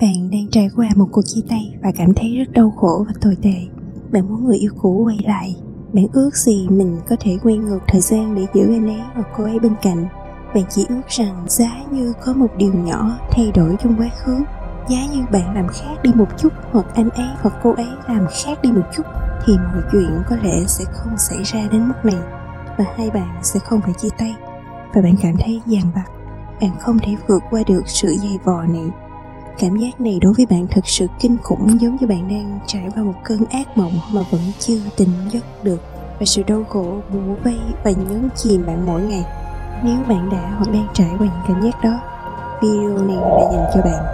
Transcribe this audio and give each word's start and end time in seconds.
bạn 0.00 0.30
đang 0.30 0.48
trải 0.50 0.70
qua 0.76 0.88
một 0.96 1.06
cuộc 1.12 1.22
chia 1.24 1.40
tay 1.48 1.74
và 1.82 1.92
cảm 1.96 2.14
thấy 2.14 2.36
rất 2.38 2.52
đau 2.52 2.70
khổ 2.70 3.04
và 3.08 3.12
tồi 3.20 3.36
tệ. 3.42 3.54
Bạn 4.12 4.28
muốn 4.28 4.44
người 4.44 4.56
yêu 4.56 4.70
cũ 4.82 5.02
quay 5.06 5.18
lại. 5.24 5.56
Bạn 5.92 6.06
ước 6.12 6.36
gì 6.36 6.68
mình 6.68 6.98
có 7.08 7.16
thể 7.20 7.38
quay 7.42 7.56
ngược 7.56 7.78
thời 7.88 8.00
gian 8.00 8.34
để 8.34 8.46
giữ 8.54 8.74
anh 8.74 8.86
ấy 8.86 9.02
và 9.16 9.22
cô 9.36 9.44
ấy 9.44 9.58
bên 9.58 9.72
cạnh. 9.82 10.06
Bạn 10.54 10.64
chỉ 10.70 10.86
ước 10.88 11.00
rằng 11.08 11.44
giá 11.48 11.70
như 11.90 12.12
có 12.24 12.32
một 12.32 12.46
điều 12.56 12.72
nhỏ 12.72 13.18
thay 13.30 13.52
đổi 13.54 13.76
trong 13.82 13.94
quá 13.98 14.08
khứ. 14.16 14.36
Giá 14.88 15.06
như 15.12 15.22
bạn 15.32 15.54
làm 15.54 15.68
khác 15.68 16.02
đi 16.02 16.10
một 16.14 16.28
chút 16.38 16.52
hoặc 16.72 16.86
anh 16.94 17.10
ấy 17.10 17.28
hoặc 17.40 17.54
cô 17.62 17.72
ấy 17.72 17.88
làm 18.08 18.26
khác 18.44 18.58
đi 18.62 18.72
một 18.72 18.86
chút 18.96 19.02
thì 19.46 19.52
mọi 19.56 19.82
chuyện 19.92 20.22
có 20.28 20.36
lẽ 20.42 20.64
sẽ 20.66 20.84
không 20.92 21.18
xảy 21.18 21.42
ra 21.42 21.68
đến 21.72 21.88
mức 21.88 22.04
này 22.04 22.22
và 22.78 22.84
hai 22.96 23.10
bạn 23.10 23.40
sẽ 23.42 23.60
không 23.60 23.80
phải 23.80 23.92
chia 23.98 24.08
tay. 24.18 24.34
Và 24.94 25.02
bạn 25.02 25.14
cảm 25.22 25.34
thấy 25.40 25.60
dằn 25.66 25.82
vặt. 25.94 26.06
Bạn 26.60 26.70
không 26.80 26.98
thể 26.98 27.16
vượt 27.28 27.42
qua 27.50 27.62
được 27.66 27.82
sự 27.86 28.16
dày 28.22 28.38
vò 28.44 28.62
này 28.62 28.90
cảm 29.60 29.76
giác 29.76 30.00
này 30.00 30.18
đối 30.22 30.32
với 30.32 30.46
bạn 30.46 30.66
thật 30.70 30.80
sự 30.84 31.06
kinh 31.20 31.36
khủng, 31.42 31.80
giống 31.80 31.96
như 32.00 32.06
bạn 32.06 32.28
đang 32.28 32.58
trải 32.66 32.82
qua 32.94 33.02
một 33.02 33.14
cơn 33.24 33.44
ác 33.44 33.78
mộng 33.78 33.92
mà 34.12 34.20
vẫn 34.30 34.40
chưa 34.58 34.78
tỉnh 34.96 35.08
giấc 35.32 35.64
được. 35.64 35.82
Và 36.18 36.26
sự 36.26 36.42
đau 36.42 36.64
khổ 36.68 37.00
bủa 37.12 37.34
vây 37.44 37.58
và 37.84 37.90
nhấn 37.90 38.28
chìm 38.36 38.66
bạn 38.66 38.86
mỗi 38.86 39.02
ngày, 39.02 39.24
nếu 39.84 39.96
bạn 40.08 40.30
đã 40.30 40.54
hoặc 40.56 40.72
đang 40.72 40.86
trải 40.94 41.10
qua 41.18 41.26
những 41.26 41.44
cảm 41.48 41.62
giác 41.62 41.84
đó. 41.84 42.00
Video 42.62 42.98
này 42.98 43.16
là 43.16 43.52
dành 43.52 43.70
cho 43.74 43.80
bạn. 43.82 44.04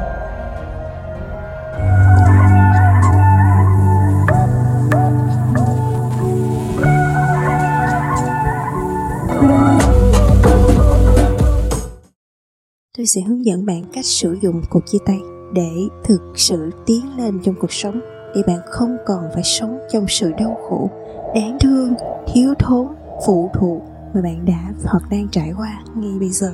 Tôi 12.98 13.06
sẽ 13.06 13.20
hướng 13.20 13.44
dẫn 13.44 13.66
bạn 13.66 13.82
cách 13.92 14.04
sử 14.04 14.38
dụng 14.42 14.62
cuộc 14.70 14.80
chia 14.86 14.98
tay 15.06 15.18
để 15.56 15.88
thực 16.04 16.20
sự 16.34 16.70
tiến 16.86 17.16
lên 17.16 17.40
trong 17.44 17.54
cuộc 17.60 17.72
sống 17.72 18.00
để 18.34 18.42
bạn 18.46 18.58
không 18.66 18.96
còn 19.06 19.24
phải 19.34 19.42
sống 19.42 19.78
trong 19.92 20.06
sự 20.08 20.32
đau 20.38 20.56
khổ, 20.68 20.90
đáng 21.34 21.58
thương, 21.60 21.94
thiếu 22.34 22.54
thốn, 22.58 22.86
phụ 23.26 23.50
thuộc 23.54 23.82
mà 24.14 24.20
bạn 24.22 24.44
đã 24.44 24.72
hoặc 24.84 25.02
đang 25.10 25.28
trải 25.28 25.52
qua 25.58 25.82
ngay 25.94 26.18
bây 26.20 26.28
giờ. 26.28 26.52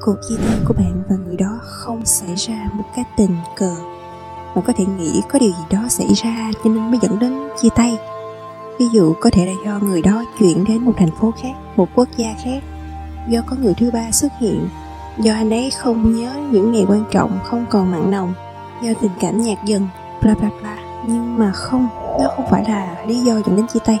Cuộc 0.00 0.14
chia 0.28 0.36
tay 0.36 0.58
của 0.64 0.74
bạn 0.74 1.02
và 1.08 1.16
người 1.16 1.36
đó 1.36 1.58
không 1.62 2.04
xảy 2.04 2.34
ra 2.36 2.70
một 2.74 2.84
cách 2.96 3.06
tình 3.16 3.36
cờ, 3.56 3.76
bạn 4.54 4.64
có 4.66 4.72
thể 4.76 4.84
nghĩ 4.98 5.22
có 5.32 5.38
điều 5.38 5.50
gì 5.50 5.64
đó 5.70 5.88
xảy 5.88 6.14
ra 6.14 6.50
cho 6.64 6.70
nên 6.70 6.90
mới 6.90 6.98
dẫn 7.02 7.18
đến 7.18 7.32
chia 7.62 7.68
tay. 7.76 7.98
Ví 8.78 8.86
dụ 8.92 9.14
có 9.20 9.30
thể 9.32 9.46
là 9.46 9.52
do 9.64 9.86
người 9.86 10.02
đó 10.02 10.24
chuyển 10.38 10.64
đến 10.64 10.84
một 10.84 10.92
thành 10.96 11.10
phố 11.20 11.32
khác, 11.42 11.54
một 11.76 11.88
quốc 11.94 12.08
gia 12.16 12.34
khác. 12.44 12.62
Do 13.28 13.40
có 13.46 13.56
người 13.62 13.74
thứ 13.74 13.90
ba 13.90 14.10
xuất 14.12 14.32
hiện 14.40 14.68
do 15.18 15.32
anh 15.32 15.50
ấy 15.50 15.70
không 15.70 16.14
nhớ 16.14 16.32
những 16.50 16.72
ngày 16.72 16.84
quan 16.88 17.04
trọng 17.10 17.38
không 17.44 17.66
còn 17.70 17.90
mặn 17.90 18.10
nồng, 18.10 18.34
do 18.82 18.92
tình 19.00 19.10
cảm 19.20 19.42
nhạt 19.42 19.58
dần, 19.64 19.88
bla 20.22 20.34
bla 20.34 20.48
bla. 20.60 20.76
Nhưng 21.06 21.38
mà 21.38 21.52
không, 21.52 21.88
đó 22.20 22.30
không 22.36 22.46
phải 22.50 22.64
là 22.68 22.96
lý 23.06 23.20
do 23.20 23.34
dẫn 23.34 23.56
đến 23.56 23.66
chia 23.66 23.80
tay, 23.84 23.98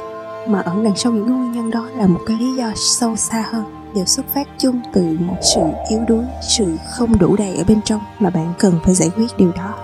mà 0.48 0.60
ẩn 0.60 0.84
đằng 0.84 0.96
sau 0.96 1.12
những 1.12 1.26
nguyên 1.26 1.52
nhân 1.52 1.70
đó 1.70 1.88
là 1.96 2.06
một 2.06 2.20
cái 2.26 2.36
lý 2.36 2.54
do 2.54 2.72
sâu 2.74 3.16
xa 3.16 3.44
hơn, 3.50 3.64
đều 3.94 4.04
xuất 4.04 4.26
phát 4.34 4.48
chung 4.58 4.80
từ 4.92 5.16
một 5.20 5.36
sự 5.54 5.60
yếu 5.90 6.00
đuối, 6.08 6.24
sự 6.42 6.76
không 6.90 7.18
đủ 7.18 7.36
đầy 7.36 7.56
ở 7.56 7.64
bên 7.68 7.80
trong 7.84 8.00
mà 8.18 8.30
bạn 8.30 8.52
cần 8.58 8.74
phải 8.84 8.94
giải 8.94 9.10
quyết 9.16 9.26
điều 9.36 9.52
đó. 9.52 9.74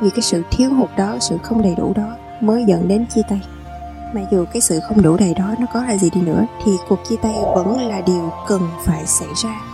Vì 0.00 0.10
cái 0.10 0.22
sự 0.22 0.42
thiếu 0.50 0.70
hụt 0.74 0.90
đó, 0.96 1.16
sự 1.20 1.38
không 1.42 1.62
đầy 1.62 1.74
đủ 1.74 1.92
đó 1.96 2.06
mới 2.40 2.64
dẫn 2.64 2.88
đến 2.88 3.06
chia 3.14 3.22
tay. 3.28 3.40
Mà 4.14 4.20
dù 4.30 4.44
cái 4.52 4.60
sự 4.60 4.80
không 4.88 5.02
đủ 5.02 5.16
đầy 5.16 5.34
đó 5.34 5.54
nó 5.58 5.66
có 5.72 5.82
là 5.82 5.96
gì 5.96 6.10
đi 6.10 6.20
nữa, 6.20 6.46
thì 6.64 6.72
cuộc 6.88 6.98
chia 7.08 7.16
tay 7.16 7.34
vẫn 7.54 7.88
là 7.88 8.00
điều 8.00 8.30
cần 8.46 8.60
phải 8.84 9.06
xảy 9.06 9.28
ra 9.42 9.73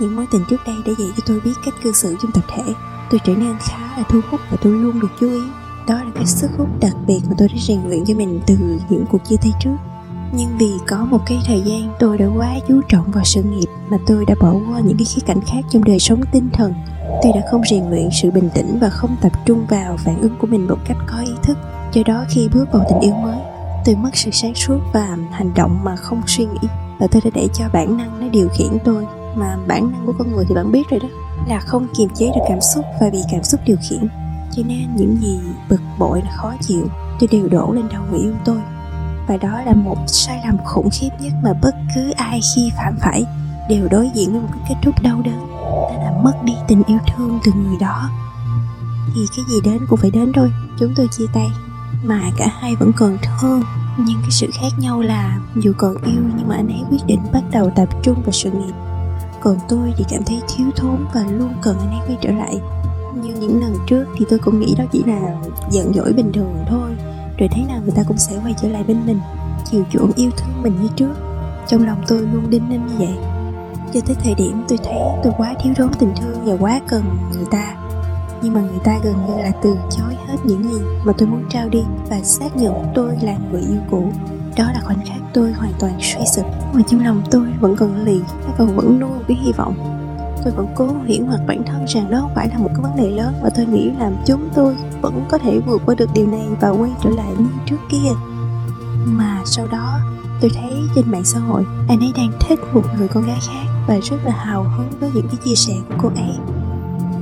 những 0.00 0.16
mối 0.16 0.26
tình 0.32 0.44
trước 0.50 0.60
đây 0.66 0.76
đã 0.86 0.92
dạy 0.98 1.08
cho 1.16 1.22
tôi 1.26 1.40
biết 1.40 1.52
cách 1.64 1.74
cư 1.82 1.92
xử 1.92 2.16
trong 2.22 2.32
tập 2.32 2.44
thể. 2.48 2.74
Tôi 3.10 3.20
trở 3.24 3.34
nên 3.34 3.56
khá 3.60 3.96
là 3.96 4.02
thu 4.08 4.20
hút 4.30 4.40
và 4.50 4.56
tôi 4.62 4.72
luôn 4.72 5.00
được 5.00 5.08
chú 5.20 5.30
ý. 5.30 5.42
Đó 5.88 5.94
là 5.94 6.10
cái 6.14 6.26
sức 6.26 6.50
hút 6.58 6.68
đặc 6.80 6.96
biệt 7.06 7.20
mà 7.28 7.34
tôi 7.38 7.48
đã 7.48 7.54
rèn 7.60 7.80
luyện 7.88 8.04
cho 8.04 8.14
mình 8.14 8.40
từ 8.46 8.56
những 8.88 9.04
cuộc 9.10 9.24
chia 9.24 9.36
tay 9.42 9.52
trước. 9.60 9.76
Nhưng 10.36 10.58
vì 10.58 10.72
có 10.88 11.04
một 11.04 11.20
cái 11.26 11.38
thời 11.46 11.60
gian 11.60 11.92
tôi 12.00 12.18
đã 12.18 12.26
quá 12.36 12.54
chú 12.68 12.80
trọng 12.88 13.10
vào 13.10 13.24
sự 13.24 13.42
nghiệp 13.42 13.66
mà 13.88 13.98
tôi 14.06 14.24
đã 14.24 14.34
bỏ 14.40 14.52
qua 14.52 14.80
những 14.80 14.96
cái 14.96 15.04
khía 15.04 15.22
cạnh 15.26 15.40
khác 15.46 15.60
trong 15.70 15.84
đời 15.84 15.98
sống 15.98 16.20
tinh 16.32 16.48
thần. 16.52 16.74
Tôi 17.22 17.32
đã 17.34 17.40
không 17.50 17.62
rèn 17.70 17.90
luyện 17.90 18.08
sự 18.22 18.30
bình 18.30 18.48
tĩnh 18.54 18.78
và 18.80 18.90
không 18.90 19.16
tập 19.20 19.32
trung 19.46 19.66
vào 19.66 19.96
phản 19.96 20.20
ứng 20.20 20.36
của 20.40 20.46
mình 20.46 20.68
một 20.68 20.78
cách 20.88 20.96
có 21.06 21.18
ý 21.18 21.32
thức. 21.42 21.58
Do 21.92 22.02
đó 22.06 22.24
khi 22.28 22.48
bước 22.54 22.72
vào 22.72 22.84
tình 22.88 23.00
yêu 23.00 23.14
mới, 23.14 23.38
tôi 23.84 23.96
mất 23.96 24.10
sự 24.16 24.30
sáng 24.30 24.54
suốt 24.54 24.78
và 24.92 25.16
hành 25.30 25.54
động 25.54 25.84
mà 25.84 25.96
không 25.96 26.22
suy 26.26 26.44
nghĩ. 26.44 26.68
Và 26.98 27.06
tôi 27.06 27.22
đã 27.24 27.30
để 27.34 27.48
cho 27.54 27.64
bản 27.72 27.96
năng 27.96 28.20
nó 28.20 28.28
điều 28.28 28.48
khiển 28.48 28.78
tôi 28.84 29.06
mà 29.36 29.56
bản 29.68 29.92
năng 29.92 30.06
của 30.06 30.12
con 30.18 30.32
người 30.32 30.44
thì 30.48 30.54
bạn 30.54 30.72
biết 30.72 30.82
rồi 30.90 31.00
đó, 31.00 31.08
là 31.48 31.60
không 31.60 31.86
kiềm 31.96 32.08
chế 32.14 32.26
được 32.26 32.42
cảm 32.48 32.60
xúc 32.60 32.84
và 33.00 33.10
bị 33.12 33.18
cảm 33.32 33.42
xúc 33.42 33.60
điều 33.66 33.76
khiển. 33.88 34.08
Cho 34.56 34.62
nên 34.66 34.96
những 34.96 35.16
gì 35.20 35.40
bực 35.68 35.80
bội 35.98 36.22
là 36.24 36.30
khó 36.30 36.52
chịu, 36.60 36.88
tôi 37.20 37.28
đều 37.32 37.48
đổ 37.48 37.72
lên 37.72 37.84
đầu 37.92 38.02
người 38.10 38.20
yêu 38.20 38.34
tôi. 38.44 38.60
Và 39.28 39.36
đó 39.36 39.62
là 39.66 39.74
một 39.74 39.96
sai 40.06 40.40
lầm 40.46 40.56
khủng 40.64 40.88
khiếp 40.92 41.10
nhất 41.20 41.32
mà 41.42 41.52
bất 41.62 41.74
cứ 41.94 42.10
ai 42.10 42.40
khi 42.54 42.72
phạm 42.76 42.96
phải 43.00 43.24
đều 43.68 43.88
đối 43.88 44.10
diện 44.14 44.32
với 44.32 44.40
một 44.40 44.48
cái 44.52 44.60
kết 44.68 44.74
thúc 44.82 44.94
đau 45.02 45.22
đớn, 45.24 45.46
đó 45.62 45.94
là 46.04 46.12
mất 46.22 46.42
đi 46.44 46.52
tình 46.68 46.82
yêu 46.86 46.98
thương 47.16 47.38
từ 47.44 47.52
người 47.52 47.76
đó. 47.80 48.10
Thì 49.14 49.20
cái 49.36 49.44
gì 49.48 49.56
đến 49.64 49.78
cũng 49.88 49.98
phải 49.98 50.10
đến 50.10 50.32
thôi, 50.32 50.50
chúng 50.78 50.92
tôi 50.96 51.08
chia 51.18 51.26
tay. 51.34 51.50
Mà 52.04 52.20
cả 52.36 52.48
hai 52.60 52.76
vẫn 52.76 52.92
còn 52.96 53.18
thương, 53.40 53.62
nhưng 53.98 54.16
cái 54.20 54.30
sự 54.30 54.50
khác 54.60 54.68
nhau 54.78 55.00
là 55.00 55.38
dù 55.56 55.72
còn 55.78 55.96
yêu 56.04 56.22
nhưng 56.36 56.48
mà 56.48 56.54
anh 56.54 56.68
ấy 56.68 56.82
quyết 56.90 57.06
định 57.06 57.20
bắt 57.32 57.42
đầu 57.52 57.70
tập 57.76 57.88
trung 58.02 58.22
vào 58.22 58.32
sự 58.32 58.50
nghiệp 58.50 58.72
còn 59.44 59.58
tôi 59.68 59.92
thì 59.96 60.04
cảm 60.08 60.22
thấy 60.26 60.40
thiếu 60.48 60.66
thốn 60.76 61.04
và 61.14 61.24
luôn 61.30 61.52
cần 61.62 61.76
anh 61.78 61.90
ấy 61.90 62.00
quay 62.06 62.18
trở 62.20 62.30
lại. 62.30 62.60
Như 63.22 63.34
những 63.40 63.60
lần 63.60 63.76
trước 63.86 64.04
thì 64.18 64.26
tôi 64.28 64.38
cũng 64.38 64.60
nghĩ 64.60 64.74
đó 64.78 64.84
chỉ 64.92 65.02
là 65.06 65.34
giận 65.70 65.92
dỗi 65.94 66.12
bình 66.12 66.32
thường 66.32 66.64
thôi. 66.68 66.90
Rồi 67.38 67.48
thế 67.52 67.62
nào 67.68 67.80
người 67.82 67.94
ta 67.96 68.02
cũng 68.08 68.18
sẽ 68.18 68.40
quay 68.44 68.54
trở 68.62 68.68
lại 68.68 68.84
bên 68.84 69.06
mình, 69.06 69.20
chiều 69.64 69.84
chuộng 69.90 70.12
yêu 70.16 70.30
thương 70.36 70.62
mình 70.62 70.76
như 70.82 70.88
trước. 70.96 71.14
Trong 71.68 71.86
lòng 71.86 72.02
tôi 72.08 72.20
luôn 72.20 72.50
đinh 72.50 72.68
ninh 72.68 72.86
như 72.86 72.94
vậy. 72.98 73.16
Cho 73.94 74.00
tới 74.06 74.16
thời 74.24 74.34
điểm 74.34 74.64
tôi 74.68 74.78
thấy 74.84 74.98
tôi 75.24 75.32
quá 75.36 75.54
thiếu 75.60 75.74
thốn 75.76 75.88
tình 75.98 76.12
thương 76.16 76.44
và 76.44 76.56
quá 76.60 76.80
cần 76.88 77.02
người 77.34 77.46
ta. 77.50 77.76
Nhưng 78.42 78.54
mà 78.54 78.60
người 78.60 78.80
ta 78.84 78.98
gần 79.04 79.14
như 79.26 79.42
là 79.42 79.50
từ 79.62 79.76
chối 79.90 80.16
hết 80.26 80.36
những 80.44 80.72
gì 80.72 80.80
mà 81.04 81.12
tôi 81.18 81.28
muốn 81.28 81.44
trao 81.50 81.68
đi 81.68 81.82
và 82.10 82.20
xác 82.22 82.56
nhận 82.56 82.74
tôi 82.94 83.18
là 83.22 83.36
người 83.50 83.60
yêu 83.60 83.80
cũ 83.90 84.12
đó 84.56 84.64
là 84.64 84.80
khoảnh 84.84 85.06
khắc 85.06 85.18
tôi 85.32 85.52
hoàn 85.52 85.72
toàn 85.78 85.92
suy 86.00 86.20
sụp. 86.36 86.46
Mà 86.72 86.82
trong 86.86 87.04
lòng 87.04 87.22
tôi 87.30 87.46
vẫn 87.60 87.76
còn 87.76 88.04
lì 88.04 88.20
nó 88.46 88.52
còn 88.58 88.76
vẫn 88.76 89.00
nuôi 89.00 89.10
một 89.10 89.22
cái 89.28 89.36
hy 89.36 89.52
vọng. 89.52 89.74
Tôi 90.44 90.52
vẫn 90.52 90.66
cố 90.74 90.88
hiển 91.06 91.26
hoặc 91.26 91.40
bản 91.46 91.62
thân 91.66 91.84
rằng 91.88 92.10
đó 92.10 92.18
không 92.20 92.34
phải 92.34 92.48
là 92.48 92.58
một 92.58 92.68
cái 92.74 92.82
vấn 92.82 92.96
đề 92.96 93.10
lớn 93.10 93.34
và 93.42 93.50
tôi 93.56 93.66
nghĩ 93.66 93.90
là 93.98 94.10
chúng 94.26 94.48
tôi 94.54 94.76
vẫn 95.00 95.24
có 95.28 95.38
thể 95.38 95.60
vượt 95.60 95.82
qua 95.86 95.94
được 95.94 96.10
điều 96.14 96.26
này 96.26 96.46
và 96.60 96.68
quay 96.68 96.90
trở 97.02 97.10
lại 97.10 97.32
như 97.38 97.46
trước 97.66 97.76
kia. 97.90 98.10
Mà 99.06 99.42
sau 99.44 99.66
đó, 99.66 99.98
tôi 100.40 100.50
thấy 100.54 100.72
trên 100.94 101.10
mạng 101.10 101.24
xã 101.24 101.38
hội, 101.38 101.64
anh 101.88 102.00
ấy 102.00 102.12
đang 102.16 102.32
thích 102.40 102.58
một 102.72 102.82
người 102.98 103.08
con 103.08 103.26
gái 103.26 103.38
khác 103.46 103.70
và 103.88 103.98
rất 104.02 104.16
là 104.24 104.32
hào 104.32 104.62
hứng 104.62 104.90
với 105.00 105.10
những 105.14 105.28
cái 105.28 105.36
chia 105.44 105.54
sẻ 105.54 105.74
của 105.88 105.94
cô 106.02 106.08
ấy. 106.08 106.36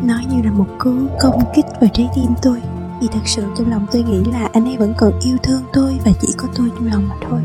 Nói 0.03 0.21
như 0.31 0.43
là 0.43 0.51
một 0.51 0.67
cú 0.79 0.91
công 1.21 1.41
kích 1.55 1.67
vào 1.81 1.91
trái 1.93 2.09
tim 2.15 2.35
tôi 2.43 2.63
vì 3.03 3.09
thật 3.09 3.21
sự 3.25 3.45
trong 3.57 3.71
lòng 3.71 3.87
tôi 3.93 4.03
nghĩ 4.03 4.25
là 4.33 4.49
anh 4.53 4.65
ấy 4.65 4.77
vẫn 4.77 4.95
còn 4.99 5.13
yêu 5.21 5.37
thương 5.43 5.63
tôi 5.73 5.99
và 6.05 6.13
chỉ 6.21 6.29
có 6.37 6.49
tôi 6.55 6.71
trong 6.75 6.87
lòng 6.87 7.09
mà 7.09 7.15
thôi. 7.29 7.41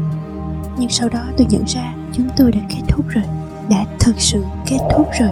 Nhưng 0.78 0.90
sau 0.90 1.10
đó 1.10 1.20
tôi 1.38 1.48
nhận 1.50 1.64
ra 1.68 1.96
chúng 2.14 2.28
tôi 2.38 2.52
đã 2.52 2.60
kết 2.70 2.82
thúc 2.88 3.06
rồi. 3.08 3.24
Đã 3.70 3.86
thực 4.00 4.16
sự 4.18 4.44
kết 4.66 4.78
thúc 4.92 5.08
rồi. 5.20 5.30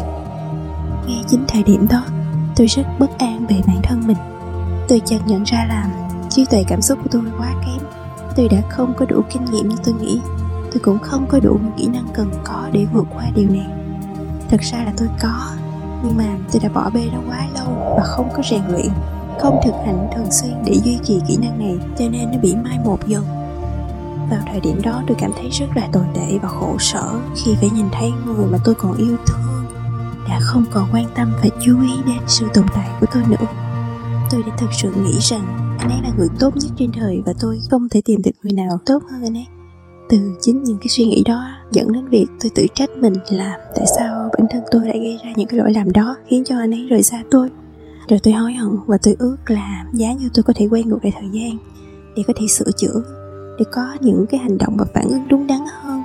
Ngay 1.07 1.23
chính 1.27 1.45
thời 1.47 1.63
điểm 1.63 1.87
đó, 1.89 2.05
tôi 2.55 2.67
rất 2.67 2.83
bất 2.99 3.17
an 3.17 3.45
về 3.49 3.61
bản 3.67 3.77
thân 3.83 4.07
mình. 4.07 4.17
Tôi 4.87 5.01
chợt 5.05 5.19
nhận 5.25 5.43
ra 5.43 5.65
là 5.69 5.87
trí 6.29 6.45
tuệ 6.45 6.63
cảm 6.67 6.81
xúc 6.81 6.99
của 7.03 7.09
tôi 7.11 7.21
quá 7.37 7.53
kém. 7.65 7.87
Tôi 8.35 8.47
đã 8.47 8.61
không 8.69 8.93
có 8.97 9.05
đủ 9.05 9.21
kinh 9.29 9.45
nghiệm 9.45 9.69
như 9.69 9.75
tôi 9.83 9.93
nghĩ. 9.93 10.21
Tôi 10.71 10.79
cũng 10.83 10.99
không 10.99 11.25
có 11.27 11.39
đủ 11.39 11.59
kỹ 11.77 11.87
năng 11.87 12.07
cần 12.13 12.31
có 12.43 12.69
để 12.71 12.85
vượt 12.93 13.05
qua 13.15 13.25
điều 13.35 13.49
này. 13.49 13.67
Thật 14.49 14.61
ra 14.61 14.77
là 14.85 14.93
tôi 14.97 15.07
có, 15.21 15.51
nhưng 16.03 16.17
mà 16.17 16.37
tôi 16.51 16.61
đã 16.63 16.69
bỏ 16.69 16.89
bê 16.93 17.09
nó 17.13 17.19
quá 17.27 17.47
lâu 17.55 17.95
và 17.97 18.03
không 18.03 18.29
có 18.35 18.43
rèn 18.49 18.61
luyện 18.69 18.89
không 19.39 19.59
thực 19.65 19.73
hành 19.85 20.07
thường 20.15 20.31
xuyên 20.31 20.53
để 20.65 20.73
duy 20.83 20.97
trì 21.03 21.21
kỹ 21.27 21.37
năng 21.41 21.59
này, 21.59 21.77
cho 21.97 22.09
nên 22.09 22.31
nó 22.31 22.37
bị 22.37 22.55
mai 22.55 22.79
một 22.85 23.07
dần. 23.07 23.23
Vào 24.29 24.39
thời 24.51 24.59
điểm 24.59 24.81
đó, 24.81 25.03
tôi 25.07 25.17
cảm 25.19 25.31
thấy 25.35 25.49
rất 25.49 25.65
là 25.75 25.87
tồi 25.91 26.03
tệ 26.13 26.37
và 26.41 26.49
khổ 26.49 26.75
sở 26.79 27.19
khi 27.35 27.55
phải 27.59 27.69
nhìn 27.69 27.85
thấy 27.91 28.11
người 28.25 28.45
mà 28.45 28.57
tôi 28.65 28.75
còn 28.75 28.97
yêu 28.97 29.17
thương 29.27 29.65
đã 30.29 30.39
không 30.41 30.65
còn 30.71 30.87
quan 30.93 31.05
tâm 31.15 31.33
và 31.43 31.49
chú 31.65 31.81
ý 31.81 31.91
đến 32.05 32.17
sự 32.27 32.45
tồn 32.53 32.65
tại 32.75 32.89
của 32.99 33.07
tôi 33.13 33.23
nữa. 33.29 33.45
Tôi 34.31 34.43
đã 34.47 34.55
thực 34.57 34.69
sự 34.73 34.91
nghĩ 35.03 35.17
rằng 35.19 35.75
anh 35.79 35.89
ấy 35.89 36.01
là 36.03 36.09
người 36.17 36.27
tốt 36.39 36.55
nhất 36.55 36.71
trên 36.77 36.91
đời 37.01 37.21
và 37.25 37.33
tôi 37.39 37.59
không 37.69 37.89
thể 37.89 38.01
tìm 38.05 38.21
được 38.21 38.31
người 38.43 38.53
nào 38.53 38.79
tốt 38.85 39.03
hơn 39.11 39.23
anh 39.23 39.37
ấy. 39.37 39.45
Từ 40.09 40.17
chính 40.41 40.63
những 40.63 40.77
cái 40.77 40.87
suy 40.87 41.05
nghĩ 41.05 41.23
đó 41.25 41.43
dẫn 41.71 41.91
đến 41.91 42.07
việc 42.07 42.25
tôi 42.41 42.51
tự 42.55 42.65
trách 42.75 42.89
mình 42.97 43.13
là 43.29 43.57
tại 43.75 43.85
sao 43.97 44.29
bản 44.37 44.47
thân 44.49 44.63
tôi 44.71 44.81
lại 44.85 44.99
gây 44.99 45.19
ra 45.23 45.31
những 45.35 45.47
cái 45.47 45.59
lỗi 45.59 45.73
làm 45.73 45.91
đó 45.91 46.15
khiến 46.27 46.43
cho 46.45 46.57
anh 46.57 46.73
ấy 46.73 46.87
rời 46.89 47.03
xa 47.03 47.23
tôi 47.31 47.49
rồi 48.07 48.19
tôi 48.23 48.33
hối 48.33 48.53
hận 48.53 48.69
và 48.87 48.97
tôi 49.03 49.15
ước 49.19 49.37
là 49.47 49.85
giá 49.93 50.13
như 50.13 50.29
tôi 50.33 50.43
có 50.43 50.53
thể 50.55 50.67
quay 50.71 50.83
ngược 50.83 50.99
lại 51.03 51.13
thời 51.15 51.29
gian 51.31 51.57
để 52.15 52.23
có 52.27 52.33
thể 52.35 52.47
sửa 52.47 52.71
chữa, 52.77 53.03
để 53.59 53.65
có 53.71 53.97
những 53.99 54.25
cái 54.29 54.39
hành 54.39 54.57
động 54.57 54.77
và 54.77 54.85
phản 54.93 55.09
ứng 55.09 55.27
đúng 55.27 55.47
đắn 55.47 55.59
hơn. 55.81 56.03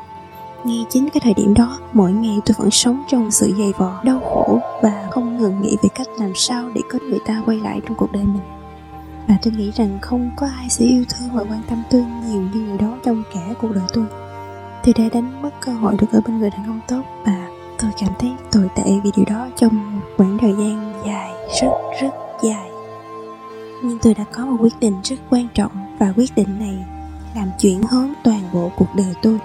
Ngay 0.64 0.86
chính 0.90 1.08
cái 1.10 1.20
thời 1.24 1.34
điểm 1.34 1.54
đó, 1.54 1.78
mỗi 1.92 2.12
ngày 2.12 2.38
tôi 2.46 2.54
vẫn 2.58 2.70
sống 2.70 3.02
trong 3.08 3.30
sự 3.30 3.52
dày 3.58 3.72
vò, 3.78 4.02
đau 4.04 4.20
khổ 4.20 4.58
và 4.82 5.08
không 5.10 5.38
ngừng 5.38 5.62
nghĩ 5.62 5.76
về 5.82 5.88
cách 5.94 6.08
làm 6.18 6.32
sao 6.34 6.70
để 6.74 6.80
có 6.90 6.98
người 7.08 7.18
ta 7.26 7.42
quay 7.46 7.60
lại 7.60 7.80
trong 7.86 7.96
cuộc 7.96 8.12
đời 8.12 8.24
mình. 8.24 8.42
Và 9.28 9.38
tôi 9.42 9.52
nghĩ 9.56 9.70
rằng 9.74 9.98
không 10.02 10.30
có 10.36 10.46
ai 10.46 10.70
sẽ 10.70 10.84
yêu 10.84 11.04
thương 11.08 11.28
và 11.32 11.42
quan 11.42 11.62
tâm 11.70 11.82
tôi 11.90 12.04
nhiều 12.30 12.42
như 12.54 12.60
người 12.60 12.78
đó 12.78 12.98
trong 13.04 13.22
cả 13.34 13.40
cuộc 13.60 13.72
đời 13.74 13.84
tôi. 13.92 14.04
Tôi 14.84 14.94
đã 14.98 15.04
đánh 15.12 15.42
mất 15.42 15.50
cơ 15.60 15.72
hội 15.72 15.96
được 16.00 16.06
ở 16.12 16.20
bên 16.26 16.38
người 16.38 16.50
đàn 16.50 16.66
ông 16.66 16.80
tốt 16.88 17.02
và 17.26 17.48
tôi 17.78 17.90
cảm 17.98 18.10
thấy 18.18 18.30
tồi 18.52 18.68
tệ 18.76 19.00
vì 19.04 19.10
điều 19.16 19.24
đó 19.24 19.48
trong 19.56 19.96
một 19.96 20.06
khoảng 20.16 20.38
thời 20.38 20.52
gian 20.52 20.89
dài, 21.06 21.30
rất 21.60 21.70
rất 22.00 22.10
dài. 22.42 22.70
Nhưng 23.82 23.98
tôi 24.02 24.14
đã 24.14 24.24
có 24.32 24.46
một 24.46 24.56
quyết 24.60 24.80
định 24.80 25.00
rất 25.04 25.16
quan 25.30 25.48
trọng 25.54 25.96
và 25.98 26.12
quyết 26.16 26.34
định 26.36 26.58
này 26.58 26.84
làm 27.34 27.50
chuyển 27.60 27.82
hướng 27.82 28.08
toàn 28.24 28.40
bộ 28.52 28.70
cuộc 28.76 28.94
đời 28.94 29.14
tôi. 29.22 29.38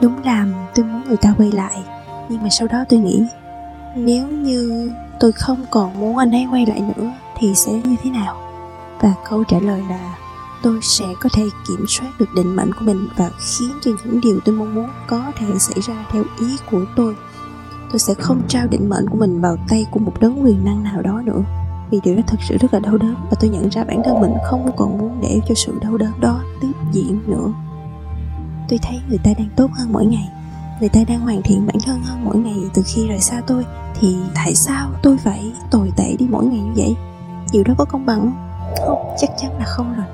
Đúng 0.00 0.24
làm 0.24 0.52
tôi 0.74 0.84
muốn 0.84 1.02
người 1.08 1.16
ta 1.16 1.34
quay 1.38 1.52
lại, 1.52 1.82
nhưng 2.28 2.42
mà 2.42 2.48
sau 2.50 2.68
đó 2.68 2.84
tôi 2.88 3.00
nghĩ, 3.00 3.22
nếu 3.96 4.28
như 4.28 4.90
tôi 5.20 5.32
không 5.32 5.64
còn 5.70 6.00
muốn 6.00 6.16
anh 6.16 6.32
ấy 6.32 6.46
quay 6.50 6.66
lại 6.66 6.82
nữa 6.96 7.12
thì 7.38 7.54
sẽ 7.54 7.72
như 7.72 7.96
thế 8.02 8.10
nào? 8.10 8.36
Và 9.00 9.14
câu 9.30 9.44
trả 9.44 9.58
lời 9.58 9.82
là, 9.90 10.16
tôi 10.62 10.78
sẽ 10.82 11.04
có 11.20 11.28
thể 11.32 11.42
kiểm 11.68 11.84
soát 11.88 12.08
được 12.18 12.28
định 12.36 12.56
mệnh 12.56 12.72
của 12.72 12.84
mình 12.84 13.08
và 13.16 13.30
khiến 13.38 13.70
cho 13.82 13.90
những 14.04 14.20
điều 14.20 14.40
tôi 14.44 14.54
mong 14.54 14.74
muốn 14.74 14.88
có 15.06 15.22
thể 15.38 15.46
xảy 15.58 15.80
ra 15.80 16.06
theo 16.10 16.24
ý 16.40 16.56
của 16.70 16.84
tôi 16.96 17.16
tôi 17.94 17.98
sẽ 17.98 18.14
không 18.14 18.42
trao 18.48 18.66
định 18.66 18.88
mệnh 18.88 19.08
của 19.10 19.16
mình 19.16 19.40
vào 19.40 19.56
tay 19.68 19.86
của 19.90 20.00
một 20.00 20.12
đấng 20.20 20.44
quyền 20.44 20.64
năng 20.64 20.82
nào 20.82 21.02
đó 21.02 21.22
nữa. 21.24 21.42
Vì 21.90 22.00
điều 22.04 22.16
đó 22.16 22.22
thật 22.26 22.36
sự 22.48 22.56
rất 22.60 22.74
là 22.74 22.80
đau 22.80 22.98
đớn, 22.98 23.14
và 23.30 23.36
tôi 23.40 23.50
nhận 23.50 23.68
ra 23.68 23.84
bản 23.84 24.02
thân 24.04 24.20
mình 24.20 24.34
không 24.44 24.70
còn 24.76 24.98
muốn 24.98 25.20
để 25.22 25.40
cho 25.48 25.54
sự 25.54 25.78
đau 25.80 25.96
đớn 25.96 26.12
đó 26.20 26.40
tiếp 26.60 26.72
diễn 26.92 27.20
nữa. 27.26 27.52
Tôi 28.68 28.78
thấy 28.82 29.00
người 29.08 29.18
ta 29.18 29.30
đang 29.38 29.48
tốt 29.56 29.70
hơn 29.72 29.92
mỗi 29.92 30.06
ngày. 30.06 30.28
Người 30.80 30.88
ta 30.88 31.00
đang 31.08 31.20
hoàn 31.20 31.42
thiện 31.42 31.66
bản 31.66 31.76
thân 31.84 32.02
hơn 32.02 32.24
mỗi 32.24 32.36
ngày. 32.36 32.56
Từ 32.74 32.82
khi 32.86 33.08
rời 33.08 33.20
xa 33.20 33.42
tôi, 33.46 33.64
thì 34.00 34.16
tại 34.34 34.54
sao 34.54 34.90
tôi 35.02 35.16
phải 35.16 35.52
tồi 35.70 35.92
tệ 35.96 36.16
đi 36.18 36.26
mỗi 36.30 36.46
ngày 36.46 36.60
như 36.60 36.72
vậy? 36.76 36.96
Điều 37.52 37.64
đó 37.64 37.74
có 37.78 37.84
công 37.84 38.06
bằng 38.06 38.20
không? 38.20 38.32
Không, 38.86 39.14
chắc 39.18 39.30
chắn 39.38 39.58
là 39.58 39.64
không 39.64 39.94
rồi. 39.96 40.06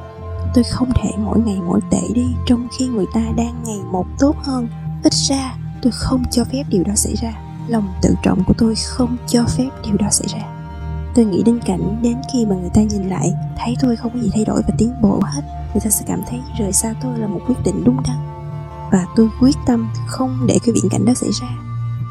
Tôi 0.55 0.65
không 0.65 0.89
thể 1.03 1.11
mỗi 1.19 1.39
ngày 1.39 1.59
mỗi 1.67 1.81
tệ 1.91 2.03
đi 2.15 2.27
trong 2.47 2.69
khi 2.79 2.89
người 2.89 3.07
ta 3.15 3.21
đang 3.37 3.55
ngày 3.65 3.81
một 3.93 4.07
tốt 4.19 4.37
hơn. 4.43 4.69
Ít 5.03 5.13
ra, 5.13 5.55
tôi 5.83 5.93
không 5.93 6.23
cho 6.31 6.45
phép 6.45 6.63
điều 6.69 6.85
đó 6.85 6.93
xảy 6.95 7.15
ra 7.15 7.33
lòng 7.71 7.89
tự 8.03 8.15
trọng 8.23 8.45
của 8.45 8.55
tôi 8.59 8.75
không 8.75 9.17
cho 9.27 9.45
phép 9.57 9.69
điều 9.85 9.97
đó 9.97 10.07
xảy 10.11 10.29
ra. 10.29 10.41
Tôi 11.15 11.25
nghĩ 11.25 11.43
đến 11.43 11.61
cảnh 11.67 12.03
đến 12.03 12.17
khi 12.33 12.47
mà 12.47 12.57
người 12.57 12.71
ta 12.75 12.83
nhìn 12.83 13.09
lại, 13.09 13.35
thấy 13.59 13.77
tôi 13.81 13.97
không 13.97 14.13
có 14.15 14.21
gì 14.21 14.31
thay 14.35 14.45
đổi 14.45 14.63
và 14.69 14.75
tiến 14.79 14.95
bộ 15.03 15.21
hết, 15.25 15.43
người 15.73 15.81
ta 15.85 15.91
sẽ 15.91 16.05
cảm 16.09 16.21
thấy 16.29 16.41
rời 16.59 16.73
xa 16.73 16.95
tôi 17.03 17.19
là 17.19 17.27
một 17.27 17.41
quyết 17.47 17.55
định 17.65 17.85
đúng 17.85 18.03
đắn. 18.03 18.17
Và 18.93 19.07
tôi 19.17 19.29
quyết 19.41 19.57
tâm 19.67 19.91
không 20.07 20.47
để 20.47 20.59
cái 20.65 20.75
viễn 20.75 20.89
cảnh 20.91 21.05
đó 21.05 21.13
xảy 21.15 21.31
ra. 21.41 21.49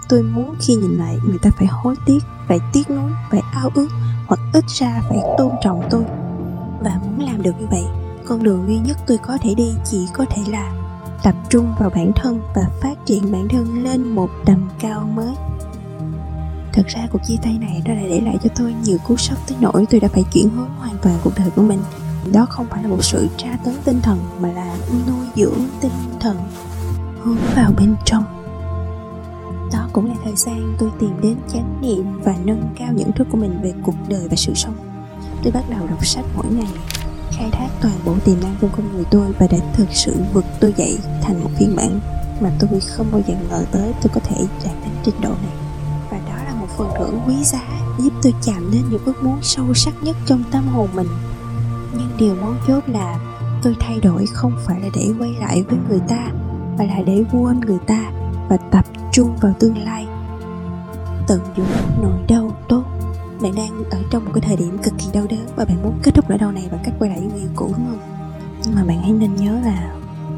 Tôi 0.10 0.24
muốn 0.24 0.56
khi 0.60 0.76
nhìn 0.76 0.98
lại, 0.98 1.18
người 1.26 1.40
ta 1.42 1.50
phải 1.58 1.68
hối 1.68 1.96
tiếc, 2.06 2.20
phải 2.48 2.60
tiếc 2.74 2.90
nuối, 2.90 3.12
phải 3.32 3.42
ao 3.54 3.70
ước, 3.74 3.88
hoặc 4.28 4.40
ít 4.54 4.64
ra 4.68 5.02
phải 5.10 5.20
tôn 5.38 5.52
trọng 5.64 5.82
tôi. 5.90 6.04
Và 6.82 7.00
muốn 7.04 7.20
làm 7.20 7.42
được 7.42 7.52
như 7.60 7.68
vậy, 7.72 7.84
con 8.26 8.44
đường 8.44 8.66
duy 8.68 8.78
nhất 8.78 8.98
tôi 9.08 9.18
có 9.18 9.38
thể 9.42 9.54
đi 9.56 9.72
chỉ 9.86 10.08
có 10.14 10.26
thể 10.30 10.42
là 10.48 10.72
tập 11.24 11.36
trung 11.50 11.74
vào 11.80 11.89
bản 11.89 12.12
thân 12.16 12.42
và 12.56 12.62
phát 12.81 12.95
triển 13.06 13.31
bản 13.31 13.48
thân 13.48 13.83
lên 13.83 14.04
một 14.04 14.30
tầm 14.45 14.69
cao 14.80 15.10
mới. 15.16 15.36
Thật 16.74 16.88
ra 16.88 17.07
cuộc 17.12 17.19
chia 17.25 17.36
tay 17.44 17.57
này 17.62 17.81
đã 17.86 17.94
để 17.94 18.21
lại 18.21 18.38
cho 18.44 18.50
tôi 18.56 18.75
nhiều 18.83 18.98
cú 19.07 19.18
sốc 19.18 19.38
tới 19.48 19.57
nỗi 19.62 19.86
tôi 19.89 20.00
đã 20.00 20.07
phải 20.07 20.24
chuyển 20.33 20.50
hướng 20.50 20.69
hoàn 20.80 20.98
toàn 21.01 21.16
cuộc 21.24 21.31
đời 21.38 21.50
của 21.56 21.62
mình. 21.62 21.80
Đó 22.33 22.45
không 22.50 22.68
phải 22.69 22.83
là 22.83 22.89
một 22.89 23.04
sự 23.04 23.27
tra 23.38 23.57
tấn 23.63 23.75
tinh 23.86 24.00
thần, 24.01 24.19
mà 24.39 24.51
là 24.51 24.75
nuôi 25.07 25.25
dưỡng 25.36 25.60
tinh 25.81 25.92
thần 26.19 26.38
hướng 27.21 27.38
vào 27.56 27.71
bên 27.77 27.95
trong. 28.06 28.24
Đó 29.74 29.88
cũng 29.94 30.06
là 30.06 30.16
thời 30.24 30.36
gian 30.36 30.75
tôi 30.80 30.89
tìm 31.00 31.21
đến 31.21 31.36
chánh 31.54 31.81
niệm 31.81 32.21
và 32.24 32.36
nâng 32.44 32.69
cao 32.80 32.94
nhận 32.94 33.12
thức 33.12 33.27
của 33.31 33.38
mình 33.38 33.60
về 33.63 33.74
cuộc 33.83 33.95
đời 34.07 34.27
và 34.30 34.36
sự 34.36 34.54
sống. 34.54 34.75
Tôi 35.44 35.51
bắt 35.51 35.63
đầu 35.69 35.88
đọc 35.88 36.06
sách 36.06 36.25
mỗi 36.36 36.45
ngày 36.51 36.71
toàn 37.81 37.94
bộ 38.06 38.16
tiềm 38.26 38.36
năng 38.42 38.56
trong 38.62 38.72
con 38.78 38.94
người 38.94 39.06
tôi 39.12 39.34
và 39.40 39.48
đã 39.52 39.58
thực 39.74 39.88
sự 39.92 40.16
vực 40.34 40.46
tôi 40.60 40.74
dậy 40.78 40.98
thành 41.22 41.44
một 41.44 41.50
phiên 41.58 41.76
bản 41.76 42.00
mà 42.42 42.52
tôi 42.60 42.80
không 42.80 43.08
bao 43.12 43.22
giờ 43.28 43.34
ngờ 43.50 43.66
tới 43.72 43.94
tôi 44.02 44.12
có 44.14 44.22
thể 44.24 44.46
đạt 44.66 44.76
đến 44.84 44.94
trình 45.04 45.22
độ 45.22 45.30
này. 45.30 45.56
Và 46.12 46.18
đó 46.18 46.44
là 46.46 46.54
một 46.54 46.68
phần 46.78 46.90
thưởng 46.98 47.20
quý 47.28 47.44
giá 47.44 47.64
giúp 48.00 48.14
tôi 48.24 48.34
chạm 48.44 48.72
đến 48.72 48.81
những 48.90 49.06
ước 49.06 49.24
muốn 49.24 49.40
sâu 49.42 49.74
sắc 49.74 49.94
nhất 50.02 50.16
trong 50.26 50.44
tâm 50.52 50.68
hồn 50.68 50.88
mình. 50.94 51.08
Nhưng 51.94 52.10
điều 52.18 52.36
mấu 52.36 52.54
chốt 52.68 52.84
là 52.88 53.20
tôi 53.64 53.76
thay 53.80 54.00
đổi 54.00 54.26
không 54.34 54.54
phải 54.66 54.80
là 54.81 54.88
để 54.96 55.12
quay 55.20 55.34
lại 55.40 55.64
với 55.64 55.80
người 55.90 56.00
ta, 56.08 56.31
mà 56.78 56.86
là 56.86 57.02
để 57.06 57.24
quên 57.31 57.60
người 57.60 57.80
ta 57.88 58.12
và 58.50 58.58
tập 58.58 58.86
trung 59.12 59.38
vào 59.42 59.54
tương 59.60 59.84
lai. 59.84 60.08
Tận 61.28 61.40
dụng 61.58 61.68
nỗi 62.02 62.20
đau 62.28 62.52
tốt 62.70 62.79
bạn 63.42 63.56
đang 63.56 63.84
ở 63.92 64.00
trong 64.12 64.26
một 64.26 64.32
cái 64.34 64.42
thời 64.42 64.56
điểm 64.56 64.78
cực 64.84 64.94
kỳ 64.98 65.06
đau 65.14 65.26
đớn 65.30 65.48
và 65.56 65.66
bạn 65.66 65.84
muốn 65.84 65.94
kết 66.04 66.16
thúc 66.16 66.30
nỗi 66.30 66.38
đau 66.38 66.52
này 66.52 66.68
bằng 66.72 66.80
cách 66.84 66.94
quay 67.00 67.10
lại 67.10 67.20
với 67.20 67.30
người 67.30 67.40
yêu 67.40 67.50
cũ, 67.56 67.66
đúng 67.78 67.88
không? 67.88 68.00
Nhưng 68.64 68.76
mà 68.76 68.84
bạn 68.84 69.02
hãy 69.02 69.12
nên 69.12 69.36
nhớ 69.36 69.60
là 69.66 69.94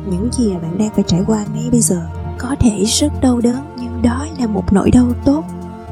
những 0.06 0.30
gì 0.32 0.54
mà 0.54 0.60
bạn 0.60 0.78
đang 0.78 0.90
phải 0.90 1.04
trải 1.08 1.22
qua 1.28 1.46
ngay 1.54 1.70
bây 1.72 1.82
giờ 1.82 2.08
có 2.38 2.56
thể 2.60 2.84
rất 2.86 3.12
đau 3.22 3.42
đớn, 3.42 3.76
nhưng 3.80 4.02
đó 4.02 4.26
là 4.40 4.48
một 4.48 4.74
nỗi 4.74 4.92
đau 4.92 5.08
tốt. 5.26 5.44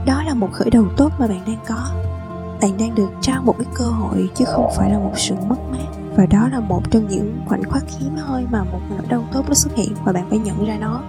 Đó 0.06 0.24
là 0.24 0.34
một 0.34 0.50
khởi 0.52 0.70
đầu 0.70 0.86
tốt 0.98 1.12
mà 1.20 1.28
bạn 1.28 1.42
đang 1.48 1.60
có. 1.68 1.90
Bạn 2.62 2.78
đang 2.78 2.96
được 2.96 3.10
trao 3.22 3.42
một 3.44 3.56
cái 3.58 3.68
cơ 3.74 3.86
hội 3.86 4.30
chứ 4.36 4.46
không 4.46 4.70
phải 4.78 4.92
là 4.92 5.00
một 5.00 5.14
sự 5.16 5.36
mất 5.48 5.60
mát. 5.72 5.86
Và 6.16 6.26
đó 6.26 6.48
là 6.52 6.60
một 6.60 6.92
trong 6.92 7.08
những 7.08 7.42
khoảnh 7.46 7.64
khắc 7.64 7.84
hiếm 8.00 8.16
hoi 8.18 8.46
mà 8.52 8.64
một 8.64 8.80
nỗi 8.90 9.08
đau 9.10 9.24
tốt 9.32 9.46
nó 9.48 9.54
xuất 9.54 9.76
hiện 9.76 9.94
và 10.04 10.12
bạn 10.12 10.26
phải 10.30 10.40
nhận 10.40 10.66
ra 10.66 10.78
nó. 10.80 11.02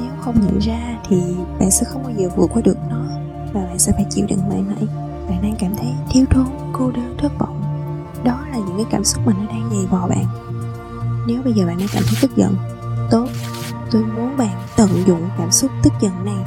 Nếu 0.00 0.10
không 0.20 0.34
nhận 0.40 0.58
ra 0.58 0.98
thì 1.08 1.22
bạn 1.60 1.70
sẽ 1.70 1.84
không 1.84 2.02
bao 2.02 2.12
giờ 2.16 2.28
vượt 2.36 2.50
qua 2.52 2.62
được 2.64 2.78
nó 2.90 3.04
và 3.52 3.60
bạn 3.64 3.78
sẽ 3.78 3.92
phải 3.92 4.06
chịu 4.10 4.26
đựng 4.28 4.48
mãi 4.48 4.62
mãi 4.62 5.07
bạn 5.28 5.42
đang 5.42 5.54
cảm 5.58 5.74
thấy 5.76 5.94
thiếu 6.10 6.24
thốn, 6.30 6.46
cô 6.72 6.90
đơn, 6.90 7.16
thất 7.18 7.32
vọng. 7.38 7.62
Đó 8.24 8.46
là 8.50 8.56
những 8.56 8.76
cái 8.76 8.86
cảm 8.90 9.04
xúc 9.04 9.22
mà 9.26 9.32
nó 9.38 9.46
đang 9.46 9.70
dày 9.70 9.86
vò 9.90 10.08
bạn. 10.08 10.24
Nếu 11.26 11.42
bây 11.44 11.52
giờ 11.52 11.66
bạn 11.66 11.78
đang 11.78 11.88
cảm 11.92 12.02
thấy 12.06 12.18
tức 12.22 12.36
giận, 12.36 12.54
tốt. 13.10 13.26
Tôi 13.90 14.02
muốn 14.02 14.36
bạn 14.36 14.60
tận 14.76 14.88
dụng 15.06 15.28
cảm 15.38 15.50
xúc 15.50 15.70
tức 15.82 15.92
giận 16.00 16.12
này 16.24 16.44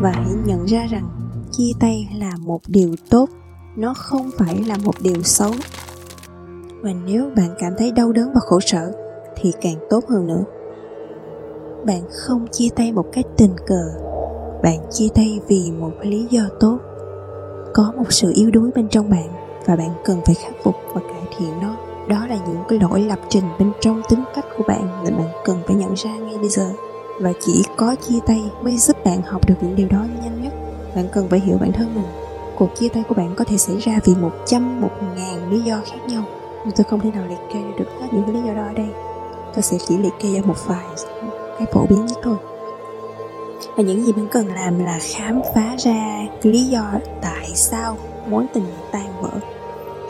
và 0.00 0.12
hãy 0.14 0.34
nhận 0.44 0.64
ra 0.64 0.86
rằng 0.90 1.08
chia 1.52 1.72
tay 1.80 2.08
là 2.14 2.32
một 2.40 2.60
điều 2.66 2.94
tốt, 3.10 3.28
nó 3.76 3.94
không 3.94 4.30
phải 4.38 4.64
là 4.66 4.76
một 4.84 4.94
điều 5.00 5.22
xấu. 5.22 5.50
Và 6.82 6.90
nếu 7.06 7.30
bạn 7.36 7.54
cảm 7.58 7.72
thấy 7.78 7.92
đau 7.92 8.12
đớn 8.12 8.32
và 8.34 8.40
khổ 8.40 8.60
sở, 8.60 8.92
thì 9.36 9.52
càng 9.60 9.76
tốt 9.90 10.04
hơn 10.08 10.26
nữa. 10.26 10.44
Bạn 11.86 12.02
không 12.10 12.46
chia 12.52 12.68
tay 12.76 12.92
một 12.92 13.06
cách 13.12 13.24
tình 13.36 13.56
cờ, 13.66 13.94
bạn 14.62 14.78
chia 14.90 15.08
tay 15.14 15.40
vì 15.48 15.72
một 15.78 15.92
lý 16.02 16.26
do 16.30 16.42
tốt 16.60 16.78
có 17.74 17.92
một 17.96 18.12
sự 18.12 18.32
yếu 18.34 18.50
đuối 18.50 18.70
bên 18.74 18.88
trong 18.88 19.10
bạn 19.10 19.28
và 19.66 19.76
bạn 19.76 19.90
cần 20.04 20.20
phải 20.24 20.34
khắc 20.34 20.52
phục 20.62 20.74
và 20.92 21.00
cải 21.00 21.22
thiện 21.36 21.50
nó. 21.62 21.76
Đó 22.08 22.26
là 22.26 22.36
những 22.46 22.62
cái 22.68 22.78
lỗi 22.78 23.00
lập 23.00 23.18
trình 23.28 23.44
bên 23.58 23.72
trong 23.80 24.02
tính 24.08 24.24
cách 24.34 24.44
của 24.56 24.64
bạn 24.68 25.04
mà 25.04 25.10
bạn 25.10 25.28
cần 25.44 25.58
phải 25.66 25.76
nhận 25.76 25.94
ra 25.94 26.10
ngay 26.10 26.38
bây 26.38 26.48
giờ. 26.48 26.72
Và 27.20 27.32
chỉ 27.40 27.62
có 27.76 27.96
chia 28.08 28.18
tay 28.26 28.50
mới 28.62 28.76
giúp 28.76 29.04
bạn 29.04 29.22
học 29.22 29.48
được 29.48 29.54
những 29.60 29.76
điều 29.76 29.88
đó 29.88 30.04
nhanh 30.22 30.42
nhất. 30.42 30.52
Bạn 30.96 31.08
cần 31.12 31.28
phải 31.28 31.40
hiểu 31.40 31.58
bản 31.60 31.72
thân 31.72 31.94
mình. 31.94 32.06
Cuộc 32.56 32.68
chia 32.74 32.88
tay 32.88 33.02
của 33.08 33.14
bạn 33.14 33.34
có 33.36 33.44
thể 33.44 33.56
xảy 33.56 33.76
ra 33.76 33.98
vì 34.04 34.14
một 34.14 34.32
trăm, 34.46 34.80
một 34.80 34.90
ngàn 35.16 35.50
lý 35.50 35.60
do 35.60 35.80
khác 35.86 35.98
nhau, 36.08 36.24
nhưng 36.64 36.74
tôi 36.76 36.84
không 36.90 37.00
thể 37.00 37.10
nào 37.10 37.24
liệt 37.28 37.40
kê 37.52 37.60
được 37.78 37.88
hết 38.00 38.06
những 38.12 38.34
lý 38.34 38.48
do 38.48 38.54
đó 38.54 38.62
ở 38.62 38.72
đây. 38.72 38.88
Tôi 39.54 39.62
sẽ 39.62 39.76
chỉ 39.86 39.98
liệt 39.98 40.12
kê 40.20 40.32
ra 40.34 40.40
một 40.44 40.66
vài 40.66 40.86
cái 41.58 41.66
phổ 41.72 41.86
biến 41.86 42.06
nhất 42.06 42.18
thôi 42.22 42.36
và 43.76 43.82
những 43.82 44.06
gì 44.06 44.12
bạn 44.12 44.26
cần 44.32 44.46
làm 44.54 44.78
là 44.78 44.98
khám 45.02 45.40
phá 45.54 45.76
ra 45.78 46.20
lý 46.42 46.64
do 46.64 46.92
tại 47.22 47.50
sao 47.54 47.96
mối 48.28 48.46
tình 48.54 48.66
tan 48.92 49.22
vỡ. 49.22 49.30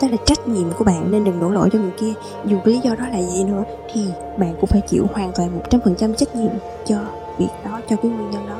Đó 0.01 0.07
là 0.11 0.17
trách 0.25 0.47
nhiệm 0.47 0.71
của 0.77 0.83
bạn 0.83 1.11
nên 1.11 1.23
đừng 1.23 1.39
đổ 1.39 1.49
lỗi 1.49 1.69
cho 1.73 1.79
người 1.79 1.91
kia. 1.99 2.13
Dù 2.45 2.57
lý 2.63 2.79
do 2.79 2.95
đó 2.95 3.05
là 3.11 3.21
gì 3.21 3.43
nữa, 3.43 3.63
thì 3.93 4.05
bạn 4.37 4.55
cũng 4.61 4.69
phải 4.69 4.81
chịu 4.81 5.05
hoàn 5.13 5.31
toàn 5.35 5.55
một 5.55 5.63
trăm 5.69 5.81
phần 5.81 5.95
trăm 5.95 6.15
trách 6.15 6.35
nhiệm 6.35 6.51
cho 6.85 6.95
việc 7.37 7.49
đó, 7.65 7.79
cho 7.89 7.95
cái 7.95 8.11
nguyên 8.11 8.29
nhân 8.29 8.47
đó. 8.47 8.57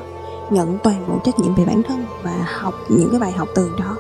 Nhận 0.50 0.78
toàn 0.84 1.06
bộ 1.08 1.20
trách 1.24 1.40
nhiệm 1.40 1.56
về 1.56 1.66
bản 1.66 1.84
thân 1.84 2.06
và 2.24 2.48
học 2.60 2.74
những 2.90 3.10
cái 3.12 3.20
bài 3.20 3.32
học 3.32 3.48
từ 3.56 3.72
đó. 3.80 3.98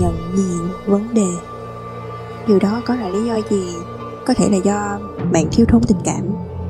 Nhận 0.00 0.14
diện 0.36 0.68
vấn 0.86 1.14
đề. 1.14 1.28
Điều 2.46 2.58
đó 2.58 2.82
có 2.86 2.94
là 2.94 3.08
lý 3.08 3.24
do 3.24 3.34
gì? 3.50 3.74
Có 4.26 4.34
thể 4.34 4.48
là 4.50 4.56
do 4.56 4.98
bạn 5.32 5.44
thiếu 5.52 5.66
thốn 5.68 5.82
tình 5.82 5.98
cảm. 6.04 6.22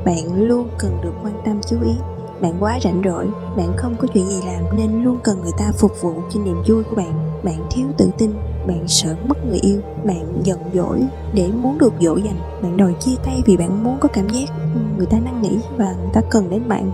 Bạn 0.04 0.48
luôn 0.48 0.68
cần 0.78 0.98
được 1.02 1.12
quan 1.22 1.34
tâm, 1.44 1.60
chú 1.66 1.76
ý 1.84 1.92
bạn 2.40 2.54
quá 2.60 2.78
rảnh 2.84 3.02
rỗi, 3.04 3.28
bạn 3.56 3.72
không 3.76 3.94
có 3.98 4.08
chuyện 4.14 4.28
gì 4.28 4.40
làm 4.46 4.76
nên 4.76 5.04
luôn 5.04 5.18
cần 5.24 5.40
người 5.42 5.52
ta 5.58 5.72
phục 5.78 5.92
vụ 6.00 6.14
cho 6.30 6.40
niềm 6.40 6.62
vui 6.66 6.82
của 6.84 6.96
bạn. 6.96 7.40
Bạn 7.44 7.66
thiếu 7.70 7.86
tự 7.98 8.10
tin, 8.18 8.34
bạn 8.66 8.88
sợ 8.88 9.16
mất 9.28 9.46
người 9.46 9.58
yêu, 9.58 9.80
bạn 10.04 10.40
giận 10.44 10.58
dỗi 10.74 11.02
để 11.34 11.50
muốn 11.62 11.78
được 11.78 11.92
dỗ 12.00 12.16
dành. 12.16 12.38
Bạn 12.62 12.76
đòi 12.76 12.94
chia 13.00 13.14
tay 13.24 13.42
vì 13.46 13.56
bạn 13.56 13.84
muốn 13.84 13.98
có 14.00 14.08
cảm 14.12 14.28
giác 14.28 14.48
người 14.96 15.06
ta 15.06 15.18
năn 15.20 15.42
nỉ 15.42 15.58
và 15.76 15.94
người 16.00 16.10
ta 16.12 16.20
cần 16.30 16.50
đến 16.50 16.68
bạn. 16.68 16.90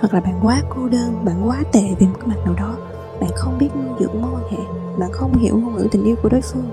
Hoặc 0.00 0.14
là 0.14 0.20
bạn 0.20 0.40
quá 0.42 0.62
cô 0.68 0.88
đơn, 0.88 1.24
bạn 1.24 1.48
quá 1.48 1.62
tệ 1.72 1.82
về 1.98 2.06
một 2.06 2.16
cái 2.18 2.28
mặt 2.28 2.44
nào 2.44 2.54
đó. 2.54 2.76
Bạn 3.20 3.30
không 3.34 3.58
biết 3.58 3.68
nuôi 3.76 3.96
dưỡng 4.00 4.22
mối 4.22 4.30
quan 4.34 4.52
hệ, 4.52 4.64
bạn 4.98 5.12
không 5.12 5.38
hiểu 5.38 5.58
ngôn 5.58 5.74
ngữ 5.74 5.88
tình 5.90 6.04
yêu 6.04 6.16
của 6.22 6.28
đối 6.28 6.40
phương. 6.40 6.70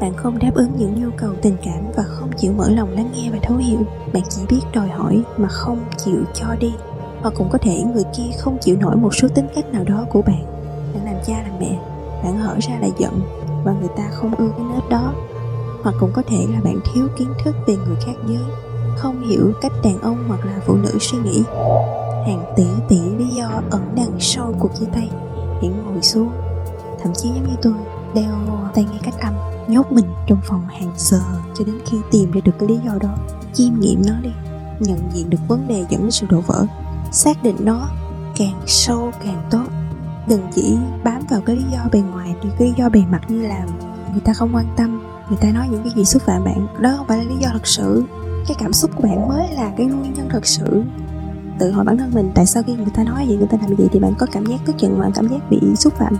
Bạn 0.00 0.12
không 0.16 0.38
đáp 0.38 0.50
ứng 0.54 0.70
những 0.78 1.02
nhu 1.02 1.10
cầu 1.16 1.30
tình 1.42 1.56
cảm 1.64 1.84
và 1.96 2.02
không 2.02 2.30
chịu 2.38 2.52
mở 2.52 2.70
lòng 2.70 2.88
lắng 2.92 3.10
nghe 3.14 3.30
và 3.30 3.38
thấu 3.42 3.56
hiểu. 3.56 3.78
Bạn 4.12 4.22
chỉ 4.28 4.42
biết 4.48 4.60
đòi 4.72 4.88
hỏi 4.88 5.22
mà 5.36 5.48
không 5.48 5.78
chịu 5.96 6.20
cho 6.34 6.46
đi 6.60 6.72
hoặc 7.24 7.34
cũng 7.36 7.48
có 7.50 7.58
thể 7.58 7.82
người 7.82 8.04
kia 8.16 8.36
không 8.38 8.58
chịu 8.60 8.76
nổi 8.76 8.96
một 8.96 9.14
số 9.14 9.28
tính 9.28 9.46
cách 9.54 9.72
nào 9.72 9.84
đó 9.84 10.04
của 10.10 10.22
bạn. 10.22 10.44
Bạn 10.94 11.04
làm 11.04 11.14
cha 11.26 11.34
làm 11.42 11.58
mẹ, 11.60 11.78
bạn 12.24 12.36
hở 12.38 12.56
ra 12.60 12.78
là 12.80 12.88
giận 12.98 13.20
và 13.64 13.72
người 13.72 13.88
ta 13.96 14.10
không 14.12 14.34
ưa 14.34 14.48
cái 14.48 14.66
nết 14.74 14.90
đó. 14.90 15.12
Hoặc 15.82 15.94
cũng 16.00 16.10
có 16.12 16.22
thể 16.26 16.46
là 16.52 16.60
bạn 16.64 16.80
thiếu 16.94 17.08
kiến 17.18 17.28
thức 17.44 17.56
về 17.66 17.76
người 17.76 17.96
khác 18.06 18.12
giới, 18.28 18.44
không 18.96 19.28
hiểu 19.28 19.52
cách 19.60 19.72
đàn 19.84 20.00
ông 20.00 20.24
hoặc 20.28 20.46
là 20.46 20.60
phụ 20.66 20.74
nữ 20.74 20.98
suy 21.00 21.18
nghĩ. 21.18 21.42
Hàng 22.26 22.44
tỷ 22.56 22.66
tỷ 22.88 23.00
lý 23.18 23.26
do 23.26 23.50
ẩn 23.70 23.82
đằng 23.96 24.20
sau 24.20 24.54
cuộc 24.58 24.70
chia 24.80 24.86
tay, 24.92 25.10
hãy 25.60 25.70
ngồi 25.84 26.02
xuống. 26.02 26.30
Thậm 27.02 27.12
chí 27.14 27.28
giống 27.28 27.48
như 27.48 27.56
tôi, 27.62 27.74
đeo 28.14 28.34
tai 28.74 28.84
nghe 28.84 28.98
cách 29.02 29.20
âm, 29.20 29.34
nhốt 29.68 29.92
mình 29.92 30.06
trong 30.26 30.40
phòng 30.44 30.66
hàng 30.68 30.92
giờ 30.96 31.20
cho 31.58 31.64
đến 31.64 31.78
khi 31.86 31.98
tìm 32.10 32.30
ra 32.30 32.40
được 32.44 32.52
cái 32.58 32.68
lý 32.68 32.78
do 32.86 32.92
đó. 33.00 33.14
Chiêm 33.52 33.80
nghiệm 33.80 34.02
nó 34.06 34.14
đi, 34.22 34.32
nhận 34.80 34.98
diện 35.12 35.30
được 35.30 35.38
vấn 35.48 35.68
đề 35.68 35.84
dẫn 35.88 36.00
đến 36.00 36.10
sự 36.10 36.26
đổ 36.30 36.40
vỡ 36.46 36.66
xác 37.14 37.42
định 37.42 37.56
nó 37.60 37.88
càng 38.36 38.60
sâu 38.66 39.10
càng 39.24 39.42
tốt. 39.50 39.64
Đừng 40.28 40.42
chỉ 40.54 40.76
bám 41.04 41.22
vào 41.30 41.40
cái 41.40 41.56
lý 41.56 41.62
do 41.72 41.78
bề 41.92 42.00
ngoài 42.00 42.34
thì 42.42 42.48
cái 42.58 42.68
lý 42.68 42.74
do 42.76 42.88
bề 42.88 43.02
mặt 43.10 43.20
như 43.28 43.42
là 43.42 43.66
người 44.12 44.20
ta 44.24 44.32
không 44.32 44.54
quan 44.54 44.66
tâm, 44.76 45.02
người 45.28 45.38
ta 45.40 45.50
nói 45.50 45.68
những 45.70 45.82
cái 45.82 45.92
gì 45.96 46.04
xúc 46.04 46.22
phạm 46.22 46.44
bạn. 46.44 46.66
Đó 46.80 46.94
không 46.96 47.06
phải 47.06 47.18
là 47.18 47.24
lý 47.24 47.34
do 47.40 47.48
thật 47.52 47.66
sự. 47.66 48.04
Cái 48.46 48.56
cảm 48.58 48.72
xúc 48.72 48.90
của 48.96 49.02
bạn 49.02 49.28
mới 49.28 49.48
là 49.48 49.72
cái 49.76 49.86
nguyên 49.86 50.14
nhân 50.14 50.28
thật 50.30 50.46
sự 50.46 50.82
tự 51.58 51.70
hỏi 51.70 51.84
bản 51.84 51.98
thân 51.98 52.10
mình, 52.14 52.30
tại 52.34 52.46
sao 52.46 52.62
khi 52.62 52.74
người 52.74 52.92
ta 52.94 53.04
nói 53.04 53.26
gì 53.28 53.36
người 53.36 53.46
ta 53.46 53.58
làm 53.60 53.76
gì 53.76 53.88
thì 53.92 54.00
bạn 54.00 54.14
có 54.18 54.26
cảm 54.32 54.46
giác 54.46 54.56
tức 54.66 54.78
giận 54.78 55.00
bạn 55.00 55.12
cảm 55.14 55.28
giác 55.28 55.50
bị 55.50 55.60
xúc 55.76 55.94
phạm. 55.94 56.16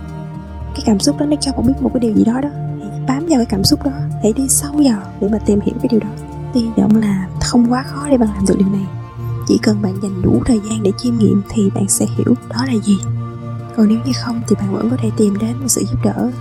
Cái 0.75 0.83
cảm 0.85 0.99
xúc 0.99 1.17
đó 1.19 1.25
nó 1.25 1.35
cho 1.41 1.51
bạn 1.51 1.67
biết 1.67 1.73
một 1.81 1.89
cái 1.93 1.99
điều 1.99 2.13
gì 2.13 2.23
đó 2.23 2.41
đó. 2.41 2.49
Hãy 2.79 2.99
bám 3.07 3.25
vào 3.29 3.37
cái 3.37 3.45
cảm 3.45 3.63
xúc 3.63 3.83
đó, 3.83 3.91
hãy 4.23 4.33
đi 4.33 4.47
sâu 4.49 4.71
vào 4.71 5.01
để 5.21 5.27
mà 5.31 5.37
tìm 5.45 5.59
hiểu 5.59 5.75
cái 5.81 5.87
điều 5.91 5.99
đó. 5.99 6.09
Hy 6.53 6.69
vọng 6.77 6.95
là 6.95 7.27
không 7.41 7.71
quá 7.71 7.83
khó 7.83 8.09
để 8.09 8.17
bạn 8.17 8.29
làm 8.35 8.45
được 8.47 8.55
điều 8.59 8.69
này 8.69 9.04
chỉ 9.47 9.57
cần 9.57 9.81
bạn 9.81 9.93
dành 10.01 10.21
đủ 10.21 10.41
thời 10.45 10.59
gian 10.69 10.83
để 10.83 10.91
chiêm 10.97 11.17
nghiệm 11.17 11.41
thì 11.49 11.69
bạn 11.69 11.87
sẽ 11.87 12.05
hiểu 12.05 12.35
đó 12.49 12.65
là 12.67 12.73
gì. 12.83 12.97
Còn 13.75 13.87
nếu 13.87 13.99
như 14.05 14.11
không 14.23 14.41
thì 14.47 14.55
bạn 14.55 14.73
vẫn 14.73 14.89
có 14.89 14.97
thể 14.97 15.11
tìm 15.17 15.37
đến 15.37 15.57
một 15.61 15.67
sự 15.67 15.83
giúp 15.91 15.97
đỡ 16.03 16.31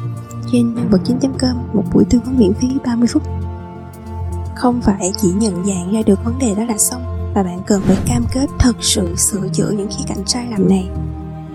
trên 0.53 0.75
nhân 0.75 0.89
vật 0.91 1.01
9.com 1.05 1.57
một 1.73 1.85
buổi 1.93 2.05
tư 2.11 2.21
vấn 2.25 2.39
miễn 2.39 2.55
phí 2.55 2.69
30 2.87 3.09
phút. 3.09 3.23
Không 4.57 4.81
phải 4.81 5.13
chỉ 5.17 5.33
nhận 5.33 5.65
dạng 5.67 5.93
ra 5.93 6.01
được 6.07 6.25
vấn 6.25 6.39
đề 6.39 6.55
đó 6.55 6.65
là 6.65 6.79
xong 6.79 7.33
và 7.35 7.43
bạn 7.43 7.61
cần 7.67 7.83
phải 7.83 7.97
cam 8.07 8.25
kết 8.33 8.47
thật 8.59 8.77
sự 8.81 9.17
sửa 9.17 9.49
chữa 9.53 9.71
những 9.71 9.89
khía 9.89 10.05
cạnh 10.09 10.27
sai 10.27 10.47
lầm 10.51 10.69
này. 10.69 10.89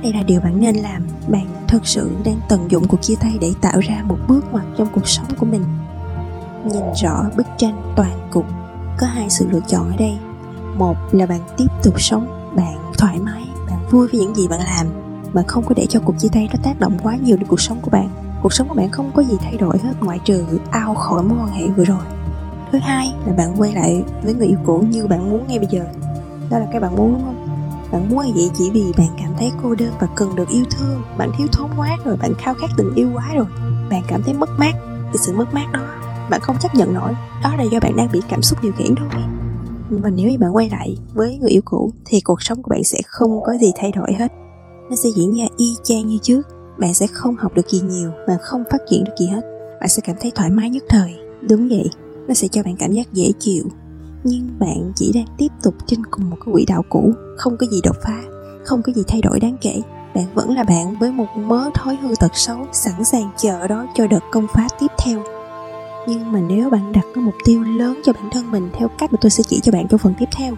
Đây 0.03 0.13
là 0.13 0.24
điều 0.24 0.41
bạn 0.41 0.60
nên 0.60 0.75
làm. 0.75 1.08
Bạn 1.27 1.46
thật 1.68 1.79
sự 1.84 2.12
đang 2.25 2.39
tận 2.50 2.72
dụng 2.72 2.88
cuộc 2.88 3.01
chia 3.01 3.15
tay 3.15 3.38
để 3.41 3.53
tạo 3.62 3.79
ra 3.79 4.03
một 4.03 4.18
bước 4.27 4.46
ngoặt 4.51 4.65
trong 4.77 4.88
cuộc 4.91 5.08
sống 5.08 5.27
của 5.38 5.46
mình. 5.46 5.63
Nhìn 6.65 6.84
rõ 7.01 7.25
bức 7.38 7.48
tranh 7.58 7.94
toàn 7.96 8.29
cục, 8.32 8.46
có 8.98 9.08
hai 9.08 9.29
sự 9.29 9.48
lựa 9.51 9.62
chọn 9.68 9.89
ở 9.89 9.96
đây? 9.98 10.18
Một 10.79 10.98
là 11.12 11.25
bạn 11.25 11.41
tiếp 11.57 11.67
tục 11.83 12.01
sống, 12.01 12.53
bạn 12.55 12.91
thoải 12.98 13.19
mái, 13.19 13.43
bạn 13.69 13.79
vui 13.91 14.07
với 14.07 14.19
những 14.19 14.36
gì 14.36 14.48
bạn 14.48 14.59
làm 14.59 14.88
bạn 15.33 15.48
không 15.48 15.63
có 15.65 15.74
để 15.77 15.86
cho 15.89 16.00
cuộc 16.00 16.19
chia 16.19 16.27
tay 16.33 16.50
nó 16.53 16.59
tác 16.63 16.79
động 16.79 16.98
quá 17.03 17.15
nhiều 17.15 17.38
đến 17.38 17.48
cuộc 17.48 17.62
sống 17.62 17.79
của 17.81 17.89
bạn. 17.89 18.09
Cuộc 18.43 18.53
sống 18.53 18.67
của 18.67 18.75
bạn 18.75 18.89
không 18.89 19.12
có 19.13 19.24
gì 19.24 19.38
thay 19.41 19.57
đổi 19.57 19.77
hết 19.83 19.93
ngoại 20.01 20.19
trừ 20.19 20.45
ao 20.71 20.95
khỏi 20.95 21.24
mối 21.24 21.38
quan 21.41 21.51
hệ 21.51 21.67
vừa 21.67 21.83
rồi. 21.83 22.03
Thứ 22.71 22.79
hai 22.81 23.13
là 23.25 23.33
bạn 23.33 23.62
quay 23.62 23.74
lại 23.74 24.03
với 24.24 24.33
người 24.33 24.48
yêu 24.48 24.57
cũ 24.65 24.83
như 24.89 25.07
bạn 25.07 25.29
muốn 25.29 25.48
ngay 25.48 25.59
bây 25.59 25.67
giờ. 25.71 25.86
Đó 26.50 26.59
là 26.59 26.67
cái 26.71 26.81
bạn 26.81 26.95
muốn, 26.95 27.13
đúng 27.13 27.24
không? 27.24 27.48
Bạn 27.91 28.09
muốn 28.09 28.33
vậy 28.36 28.51
chỉ 28.57 28.69
vì 28.69 28.93
bạn 28.98 29.07
cảm 29.17 29.33
thấy 29.39 29.51
cô 29.63 29.75
đơn 29.75 29.93
và 30.00 30.07
cần 30.15 30.36
được 30.36 30.50
yêu 30.50 30.65
thương. 30.71 31.01
Bạn 31.17 31.31
thiếu 31.38 31.48
thốn 31.51 31.69
quá 31.77 31.98
rồi, 32.05 32.17
bạn 32.17 32.33
khao 32.38 32.53
khát 32.53 32.69
tình 32.77 32.95
yêu 32.95 33.09
quá 33.13 33.29
rồi. 33.33 33.45
Bạn 33.89 34.01
cảm 34.07 34.24
thấy 34.24 34.33
mất 34.33 34.50
mát, 34.57 34.75
cái 35.03 35.17
sự 35.17 35.33
mất 35.33 35.53
mát 35.53 35.71
đó, 35.71 35.81
bạn 36.29 36.41
không 36.41 36.57
chấp 36.59 36.75
nhận 36.75 36.93
nổi. 36.93 37.13
Đó 37.43 37.55
là 37.55 37.63
do 37.63 37.79
bạn 37.79 37.95
đang 37.95 38.12
bị 38.12 38.21
cảm 38.29 38.41
xúc 38.41 38.59
điều 38.62 38.71
khiển 38.71 38.95
thôi 38.95 39.38
và 39.89 40.10
nếu 40.10 40.29
như 40.29 40.38
bạn 40.38 40.55
quay 40.55 40.69
lại 40.69 40.98
với 41.13 41.38
người 41.38 41.50
yêu 41.50 41.62
cũ, 41.65 41.91
thì 42.05 42.22
cuộc 42.22 42.41
sống 42.41 42.63
của 42.63 42.69
bạn 42.69 42.84
sẽ 42.84 42.98
không 43.08 43.41
có 43.43 43.53
gì 43.62 43.72
thay 43.75 43.91
đổi 43.91 44.13
hết. 44.13 44.31
Nó 44.89 44.96
sẽ 44.96 45.10
diễn 45.15 45.38
ra 45.38 45.46
y 45.58 45.74
chang 45.84 46.08
như 46.08 46.17
trước. 46.22 46.41
Bạn 46.79 46.93
sẽ 46.93 47.08
không 47.08 47.36
học 47.36 47.55
được 47.55 47.69
gì 47.69 47.81
nhiều 47.81 48.12
và 48.27 48.38
không 48.41 48.63
phát 48.72 48.81
triển 48.89 49.03
được 49.03 49.13
gì 49.19 49.27
hết. 49.27 49.41
Bạn 49.79 49.89
sẽ 49.89 50.01
cảm 50.05 50.15
thấy 50.19 50.31
thoải 50.36 50.50
mái 50.50 50.69
nhất 50.69 50.84
thời. 50.89 51.15
Đúng 51.50 51.67
vậy, 51.69 51.89
nó 52.27 52.34
sẽ 52.34 52.48
cho 52.48 52.63
bạn 52.63 52.75
cảm 52.79 52.91
giác 52.91 53.13
dễ 53.13 53.31
chịu. 53.39 53.63
Nhưng 54.24 54.50
bạn 54.60 54.91
chỉ 54.96 55.12
đang 55.15 55.25
tiếp 55.38 55.48
tục 55.63 55.74
trên 55.86 56.05
cùng 56.12 56.29
một 56.29 56.38
cái 56.46 56.53
quỹ 56.53 56.65
đạo 56.67 56.84
cũ, 56.89 57.12
không 57.38 57.58
có 57.58 57.67
gì 57.67 57.79
đột 57.84 57.96
phá, 58.03 58.22
không 58.65 58.81
có 58.81 58.93
gì 58.93 59.03
thay 59.08 59.22
đổi 59.22 59.39
đáng 59.39 59.58
kể. 59.62 59.81
Bạn 60.15 60.25
vẫn 60.34 60.55
là 60.55 60.63
bạn 60.63 60.96
với 61.00 61.12
một 61.12 61.27
mớ 61.36 61.69
thói 61.74 61.96
hư 61.96 62.15
tật 62.19 62.31
xấu, 62.34 62.58
sẵn 62.72 63.03
sàng 63.03 63.31
chờ 63.38 63.67
đó 63.67 63.88
cho 63.96 64.08
đợt 64.08 64.24
công 64.31 64.48
phá 64.53 64.67
tiếp 64.79 64.91
theo 65.05 65.24
nhưng 66.08 66.32
mà 66.32 66.39
nếu 66.39 66.70
bạn 66.70 66.91
đặt 66.91 67.06
cái 67.15 67.24
mục 67.24 67.36
tiêu 67.46 67.63
lớn 67.63 68.01
cho 68.06 68.13
bản 68.13 68.29
thân 68.32 68.51
mình 68.51 68.70
theo 68.74 68.88
cách 68.88 69.13
mà 69.13 69.18
tôi 69.22 69.29
sẽ 69.29 69.44
chỉ 69.48 69.60
cho 69.63 69.72
bạn 69.72 69.88
trong 69.88 70.00
phần 70.00 70.13
tiếp 70.20 70.29
theo 70.32 70.53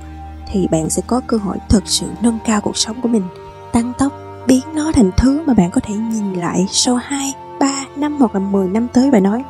thì 0.51 0.67
bạn 0.67 0.89
sẽ 0.89 1.01
có 1.07 1.21
cơ 1.27 1.37
hội 1.37 1.57
thực 1.69 1.83
sự 1.85 2.05
nâng 2.21 2.39
cao 2.45 2.61
cuộc 2.61 2.77
sống 2.77 3.01
của 3.01 3.09
mình 3.09 3.23
tăng 3.71 3.93
tốc 3.97 4.13
biến 4.47 4.61
nó 4.73 4.91
thành 4.91 5.11
thứ 5.17 5.43
mà 5.45 5.53
bạn 5.53 5.71
có 5.71 5.81
thể 5.83 5.93
nhìn 5.93 6.33
lại 6.33 6.65
sau 6.69 6.95
2, 6.95 7.33
3 7.59 7.85
năm 7.95 8.17
hoặc 8.19 8.35
là 8.35 8.39
10 8.39 8.67
năm 8.67 8.87
tới 8.93 9.11
và 9.11 9.19
nói 9.19 9.43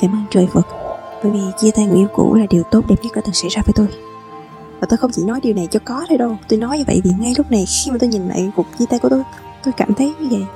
cảm 0.00 0.12
ơn 0.12 0.24
trời 0.30 0.48
Phật 0.52 0.66
bởi 1.22 1.32
vì 1.32 1.40
chia 1.58 1.70
tay 1.70 1.86
người 1.86 1.96
yêu 1.96 2.08
cũ 2.12 2.34
là 2.34 2.46
điều 2.50 2.62
tốt 2.62 2.84
đẹp 2.88 2.96
nhất 3.02 3.12
đã 3.14 3.22
từng 3.24 3.34
xảy 3.34 3.50
ra 3.50 3.62
với 3.66 3.72
tôi. 3.76 3.88
Và 4.80 4.86
tôi 4.90 4.96
không 4.96 5.10
chỉ 5.10 5.24
nói 5.24 5.40
điều 5.42 5.54
này 5.54 5.68
cho 5.70 5.80
có 5.84 6.06
thôi 6.08 6.18
đâu 6.18 6.36
tôi 6.48 6.58
nói 6.58 6.78
như 6.78 6.84
vậy 6.86 7.00
vì 7.04 7.10
ngay 7.18 7.34
lúc 7.38 7.50
này 7.50 7.66
khi 7.66 7.90
mà 7.90 7.96
tôi 8.00 8.08
nhìn 8.08 8.28
lại 8.28 8.50
cuộc 8.56 8.66
chia 8.78 8.86
tay 8.86 8.98
của 8.98 9.08
tôi 9.08 9.22
tôi 9.64 9.74
cảm 9.76 9.94
thấy 9.94 10.14
như 10.20 10.28
vậy. 10.30 10.46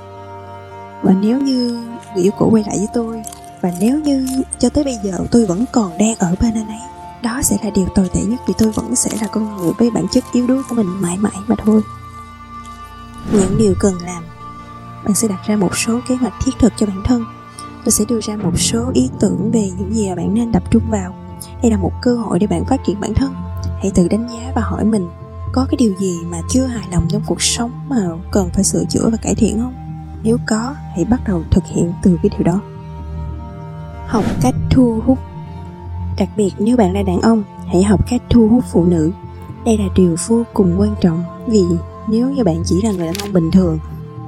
Và 1.01 1.13
nếu 1.21 1.41
như 1.41 1.83
người 2.15 2.23
yêu 2.23 2.31
cũ 2.37 2.49
quay 2.51 2.63
lại 2.67 2.77
với 2.77 2.87
tôi 2.93 3.23
và 3.67 3.73
nếu 3.79 3.99
như 3.99 4.27
cho 4.59 4.69
tới 4.69 4.83
bây 4.83 4.97
giờ 5.03 5.17
tôi 5.31 5.45
vẫn 5.45 5.65
còn 5.71 5.97
đang 5.97 6.15
ở 6.15 6.35
bên 6.41 6.53
anh 6.53 6.67
ấy, 6.67 6.79
đó 7.23 7.41
sẽ 7.43 7.57
là 7.63 7.69
điều 7.69 7.87
tồi 7.95 8.09
tệ 8.13 8.21
nhất 8.21 8.39
vì 8.47 8.53
tôi 8.57 8.71
vẫn 8.71 8.95
sẽ 8.95 9.09
là 9.21 9.27
con 9.27 9.57
người 9.57 9.71
với 9.77 9.91
bản 9.91 10.05
chất 10.11 10.23
yếu 10.33 10.47
đuối 10.47 10.63
của 10.69 10.75
mình 10.75 11.01
mãi 11.01 11.17
mãi 11.17 11.33
mà 11.47 11.55
thôi. 11.65 11.81
Những 13.31 13.57
điều 13.57 13.73
cần 13.79 13.93
làm, 14.05 14.23
bạn 15.05 15.15
sẽ 15.15 15.27
đặt 15.27 15.39
ra 15.47 15.55
một 15.55 15.77
số 15.77 15.99
kế 16.07 16.15
hoạch 16.15 16.33
thiết 16.45 16.51
thực 16.59 16.73
cho 16.77 16.85
bản 16.85 17.01
thân. 17.03 17.23
Tôi 17.85 17.91
sẽ 17.91 18.05
đưa 18.09 18.21
ra 18.21 18.35
một 18.35 18.59
số 18.59 18.91
ý 18.93 19.09
tưởng 19.19 19.51
về 19.51 19.69
những 19.77 19.93
gì 19.93 20.09
mà 20.09 20.15
bạn 20.15 20.33
nên 20.33 20.51
tập 20.51 20.63
trung 20.71 20.83
vào. 20.89 21.15
Đây 21.61 21.71
là 21.71 21.77
một 21.77 21.91
cơ 22.01 22.15
hội 22.15 22.39
để 22.39 22.47
bạn 22.47 22.65
phát 22.65 22.77
triển 22.85 22.99
bản 22.99 23.13
thân. 23.13 23.33
Hãy 23.81 23.91
tự 23.95 24.07
đánh 24.07 24.27
giá 24.29 24.51
và 24.55 24.61
hỏi 24.61 24.85
mình, 24.85 25.09
có 25.53 25.65
cái 25.69 25.77
điều 25.77 25.93
gì 25.99 26.19
mà 26.29 26.37
chưa 26.49 26.65
hài 26.65 26.87
lòng 26.91 27.07
trong 27.09 27.21
cuộc 27.25 27.41
sống 27.41 27.71
mà 27.89 28.07
cần 28.31 28.49
phải 28.53 28.63
sửa 28.63 28.83
chữa 28.89 29.09
và 29.09 29.17
cải 29.17 29.35
thiện 29.35 29.59
không? 29.61 29.73
Nếu 30.23 30.37
có, 30.47 30.75
hãy 30.95 31.05
bắt 31.05 31.21
đầu 31.27 31.43
thực 31.51 31.63
hiện 31.65 31.93
từ 32.03 32.19
cái 32.23 32.29
điều 32.37 32.43
đó 32.43 32.61
học 34.07 34.23
cách 34.41 34.55
thu 34.69 35.01
hút. 35.05 35.19
Đặc 36.17 36.29
biệt 36.37 36.51
nếu 36.59 36.77
bạn 36.77 36.93
là 36.93 37.03
đàn 37.03 37.21
ông, 37.21 37.43
hãy 37.67 37.83
học 37.83 38.09
cách 38.09 38.21
thu 38.29 38.47
hút 38.47 38.63
phụ 38.71 38.85
nữ. 38.85 39.11
Đây 39.65 39.77
là 39.77 39.85
điều 39.95 40.15
vô 40.27 40.43
cùng 40.53 40.75
quan 40.79 40.95
trọng, 41.01 41.23
vì 41.47 41.63
nếu 42.07 42.29
như 42.29 42.43
bạn 42.43 42.61
chỉ 42.65 42.81
là 42.81 42.91
người 42.91 43.05
đàn 43.05 43.15
ông 43.15 43.33
bình 43.33 43.51
thường, 43.51 43.79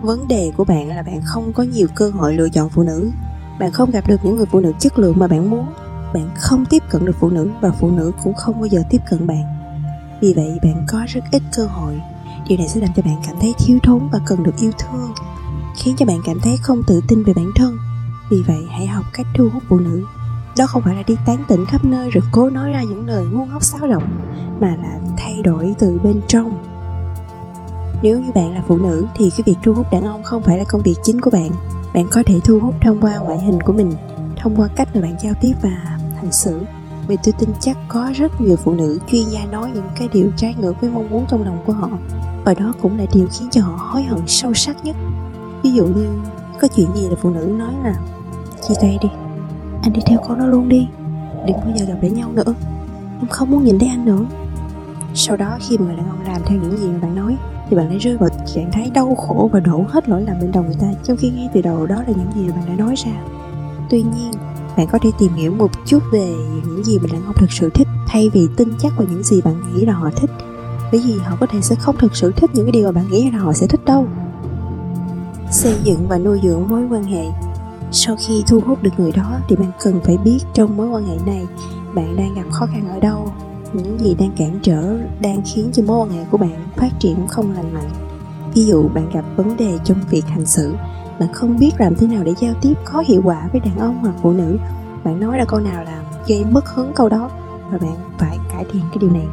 vấn 0.01 0.27
đề 0.27 0.51
của 0.57 0.63
bạn 0.63 0.87
là 0.87 1.01
bạn 1.01 1.21
không 1.25 1.53
có 1.53 1.63
nhiều 1.63 1.87
cơ 1.95 2.09
hội 2.09 2.33
lựa 2.33 2.49
chọn 2.49 2.69
phụ 2.69 2.83
nữ. 2.83 3.11
Bạn 3.59 3.71
không 3.71 3.91
gặp 3.91 4.07
được 4.07 4.17
những 4.23 4.35
người 4.35 4.45
phụ 4.45 4.59
nữ 4.59 4.71
chất 4.79 4.99
lượng 4.99 5.19
mà 5.19 5.27
bạn 5.27 5.49
muốn. 5.49 5.65
Bạn 6.13 6.29
không 6.35 6.65
tiếp 6.65 6.83
cận 6.89 7.05
được 7.05 7.15
phụ 7.19 7.29
nữ 7.29 7.49
và 7.61 7.71
phụ 7.71 7.91
nữ 7.91 8.11
cũng 8.23 8.33
không 8.33 8.59
bao 8.59 8.65
giờ 8.65 8.83
tiếp 8.89 9.01
cận 9.09 9.27
bạn. 9.27 9.43
Vì 10.21 10.33
vậy, 10.33 10.59
bạn 10.63 10.85
có 10.87 11.05
rất 11.07 11.21
ít 11.31 11.41
cơ 11.55 11.65
hội. 11.65 12.01
Điều 12.47 12.57
này 12.57 12.67
sẽ 12.67 12.81
làm 12.81 12.89
cho 12.95 13.03
bạn 13.03 13.15
cảm 13.27 13.35
thấy 13.41 13.53
thiếu 13.59 13.79
thốn 13.83 14.09
và 14.11 14.19
cần 14.25 14.43
được 14.43 14.57
yêu 14.59 14.71
thương, 14.79 15.11
khiến 15.77 15.95
cho 15.97 16.05
bạn 16.05 16.19
cảm 16.25 16.39
thấy 16.43 16.57
không 16.61 16.81
tự 16.87 17.01
tin 17.07 17.23
về 17.23 17.33
bản 17.33 17.51
thân 17.55 17.77
vì 18.29 18.43
vậy, 18.47 18.67
hãy 18.69 18.87
học 18.87 19.05
cách 19.13 19.27
thu 19.35 19.49
hút 19.53 19.63
phụ 19.69 19.79
nữ. 19.79 20.03
Đó 20.57 20.65
không 20.67 20.81
phải 20.81 20.95
là 20.95 21.03
đi 21.07 21.15
tán 21.25 21.43
tỉnh 21.47 21.65
khắp 21.65 21.85
nơi 21.85 22.09
rồi 22.09 22.23
cố 22.31 22.49
nói 22.49 22.71
ra 22.71 22.83
những 22.83 23.07
lời 23.07 23.25
ngu 23.25 23.45
ngốc 23.45 23.63
xáo 23.63 23.87
động, 23.87 24.03
mà 24.59 24.67
là 24.67 24.99
thay 25.17 25.41
đổi 25.43 25.75
từ 25.79 25.99
bên 26.03 26.21
trong. 26.27 26.63
Nếu 28.01 28.19
như 28.19 28.31
bạn 28.35 28.53
là 28.53 28.63
phụ 28.67 28.77
nữ, 28.77 29.07
thì 29.15 29.29
cái 29.29 29.43
việc 29.45 29.55
thu 29.63 29.73
hút 29.73 29.91
đàn 29.91 30.03
ông 30.03 30.23
không 30.23 30.43
phải 30.43 30.57
là 30.57 30.63
công 30.63 30.81
việc 30.81 30.95
chính 31.03 31.21
của 31.21 31.31
bạn. 31.31 31.51
Bạn 31.93 32.07
có 32.11 32.23
thể 32.25 32.39
thu 32.43 32.59
hút 32.59 32.75
thông 32.81 33.01
qua 33.01 33.17
ngoại 33.17 33.39
hình 33.39 33.61
của 33.61 33.73
mình, 33.73 33.93
thông 34.37 34.55
qua 34.55 34.67
cách 34.75 34.95
mà 34.95 35.01
bạn 35.01 35.15
giao 35.21 35.33
tiếp 35.41 35.53
và 35.61 35.97
hành 36.15 36.31
xử. 36.31 36.61
Vì 37.07 37.17
tôi 37.23 37.33
tin 37.39 37.49
chắc 37.59 37.77
có 37.87 38.11
rất 38.15 38.41
nhiều 38.41 38.55
phụ 38.55 38.73
nữ 38.73 38.99
chuyên 39.11 39.23
gia 39.29 39.45
nói 39.45 39.71
những 39.73 39.89
cái 39.99 40.09
điều 40.13 40.31
trái 40.37 40.55
ngược 40.59 40.81
với 40.81 40.89
mong 40.89 41.09
muốn 41.09 41.25
trong 41.29 41.43
lòng 41.43 41.63
của 41.65 41.73
họ. 41.73 41.89
Và 42.45 42.53
đó 42.53 42.73
cũng 42.81 42.97
là 42.97 43.05
điều 43.13 43.27
khiến 43.31 43.49
cho 43.51 43.61
họ 43.61 43.75
hối 43.75 44.03
hận 44.03 44.27
sâu 44.27 44.53
sắc 44.53 44.85
nhất. 44.85 44.95
Ví 45.63 45.71
dụ 45.71 45.85
như, 45.85 46.07
có 46.61 46.67
chuyện 46.67 46.87
gì 46.95 47.07
là 47.09 47.15
phụ 47.21 47.29
nữ 47.29 47.45
nói 47.45 47.73
là 47.83 47.95
chia 48.67 48.73
tay 48.81 48.97
đi. 49.01 49.09
Anh 49.81 49.93
đi 49.93 50.01
theo 50.05 50.19
con 50.27 50.39
nó 50.39 50.45
luôn 50.45 50.69
đi. 50.69 50.87
Đừng 51.47 51.57
bao 51.57 51.71
giờ 51.75 51.85
gặp 51.85 51.95
lại 52.01 52.11
nhau 52.11 52.31
nữa. 52.33 52.53
Em 53.19 53.27
không 53.29 53.51
muốn 53.51 53.63
nhìn 53.63 53.79
thấy 53.79 53.89
anh 53.89 54.05
nữa. 54.05 54.25
Sau 55.13 55.37
đó 55.37 55.57
khi 55.59 55.77
mà 55.77 55.85
người 55.85 55.95
đàn 55.95 56.09
ông 56.09 56.21
làm 56.25 56.41
theo 56.45 56.57
những 56.61 56.77
gì 56.77 56.87
mà 56.87 56.97
bạn 57.01 57.15
nói, 57.15 57.37
thì 57.69 57.77
bạn 57.77 57.89
lại 57.89 57.97
rơi 57.97 58.17
vào 58.17 58.29
trạng 58.55 58.71
thái 58.71 58.91
đau 58.93 59.15
khổ 59.15 59.49
và 59.53 59.59
đổ 59.59 59.85
hết 59.87 60.09
lỗi 60.09 60.21
lầm 60.21 60.39
bên 60.41 60.51
đầu 60.51 60.63
người 60.63 60.75
ta, 60.79 60.87
trong 61.03 61.17
khi 61.17 61.29
ngay 61.29 61.49
từ 61.53 61.61
đầu 61.61 61.85
đó 61.85 61.95
là 61.95 62.13
những 62.15 62.31
gì 62.35 62.49
mà 62.49 62.55
bạn 62.55 62.65
đã 62.67 62.83
nói 62.83 62.95
ra. 62.95 63.11
Tuy 63.89 64.01
nhiên, 64.01 64.31
bạn 64.77 64.87
có 64.91 64.99
thể 65.01 65.09
tìm 65.19 65.33
hiểu 65.33 65.51
một 65.51 65.71
chút 65.85 66.03
về 66.11 66.33
những 66.65 66.83
gì 66.83 66.99
mình 66.99 67.11
đàn 67.13 67.25
ông 67.25 67.35
thực 67.35 67.51
sự 67.51 67.69
thích, 67.73 67.87
thay 68.07 68.29
vì 68.29 68.47
tin 68.57 68.73
chắc 68.79 68.93
vào 68.97 69.07
những 69.11 69.23
gì 69.23 69.41
bạn 69.41 69.55
nghĩ 69.73 69.85
là 69.85 69.93
họ 69.93 70.09
thích. 70.15 70.29
Bởi 70.91 71.01
vì 71.05 71.19
họ 71.19 71.37
có 71.39 71.45
thể 71.45 71.61
sẽ 71.61 71.75
không 71.75 71.97
thực 71.97 72.15
sự 72.15 72.31
thích 72.35 72.49
những 72.53 72.65
cái 72.65 72.71
điều 72.71 72.85
mà 72.85 72.91
bạn 72.91 73.05
nghĩ 73.11 73.31
là 73.31 73.39
họ 73.39 73.53
sẽ 73.53 73.67
thích 73.67 73.85
đâu. 73.85 74.07
Xây 75.51 75.75
dựng 75.83 76.07
và 76.07 76.17
nuôi 76.17 76.39
dưỡng 76.43 76.69
mối 76.69 76.87
quan 76.91 77.03
hệ 77.03 77.25
sau 77.91 78.15
khi 78.19 78.43
thu 78.47 78.59
hút 78.65 78.83
được 78.83 78.91
người 78.97 79.11
đó 79.11 79.39
thì 79.47 79.55
bạn 79.55 79.71
cần 79.79 79.99
phải 80.03 80.17
biết 80.17 80.39
trong 80.53 80.77
mối 80.77 80.87
quan 80.87 81.07
hệ 81.07 81.15
này 81.25 81.47
bạn 81.93 82.15
đang 82.15 82.33
gặp 82.33 82.51
khó 82.51 82.65
khăn 82.65 82.89
ở 82.89 82.99
đâu. 82.99 83.31
Những 83.73 83.99
gì 83.99 84.15
đang 84.15 84.31
cản 84.37 84.59
trở, 84.63 84.97
đang 85.21 85.41
khiến 85.45 85.69
cho 85.73 85.83
mối 85.83 85.97
quan 85.97 86.09
hệ 86.09 86.25
của 86.31 86.37
bạn 86.37 86.67
phát 86.75 86.89
triển 86.99 87.27
không 87.27 87.51
lành 87.51 87.73
mạnh. 87.73 87.89
Ví 88.53 88.65
dụ 88.65 88.87
bạn 88.87 89.09
gặp 89.13 89.25
vấn 89.35 89.57
đề 89.57 89.79
trong 89.83 89.97
việc 90.09 90.25
hành 90.25 90.45
xử, 90.45 90.75
bạn 91.19 91.33
không 91.33 91.59
biết 91.59 91.71
làm 91.77 91.95
thế 91.95 92.07
nào 92.07 92.23
để 92.23 92.33
giao 92.39 92.53
tiếp 92.61 92.73
có 92.85 93.03
hiệu 93.07 93.21
quả 93.25 93.49
với 93.51 93.61
đàn 93.61 93.79
ông 93.79 93.99
hoặc 94.01 94.15
phụ 94.21 94.31
nữ. 94.31 94.57
Bạn 95.03 95.19
nói 95.19 95.37
ra 95.37 95.45
câu 95.47 95.59
nào 95.59 95.83
là 95.83 96.03
gây 96.27 96.45
mất 96.45 96.69
hứng 96.69 96.91
câu 96.95 97.09
đó 97.09 97.29
và 97.71 97.77
bạn 97.77 97.95
phải 98.17 98.37
cải 98.51 98.65
thiện 98.71 98.81
cái 98.91 98.97
điều 99.01 99.11
này. 99.11 99.27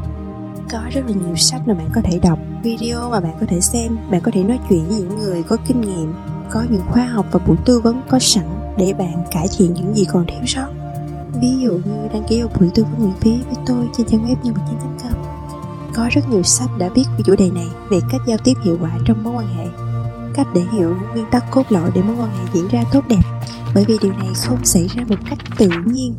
Có 0.71 0.79
rất 0.91 1.01
là 1.07 1.13
nhiều 1.27 1.37
sách 1.37 1.69
mà 1.69 1.75
bạn 1.75 1.89
có 1.95 2.01
thể 2.05 2.19
đọc, 2.19 2.39
video 2.63 3.11
mà 3.11 3.21
bạn 3.21 3.35
có 3.41 3.47
thể 3.49 3.61
xem, 3.61 3.99
bạn 4.11 4.21
có 4.21 4.31
thể 4.35 4.43
nói 4.43 4.59
chuyện 4.69 4.85
với 4.89 4.97
những 4.99 5.19
người 5.19 5.43
có 5.43 5.57
kinh 5.67 5.81
nghiệm 5.81 6.13
có 6.51 6.65
những 6.71 6.83
khóa 6.91 7.05
học 7.05 7.27
và 7.33 7.41
buổi 7.47 7.57
tư 7.65 7.81
vấn 7.81 8.01
có 8.09 8.19
sẵn 8.19 8.75
để 8.79 8.95
bạn 8.99 9.25
cải 9.31 9.47
thiện 9.57 9.75
những 9.75 9.97
gì 9.97 10.05
còn 10.05 10.27
thiếu 10.27 10.47
sót. 10.47 10.69
Ví 11.41 11.57
dụ 11.61 11.71
như 11.71 12.09
đăng 12.13 12.25
ký 12.29 12.43
một 12.43 12.49
buổi 12.61 12.71
tư 12.75 12.85
vấn 12.85 13.05
miễn 13.05 13.17
phí 13.21 13.31
với 13.47 13.57
tôi 13.67 13.89
trên 13.97 14.07
trang 14.07 14.27
web 14.27 14.37
nhân 14.43 14.55
vật 14.55 14.61
chính 14.71 14.79
com 14.79 15.27
có 15.97 16.09
rất 16.11 16.29
nhiều 16.31 16.43
sách 16.43 16.71
đã 16.79 16.89
viết 16.89 17.05
về 17.17 17.23
chủ 17.25 17.37
đề 17.37 17.51
này 17.51 17.67
về 17.91 17.99
cách 18.11 18.21
giao 18.27 18.39
tiếp 18.45 18.53
hiệu 18.65 18.79
quả 18.81 18.91
trong 19.07 19.25
mối 19.25 19.35
quan 19.35 19.55
hệ, 19.55 19.67
cách 20.35 20.47
để 20.55 20.63
hiểu 20.73 20.97
những 21.01 21.11
nguyên 21.13 21.31
tắc 21.31 21.45
cốt 21.51 21.63
lõi 21.69 21.91
để 21.95 22.03
mối 22.03 22.17
quan 22.19 22.31
hệ 22.31 22.45
diễn 22.53 22.69
ra 22.69 22.85
tốt 22.93 23.05
đẹp. 23.09 23.23
Bởi 23.75 23.85
vì 23.85 23.97
điều 24.03 24.13
này 24.13 24.29
không 24.35 24.65
xảy 24.65 24.87
ra 24.87 25.05
một 25.09 25.17
cách 25.31 25.39
tự 25.59 25.69
nhiên. 25.85 26.15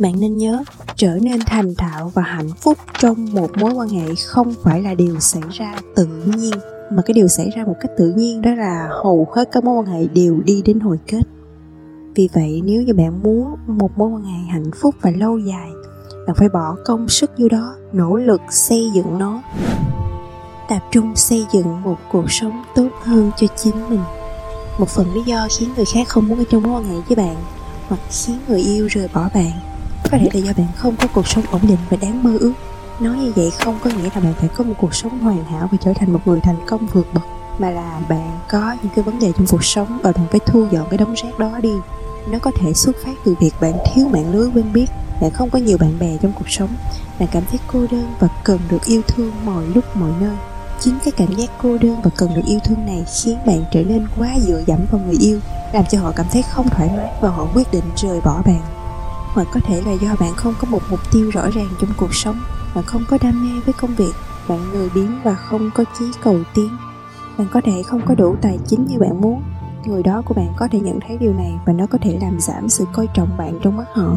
Bạn 0.00 0.20
nên 0.20 0.36
nhớ, 0.36 0.64
trở 0.96 1.18
nên 1.22 1.40
thành 1.46 1.74
thạo 1.74 2.12
và 2.14 2.22
hạnh 2.22 2.50
phúc 2.60 2.78
trong 2.98 3.32
một 3.32 3.50
mối 3.58 3.72
quan 3.74 3.88
hệ 3.88 4.14
không 4.14 4.54
phải 4.62 4.82
là 4.82 4.94
điều 4.94 5.20
xảy 5.20 5.42
ra 5.50 5.74
tự 5.96 6.06
nhiên 6.06 6.54
mà 6.96 7.02
cái 7.02 7.14
điều 7.14 7.28
xảy 7.28 7.50
ra 7.56 7.64
một 7.64 7.74
cách 7.80 7.90
tự 7.98 8.12
nhiên 8.16 8.42
đó 8.42 8.50
là 8.54 8.88
hầu 9.02 9.28
hết 9.34 9.48
các 9.52 9.64
mối 9.64 9.76
quan 9.76 9.86
hệ 9.86 10.06
đều 10.06 10.40
đi 10.44 10.62
đến 10.64 10.80
hồi 10.80 10.98
kết. 11.06 11.22
Vì 12.14 12.28
vậy, 12.32 12.62
nếu 12.64 12.82
như 12.82 12.94
bạn 12.94 13.22
muốn 13.22 13.54
một 13.66 13.98
mối 13.98 14.10
quan 14.10 14.24
hệ 14.24 14.38
hạnh 14.52 14.70
phúc 14.80 14.94
và 15.00 15.10
lâu 15.10 15.38
dài, 15.38 15.70
bạn 16.26 16.36
phải 16.36 16.48
bỏ 16.48 16.76
công 16.84 17.08
sức 17.08 17.30
vô 17.38 17.48
đó, 17.48 17.74
nỗ 17.92 18.16
lực 18.16 18.40
xây 18.50 18.90
dựng 18.94 19.18
nó. 19.18 19.42
Tập 20.68 20.80
trung 20.90 21.16
xây 21.16 21.46
dựng 21.52 21.82
một 21.82 21.96
cuộc 22.12 22.30
sống 22.30 22.62
tốt 22.74 22.88
hơn 23.02 23.30
cho 23.36 23.46
chính 23.56 23.90
mình. 23.90 24.00
Một 24.78 24.88
phần 24.88 25.14
lý 25.14 25.22
do 25.26 25.48
khiến 25.58 25.68
người 25.76 25.84
khác 25.84 26.08
không 26.08 26.28
muốn 26.28 26.38
ở 26.38 26.44
trong 26.50 26.62
mối 26.62 26.72
quan 26.72 26.84
hệ 26.84 27.00
với 27.08 27.16
bạn, 27.16 27.36
hoặc 27.88 28.00
khiến 28.10 28.36
người 28.48 28.60
yêu 28.60 28.86
rời 28.90 29.08
bỏ 29.14 29.28
bạn, 29.34 29.52
có 30.10 30.18
thể 30.18 30.28
là 30.34 30.40
do 30.40 30.52
bạn 30.56 30.66
không 30.76 30.94
có 31.00 31.08
cuộc 31.14 31.26
sống 31.26 31.44
ổn 31.50 31.60
định 31.68 31.78
và 31.90 31.96
đáng 32.00 32.22
mơ 32.22 32.36
ước 32.40 32.52
nói 33.02 33.16
như 33.16 33.32
vậy 33.36 33.50
không 33.50 33.78
có 33.84 33.90
nghĩa 33.90 34.10
là 34.14 34.20
bạn 34.20 34.34
phải 34.38 34.48
có 34.48 34.64
một 34.64 34.74
cuộc 34.78 34.94
sống 34.94 35.18
hoàn 35.18 35.44
hảo 35.44 35.68
và 35.72 35.78
trở 35.80 35.92
thành 35.94 36.12
một 36.12 36.20
người 36.24 36.40
thành 36.40 36.56
công 36.66 36.86
vượt 36.86 37.06
bậc, 37.14 37.22
mà 37.58 37.70
là 37.70 38.00
bạn 38.08 38.38
có 38.50 38.76
những 38.82 38.92
cái 38.94 39.04
vấn 39.04 39.18
đề 39.18 39.32
trong 39.36 39.46
cuộc 39.50 39.64
sống 39.64 39.98
và 40.02 40.12
bạn 40.12 40.26
phải 40.30 40.40
thu 40.46 40.66
dọn 40.70 40.86
cái 40.90 40.98
đống 40.98 41.14
rác 41.14 41.38
đó 41.38 41.58
đi. 41.62 41.72
Nó 42.30 42.38
có 42.38 42.50
thể 42.60 42.72
xuất 42.72 42.96
phát 43.04 43.12
từ 43.24 43.34
việc 43.40 43.54
bạn 43.60 43.72
thiếu 43.94 44.08
mạng 44.08 44.32
lưới 44.32 44.50
quen 44.54 44.72
biết, 44.72 44.86
bạn 45.20 45.30
không 45.30 45.50
có 45.50 45.58
nhiều 45.58 45.78
bạn 45.78 45.98
bè 45.98 46.16
trong 46.22 46.32
cuộc 46.32 46.48
sống, 46.50 46.70
bạn 47.18 47.28
cảm 47.32 47.42
thấy 47.50 47.60
cô 47.66 47.86
đơn 47.90 48.14
và 48.20 48.28
cần 48.44 48.58
được 48.70 48.84
yêu 48.84 49.02
thương 49.08 49.32
mọi 49.44 49.64
lúc, 49.74 49.96
mọi 49.96 50.10
nơi. 50.20 50.36
Chính 50.80 50.98
cái 51.04 51.12
cảm 51.16 51.34
giác 51.34 51.50
cô 51.62 51.78
đơn 51.78 51.96
và 52.02 52.10
cần 52.16 52.34
được 52.34 52.42
yêu 52.46 52.58
thương 52.64 52.86
này 52.86 53.04
khiến 53.22 53.38
bạn 53.46 53.64
trở 53.72 53.82
nên 53.82 54.06
quá 54.18 54.28
dựa 54.40 54.62
dẫm 54.66 54.78
vào 54.90 55.00
người 55.06 55.16
yêu, 55.20 55.40
làm 55.72 55.84
cho 55.90 56.00
họ 56.00 56.12
cảm 56.16 56.26
thấy 56.32 56.42
không 56.42 56.68
thoải 56.68 56.90
mái 56.96 57.12
và 57.20 57.28
họ 57.30 57.46
quyết 57.54 57.72
định 57.72 57.84
rời 57.96 58.20
bỏ 58.20 58.42
bạn 58.46 58.81
hoặc 59.34 59.48
có 59.52 59.60
thể 59.64 59.82
là 59.86 59.92
do 59.92 60.16
bạn 60.20 60.32
không 60.36 60.54
có 60.58 60.68
một 60.70 60.82
mục 60.90 61.00
tiêu 61.12 61.30
rõ 61.30 61.50
ràng 61.50 61.68
trong 61.80 61.90
cuộc 61.96 62.14
sống 62.14 62.40
bạn 62.74 62.84
không 62.84 63.04
có 63.10 63.18
đam 63.22 63.42
mê 63.42 63.60
với 63.60 63.74
công 63.80 63.94
việc, 63.94 64.12
bạn 64.48 64.72
lười 64.72 64.90
biếng 64.94 65.20
và 65.24 65.34
không 65.34 65.70
có 65.74 65.84
chí 65.98 66.04
cầu 66.22 66.36
tiến. 66.54 66.68
Bạn 67.38 67.46
có 67.52 67.60
thể 67.64 67.82
không 67.82 68.00
có 68.06 68.14
đủ 68.14 68.36
tài 68.42 68.58
chính 68.66 68.84
như 68.84 68.98
bạn 68.98 69.20
muốn. 69.20 69.42
Người 69.84 70.02
đó 70.02 70.22
của 70.26 70.34
bạn 70.34 70.52
có 70.56 70.68
thể 70.72 70.80
nhận 70.80 70.98
thấy 71.00 71.18
điều 71.18 71.32
này 71.34 71.52
và 71.66 71.72
nó 71.72 71.86
có 71.86 71.98
thể 72.02 72.18
làm 72.20 72.40
giảm 72.40 72.68
sự 72.68 72.86
coi 72.92 73.08
trọng 73.14 73.36
bạn 73.36 73.58
trong 73.62 73.76
mắt 73.76 73.84
họ. 73.92 74.16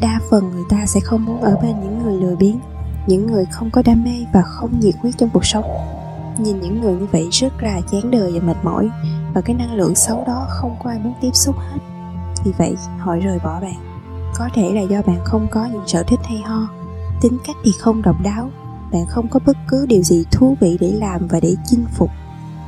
Đa 0.00 0.20
phần 0.30 0.50
người 0.50 0.64
ta 0.68 0.86
sẽ 0.86 1.00
không 1.00 1.24
muốn 1.24 1.40
ở 1.40 1.56
bên 1.62 1.80
những 1.80 2.02
người 2.02 2.20
lười 2.20 2.36
biếng, 2.36 2.58
những 3.06 3.26
người 3.26 3.44
không 3.44 3.70
có 3.70 3.82
đam 3.82 4.04
mê 4.04 4.26
và 4.34 4.42
không 4.42 4.80
nhiệt 4.80 4.94
huyết 5.02 5.14
trong 5.18 5.30
cuộc 5.32 5.44
sống. 5.44 5.64
Nhìn 6.38 6.60
những 6.60 6.80
người 6.80 6.94
như 6.94 7.06
vậy 7.12 7.28
rất 7.32 7.62
là 7.62 7.80
chán 7.92 8.10
đời 8.10 8.32
và 8.34 8.46
mệt 8.46 8.56
mỏi, 8.62 8.90
và 9.34 9.40
cái 9.40 9.56
năng 9.56 9.74
lượng 9.74 9.94
xấu 9.94 10.24
đó 10.26 10.46
không 10.48 10.76
có 10.84 10.90
ai 10.90 10.98
muốn 10.98 11.14
tiếp 11.20 11.30
xúc 11.34 11.56
hết. 11.58 11.78
Vì 12.44 12.52
vậy, 12.58 12.76
họ 12.98 13.16
rời 13.16 13.38
bỏ 13.44 13.60
bạn 13.60 13.89
có 14.34 14.48
thể 14.54 14.72
là 14.74 14.80
do 14.80 15.02
bạn 15.06 15.18
không 15.24 15.46
có 15.50 15.64
những 15.64 15.86
sở 15.86 16.02
thích 16.02 16.20
hay 16.24 16.38
ho. 16.38 16.68
Tính 17.20 17.38
cách 17.46 17.56
thì 17.64 17.72
không 17.72 18.02
độc 18.02 18.16
đáo. 18.22 18.50
Bạn 18.92 19.06
không 19.06 19.28
có 19.28 19.40
bất 19.46 19.56
cứ 19.68 19.86
điều 19.86 20.02
gì 20.02 20.24
thú 20.30 20.56
vị 20.60 20.76
để 20.80 20.92
làm 20.92 21.26
và 21.26 21.40
để 21.40 21.56
chinh 21.66 21.84
phục. 21.94 22.10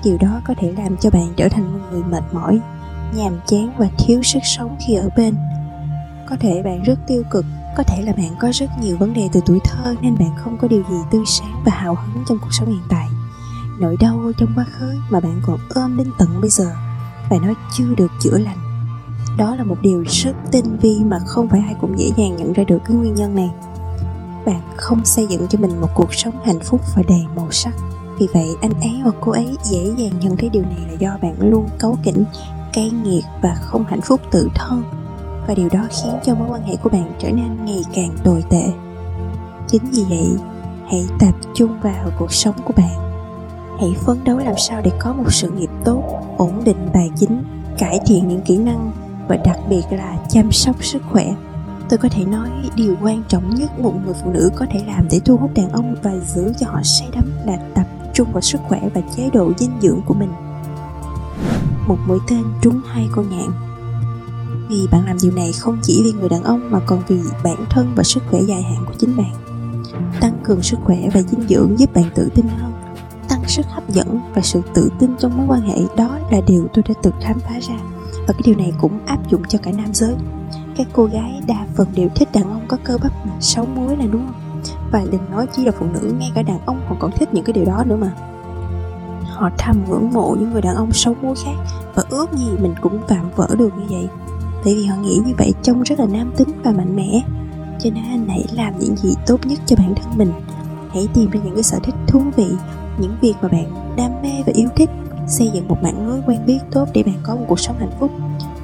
Điều 0.04 0.18
đó 0.18 0.40
có 0.44 0.54
thể 0.58 0.72
làm 0.72 0.96
cho 0.96 1.10
bạn 1.10 1.32
trở 1.36 1.48
thành 1.48 1.72
một 1.72 1.78
người 1.92 2.02
mệt 2.02 2.24
mỏi, 2.32 2.60
nhàm 3.14 3.40
chán 3.46 3.72
và 3.78 3.88
thiếu 3.98 4.22
sức 4.22 4.38
sống 4.42 4.76
khi 4.86 4.94
ở 4.94 5.08
bên. 5.16 5.36
Có 6.28 6.36
thể 6.40 6.62
bạn 6.62 6.82
rất 6.82 6.98
tiêu 7.06 7.22
cực, 7.30 7.44
có 7.76 7.82
thể 7.82 8.02
là 8.02 8.12
bạn 8.12 8.36
có 8.40 8.48
rất 8.52 8.70
nhiều 8.80 8.96
vấn 8.96 9.14
đề 9.14 9.28
từ 9.32 9.40
tuổi 9.46 9.58
thơ 9.64 9.94
nên 10.00 10.18
bạn 10.18 10.36
không 10.36 10.58
có 10.58 10.68
điều 10.68 10.82
gì 10.90 10.96
tươi 11.10 11.22
sáng 11.26 11.62
và 11.64 11.72
hào 11.72 11.94
hứng 11.94 12.24
trong 12.28 12.38
cuộc 12.38 12.52
sống 12.52 12.68
hiện 12.68 12.82
tại. 12.88 13.08
Nỗi 13.80 13.96
đau 14.00 14.32
trong 14.38 14.52
quá 14.56 14.64
khứ 14.78 14.94
mà 15.10 15.20
bạn 15.20 15.40
còn 15.46 15.58
ôm 15.74 15.96
đến 15.96 16.10
tận 16.18 16.40
bây 16.40 16.50
giờ, 16.50 16.72
và 17.30 17.36
nó 17.42 17.54
chưa 17.72 17.94
được 17.96 18.10
chữa 18.20 18.38
lành 18.38 18.61
đó 19.38 19.56
là 19.56 19.64
một 19.64 19.76
điều 19.82 20.04
rất 20.08 20.32
tinh 20.50 20.76
vi 20.80 21.00
mà 21.04 21.18
không 21.26 21.48
phải 21.48 21.60
ai 21.60 21.74
cũng 21.80 21.98
dễ 21.98 22.10
dàng 22.16 22.36
nhận 22.36 22.52
ra 22.52 22.64
được 22.64 22.78
cái 22.84 22.96
nguyên 22.96 23.14
nhân 23.14 23.34
này. 23.34 23.50
Bạn 24.46 24.60
không 24.76 25.04
xây 25.04 25.26
dựng 25.26 25.46
cho 25.48 25.58
mình 25.58 25.80
một 25.80 25.88
cuộc 25.94 26.14
sống 26.14 26.34
hạnh 26.44 26.60
phúc 26.60 26.80
và 26.96 27.02
đầy 27.08 27.24
màu 27.36 27.50
sắc. 27.50 27.72
Vì 28.18 28.26
vậy, 28.34 28.48
anh 28.60 28.80
ấy 28.80 29.00
hoặc 29.02 29.14
cô 29.20 29.32
ấy 29.32 29.56
dễ 29.62 29.92
dàng 29.96 30.12
nhận 30.20 30.36
thấy 30.36 30.48
điều 30.48 30.62
này 30.62 30.80
là 30.90 30.92
do 30.98 31.18
bạn 31.22 31.34
luôn 31.40 31.68
cấu 31.78 31.98
kỉnh, 32.02 32.24
cay 32.72 32.90
nghiệt 32.90 33.24
và 33.42 33.54
không 33.60 33.84
hạnh 33.84 34.00
phúc 34.00 34.20
tự 34.30 34.48
thân. 34.54 34.82
Và 35.46 35.54
điều 35.54 35.68
đó 35.68 35.86
khiến 35.90 36.14
cho 36.24 36.34
mối 36.34 36.48
quan 36.50 36.62
hệ 36.62 36.76
của 36.76 36.88
bạn 36.88 37.12
trở 37.18 37.30
nên 37.30 37.64
ngày 37.64 37.82
càng 37.94 38.10
tồi 38.24 38.44
tệ. 38.50 38.64
Chính 39.68 39.82
vì 39.92 40.04
vậy, 40.08 40.28
hãy 40.90 41.04
tập 41.18 41.34
trung 41.54 41.80
vào 41.82 42.10
cuộc 42.18 42.32
sống 42.32 42.54
của 42.64 42.74
bạn. 42.76 43.12
Hãy 43.80 43.94
phấn 44.00 44.24
đấu 44.24 44.38
làm 44.38 44.54
sao 44.58 44.80
để 44.84 44.90
có 44.98 45.12
một 45.12 45.32
sự 45.32 45.50
nghiệp 45.50 45.70
tốt, 45.84 46.02
ổn 46.36 46.64
định 46.64 46.88
tài 46.92 47.10
chính, 47.16 47.44
cải 47.78 48.00
thiện 48.06 48.28
những 48.28 48.40
kỹ 48.40 48.58
năng 48.58 48.92
và 49.28 49.36
đặc 49.36 49.58
biệt 49.68 49.82
là 49.90 50.16
chăm 50.28 50.52
sóc 50.52 50.84
sức 50.84 51.02
khỏe. 51.10 51.34
Tôi 51.88 51.98
có 51.98 52.08
thể 52.08 52.24
nói 52.24 52.50
điều 52.76 52.96
quan 53.02 53.22
trọng 53.28 53.54
nhất 53.54 53.80
một 53.80 53.94
người 54.04 54.14
phụ 54.22 54.30
nữ 54.30 54.50
có 54.56 54.66
thể 54.70 54.84
làm 54.86 55.06
để 55.10 55.20
thu 55.24 55.36
hút 55.36 55.50
đàn 55.54 55.72
ông 55.72 55.94
và 56.02 56.12
giữ 56.26 56.52
cho 56.58 56.66
họ 56.70 56.80
say 56.82 57.08
đắm 57.14 57.24
là 57.46 57.56
tập 57.74 57.86
trung 58.14 58.32
vào 58.32 58.40
sức 58.40 58.60
khỏe 58.68 58.80
và 58.94 59.00
chế 59.16 59.30
độ 59.32 59.52
dinh 59.58 59.70
dưỡng 59.82 60.00
của 60.06 60.14
mình. 60.14 60.32
Một 61.86 61.98
mũi 62.06 62.18
tên 62.28 62.44
trúng 62.62 62.80
hai 62.86 63.08
con 63.12 63.30
nhạn. 63.30 63.50
Vì 64.68 64.86
bạn 64.90 65.06
làm 65.06 65.16
điều 65.22 65.32
này 65.32 65.52
không 65.52 65.78
chỉ 65.82 66.02
vì 66.04 66.12
người 66.12 66.28
đàn 66.28 66.42
ông 66.42 66.70
mà 66.70 66.80
còn 66.86 67.02
vì 67.08 67.20
bản 67.44 67.64
thân 67.70 67.92
và 67.96 68.02
sức 68.02 68.22
khỏe 68.30 68.40
dài 68.40 68.62
hạn 68.62 68.84
của 68.86 68.94
chính 68.98 69.16
bạn. 69.16 69.32
Tăng 70.20 70.38
cường 70.44 70.62
sức 70.62 70.78
khỏe 70.84 70.98
và 71.14 71.22
dinh 71.22 71.48
dưỡng 71.48 71.78
giúp 71.78 71.94
bạn 71.94 72.04
tự 72.14 72.28
tin 72.34 72.46
hơn, 72.48 72.72
tăng 73.28 73.42
sức 73.46 73.66
hấp 73.68 73.88
dẫn 73.88 74.20
và 74.34 74.42
sự 74.42 74.62
tự 74.74 74.90
tin 74.98 75.10
trong 75.18 75.36
mối 75.36 75.46
quan 75.48 75.60
hệ. 75.60 75.78
Đó 75.96 76.18
là 76.30 76.40
điều 76.46 76.68
tôi 76.74 76.84
đã 76.88 76.94
từng 77.02 77.14
khám 77.20 77.40
phá 77.40 77.60
ra 77.60 77.91
và 78.26 78.32
cái 78.32 78.42
điều 78.44 78.56
này 78.56 78.72
cũng 78.80 79.06
áp 79.06 79.30
dụng 79.30 79.42
cho 79.48 79.58
cả 79.62 79.70
nam 79.76 79.94
giới. 79.94 80.14
Các 80.76 80.86
cô 80.92 81.04
gái 81.04 81.42
đa 81.46 81.66
phần 81.74 81.88
đều 81.94 82.08
thích 82.14 82.28
đàn 82.32 82.44
ông 82.44 82.64
có 82.68 82.76
cơ 82.84 82.98
bắp 83.02 83.26
mà 83.26 83.32
sáu 83.40 83.66
múi 83.66 83.96
là 83.96 84.04
đúng 84.12 84.26
không? 84.26 84.60
Và 84.92 85.04
đừng 85.10 85.30
nói 85.30 85.46
chỉ 85.56 85.64
là 85.64 85.72
phụ 85.78 85.86
nữ, 85.92 86.14
ngay 86.18 86.32
cả 86.34 86.42
đàn 86.42 86.58
ông 86.66 86.80
còn 86.88 86.98
còn 86.98 87.10
thích 87.12 87.34
những 87.34 87.44
cái 87.44 87.52
điều 87.52 87.64
đó 87.64 87.84
nữa 87.86 87.96
mà. 87.96 88.12
Họ 89.28 89.50
thầm 89.58 89.84
ngưỡng 89.88 90.10
mộ 90.12 90.36
những 90.40 90.50
người 90.50 90.62
đàn 90.62 90.76
ông 90.76 90.92
xấu 90.92 91.14
múi 91.22 91.34
khác 91.44 91.56
và 91.94 92.02
ước 92.10 92.32
gì 92.32 92.46
mình 92.60 92.74
cũng 92.80 92.98
vạm 93.08 93.30
vỡ 93.36 93.48
được 93.58 93.70
như 93.78 93.84
vậy. 93.88 94.08
Tại 94.64 94.74
vì 94.74 94.84
họ 94.86 94.96
nghĩ 94.96 95.20
như 95.26 95.32
vậy 95.38 95.52
trông 95.62 95.82
rất 95.82 95.98
là 95.98 96.06
nam 96.06 96.32
tính 96.36 96.48
và 96.64 96.72
mạnh 96.72 96.96
mẽ. 96.96 97.20
Cho 97.80 97.90
nên 97.90 98.28
hãy 98.28 98.44
làm 98.52 98.78
những 98.78 98.96
gì 98.96 99.14
tốt 99.26 99.46
nhất 99.46 99.58
cho 99.66 99.76
bản 99.76 99.94
thân 99.94 100.18
mình. 100.18 100.32
Hãy 100.92 101.08
tìm 101.14 101.30
ra 101.30 101.40
những 101.44 101.54
cái 101.54 101.62
sở 101.62 101.78
thích 101.82 101.94
thú 102.06 102.22
vị, 102.36 102.46
những 102.98 103.16
việc 103.20 103.34
mà 103.42 103.48
bạn 103.48 103.94
đam 103.96 104.10
mê 104.22 104.42
và 104.46 104.52
yêu 104.54 104.68
thích 104.76 104.90
xây 105.28 105.50
dựng 105.54 105.68
một 105.68 105.76
mạng 105.82 106.06
lưới 106.08 106.20
quen 106.26 106.46
biết 106.46 106.58
tốt 106.72 106.88
để 106.94 107.02
bạn 107.02 107.14
có 107.22 107.36
một 107.36 107.44
cuộc 107.48 107.60
sống 107.60 107.76
hạnh 107.78 107.92
phúc. 108.00 108.10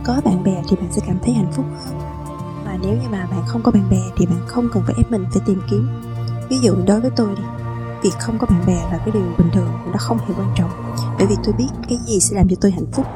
Có 0.05 0.21
bạn 0.25 0.45
bè 0.45 0.63
thì 0.69 0.77
bạn 0.77 0.89
sẽ 0.91 1.03
cảm 1.07 1.19
thấy 1.23 1.35
hạnh 1.35 1.53
phúc 1.53 1.65
hơn. 1.85 1.99
Mà 2.65 2.79
nếu 2.83 2.93
như 2.93 3.09
mà 3.11 3.29
bạn 3.31 3.43
không 3.47 3.63
có 3.63 3.73
bạn 3.73 3.91
bè 3.91 4.01
thì 4.17 4.27
bạn 4.27 4.41
không 4.47 4.69
cần 4.73 4.83
phải 4.87 4.95
ép 4.99 5.11
mình 5.11 5.25
phải 5.33 5.43
tìm 5.47 5.61
kiếm. 5.71 5.89
Ví 6.49 6.59
dụ 6.59 6.75
đối 6.87 7.01
với 7.01 7.11
tôi 7.17 7.35
đi, 7.37 7.43
việc 8.03 8.15
không 8.21 8.39
có 8.39 8.47
bạn 8.47 8.63
bè 8.67 8.75
là 8.75 8.99
cái 8.99 9.11
điều 9.15 9.23
bình 9.39 9.49
thường 9.53 9.69
nó 9.87 9.99
không 9.99 10.19
hề 10.19 10.35
quan 10.39 10.53
trọng. 10.57 10.71
Bởi 11.19 11.27
vì 11.27 11.37
tôi 11.45 11.55
biết 11.59 11.69
cái 11.89 11.99
gì 12.07 12.21
sẽ 12.21 12.37
làm 12.37 12.49
cho 12.49 12.57
tôi 12.61 12.71
hạnh 12.71 12.87
phúc. 12.93 13.07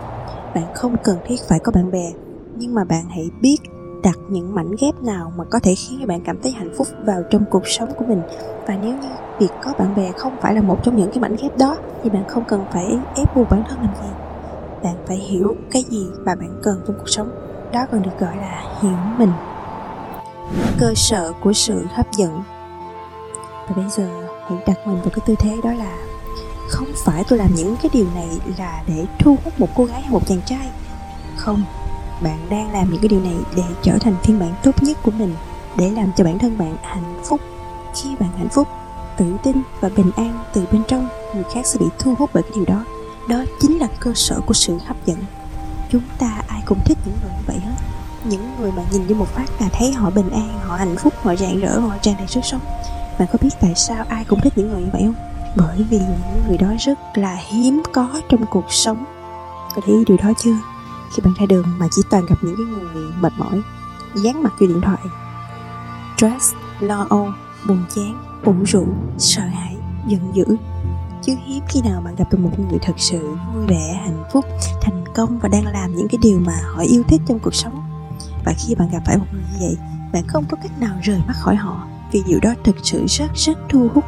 Bạn 0.55 0.74
không 0.74 0.96
cần 1.05 1.18
thiết 1.26 1.37
phải 1.48 1.59
có 1.59 1.72
bạn 1.72 1.90
bè, 1.90 2.12
nhưng 2.57 2.74
mà 2.74 2.85
bạn 2.85 3.05
hãy 3.09 3.31
biết 3.40 3.57
đặt 4.02 4.18
những 4.28 4.54
mảnh 4.54 4.70
ghép 4.80 5.02
nào 5.02 5.32
mà 5.36 5.44
có 5.44 5.58
thể 5.58 5.74
khiến 5.74 5.98
cho 6.00 6.06
bạn 6.06 6.20
cảm 6.24 6.36
thấy 6.42 6.52
hạnh 6.52 6.74
phúc 6.78 6.86
vào 7.04 7.22
trong 7.30 7.44
cuộc 7.50 7.66
sống 7.66 7.88
của 7.96 8.04
mình? 8.04 8.22
Và 8.66 8.76
nếu 8.82 8.94
như 8.98 9.08
việc 9.38 9.50
có 9.64 9.72
bạn 9.78 9.94
bè 9.96 10.12
không 10.12 10.36
phải 10.40 10.54
là 10.54 10.62
một 10.62 10.84
trong 10.84 10.96
những 10.96 11.10
cái 11.10 11.18
mảnh 11.20 11.36
ghép 11.42 11.58
đó, 11.58 11.76
thì 12.02 12.10
bạn 12.10 12.24
không 12.28 12.44
cần 12.48 12.64
phải 12.72 12.98
ép 13.16 13.36
buộc 13.36 13.50
bản 13.50 13.64
thân 13.68 13.78
làm 13.82 13.94
gì 13.94 14.22
bạn 14.82 14.94
phải 15.06 15.16
hiểu 15.16 15.56
cái 15.70 15.84
gì 15.90 16.06
mà 16.24 16.34
bạn 16.34 16.60
cần 16.62 16.80
trong 16.86 16.96
cuộc 16.98 17.08
sống. 17.08 17.30
Đó 17.72 17.86
còn 17.92 18.02
được 18.02 18.18
gọi 18.18 18.36
là 18.36 18.62
hiểu 18.82 18.96
mình. 19.18 19.32
Cơ 20.78 20.92
sở 20.96 21.32
của 21.42 21.52
sự 21.52 21.86
hấp 21.90 22.06
dẫn. 22.12 22.42
Và 23.68 23.74
bây 23.76 23.84
giờ 23.90 24.08
hãy 24.48 24.58
đặt 24.66 24.86
mình 24.86 24.96
vào 24.96 25.10
cái 25.10 25.24
tư 25.26 25.34
thế 25.38 25.56
đó 25.64 25.72
là 25.72 25.98
không 26.68 26.88
phải 27.04 27.24
tôi 27.28 27.38
làm 27.38 27.50
những 27.56 27.76
cái 27.82 27.90
điều 27.92 28.06
này 28.14 28.28
là 28.58 28.82
để 28.88 29.06
thu 29.18 29.36
hút 29.44 29.60
một 29.60 29.68
cô 29.76 29.84
gái 29.84 30.00
hay 30.00 30.12
một 30.12 30.26
chàng 30.26 30.40
trai. 30.46 30.70
Không 31.36 31.62
bạn 32.22 32.38
đang 32.50 32.72
làm 32.72 32.90
những 32.90 33.00
cái 33.00 33.08
điều 33.08 33.20
này 33.20 33.37
để 33.56 33.62
trở 33.82 33.98
thành 33.98 34.14
phiên 34.22 34.38
bản 34.38 34.54
tốt 34.62 34.82
nhất 34.82 34.98
của 35.02 35.11
mình, 35.11 35.35
để 35.76 35.90
làm 35.90 36.12
cho 36.16 36.24
bản 36.24 36.38
thân 36.38 36.58
bạn 36.58 36.76
hạnh 36.82 37.22
phúc. 37.24 37.40
Khi 37.94 38.16
bạn 38.20 38.30
hạnh 38.37 38.48
phúc, 38.48 38.68
tự 39.16 39.37
tin 39.42 39.56
và 39.80 39.88
bình 39.96 40.11
an 40.16 40.38
từ 40.52 40.64
bên 40.72 40.82
trong, 40.88 41.08
người 41.35 41.44
khác 41.54 41.66
sẽ 41.66 41.78
bị 41.78 41.87
thu 41.98 42.14
hút 42.18 42.30
bởi 42.35 42.42
cái 42.42 42.52
điều 42.54 42.64
đó. 42.64 42.85
Đó 43.28 43.44
chính 43.61 43.78
là 43.78 43.88
cơ 44.00 44.12
sở 44.14 44.40
của 44.46 44.54
sự 44.54 44.78
hấp 44.87 45.06
dẫn. 45.06 45.18
Chúng 45.90 46.02
ta 46.18 46.42
ai 46.48 46.62
cũng 46.66 46.78
thích 46.85 46.98
những 47.06 47.16
người 47.22 47.30
như 47.30 47.42
vậy 47.46 47.58
hết. 47.58 47.76
Những 48.24 48.50
người 48.61 48.72
mà 48.72 48.82
nhìn 48.92 49.06
vô 49.06 49.14
một 49.14 49.28
phát 49.28 49.46
là 49.61 49.68
thấy 49.72 49.92
họ 49.92 50.11
bình 50.11 50.30
an, 50.30 50.58
họ 50.62 50.76
hạnh 50.76 50.96
phúc, 50.96 51.12
họ 51.22 51.37
rạng 51.37 51.61
rỡ, 51.61 51.78
họ 51.78 51.96
tràn 52.02 52.14
đầy 52.18 52.26
sức 52.26 52.44
sống. 52.44 52.61
Bạn 53.18 53.28
có 53.32 53.38
biết 53.42 53.50
tại 53.61 53.72
sao 53.76 54.04
ai 54.08 54.24
cũng 54.24 54.40
thích 54.40 54.52
những 54.56 54.70
người 54.70 54.80
như 54.80 54.88
vậy 54.92 55.02
không? 55.04 55.14
Bởi 55.56 55.87
vì 55.90 55.98
những 55.98 56.42
người 56.48 56.58
đó 56.58 56.68
rất 56.78 56.98
là 57.14 57.38
hiếm 57.48 57.82
có 57.92 58.08
trong 58.28 58.46
cuộc 58.46 58.72
sống. 58.72 59.04
Có 59.74 59.82
thấy 59.87 60.04
điều 60.06 60.16
đó 60.16 60.32
chưa? 60.38 60.56
Khi 61.14 61.22
bạn 61.25 61.35
ra 61.40 61.46
đường 61.46 61.64
mà 61.79 61.87
chỉ 61.90 62.03
toàn 62.11 62.27
gặp 62.27 62.37
những 62.42 62.57
cái 62.57 62.66
người 62.66 63.12
mệt 63.20 63.33
mỏi. 63.38 63.61
Dán 64.14 64.42
mặt 64.42 64.53
vô 64.61 64.66
điện 64.66 64.81
thoại. 64.81 65.03
Stress 66.16 66.55
lo 66.81 67.07
âu, 67.11 67.29
buồn 67.68 67.85
chán, 67.94 68.25
ủ 68.44 68.55
rượu 68.66 68.87
sợ 69.18 69.42
hãi, 69.42 69.77
giận 70.07 70.20
dữ. 70.35 70.44
Chứ 71.22 71.35
hiếm 71.46 71.64
khi 71.68 71.81
nào 71.85 72.03
bạn 72.05 72.16
gặp 72.16 72.25
được 72.31 72.38
một 72.38 72.51
người 72.59 72.79
thật 72.83 72.92
sự 72.96 73.37
vui 73.55 73.66
vẻ, 73.66 74.01
hạnh 74.05 74.25
phúc, 74.33 74.44
thành 74.81 75.05
công 75.14 75.38
và 75.38 75.48
đang 75.48 75.66
làm 75.66 75.94
những 75.94 76.09
cái 76.09 76.18
điều 76.22 76.40
mà 76.40 76.61
họ 76.75 76.83
yêu 76.83 77.03
thích 77.09 77.20
trong 77.27 77.38
cuộc 77.38 77.55
sống. 77.55 77.83
Và 78.44 78.53
khi 78.59 78.75
bạn 78.75 78.88
gặp 78.92 79.03
phải 79.07 79.18
một 79.18 79.25
người 79.33 79.42
như 79.53 79.59
vậy, 79.61 79.77
bạn 80.12 80.27
không 80.27 80.44
có 80.51 80.57
cách 80.62 80.81
nào 80.81 80.94
rời 81.03 81.22
mắt 81.27 81.35
khỏi 81.37 81.57
họ 81.57 81.87
vì 82.12 82.22
điều 82.27 82.40
đó 82.42 82.55
thực 82.64 82.77
sự 82.83 83.07
rất 83.07 83.31
rất 83.35 83.59
thu 83.68 83.88
hút. 83.94 84.05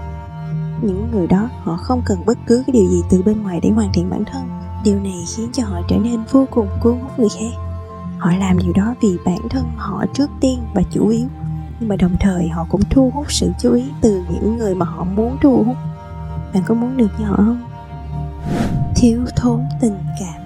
Những 0.83 1.09
người 1.13 1.27
đó, 1.27 1.49
họ 1.63 1.77
không 1.77 2.03
cần 2.07 2.27
bất 2.27 2.39
cứ 2.47 2.63
cái 2.67 2.73
điều 2.73 2.91
gì 2.91 3.03
từ 3.11 3.23
bên 3.23 3.43
ngoài 3.43 3.61
để 3.63 3.71
hoàn 3.71 3.93
thiện 3.93 4.11
bản 4.11 4.25
thân 4.33 4.64
điều 4.85 5.01
này 5.01 5.25
khiến 5.37 5.49
cho 5.53 5.65
họ 5.65 5.81
trở 5.89 5.97
nên 5.97 6.21
vô 6.31 6.47
cùng 6.51 6.69
cuốn 6.81 6.99
hút 7.01 7.19
người 7.19 7.29
khác. 7.29 7.61
Họ 8.19 8.31
làm 8.39 8.59
điều 8.59 8.73
đó 8.73 8.95
vì 9.01 9.17
bản 9.25 9.49
thân 9.51 9.65
họ 9.77 10.05
trước 10.15 10.31
tiên 10.41 10.63
và 10.75 10.83
chủ 10.91 11.09
yếu. 11.09 11.27
Nhưng 11.81 11.89
mà 11.89 11.97
đồng 11.97 12.17
thời, 12.21 12.49
họ 12.49 12.67
cũng 12.69 12.81
thu 12.91 13.11
hút 13.15 13.33
sự 13.33 13.53
chú 13.61 13.73
ý 13.73 13.85
từ 14.01 14.25
những 14.31 14.59
người 14.59 14.75
mà 14.75 14.87
họ 14.87 15.05
muốn 15.05 15.37
thu 15.43 15.65
hút. 15.67 15.77
Bạn 16.55 16.63
có 16.67 16.75
muốn 16.75 16.97
được 16.97 17.09
như 17.19 17.25
họ 17.25 17.37
không? 17.37 17.63
Thiếu 18.97 19.25
thốn 19.37 19.61
tình 19.81 19.99
cảm. 20.21 20.43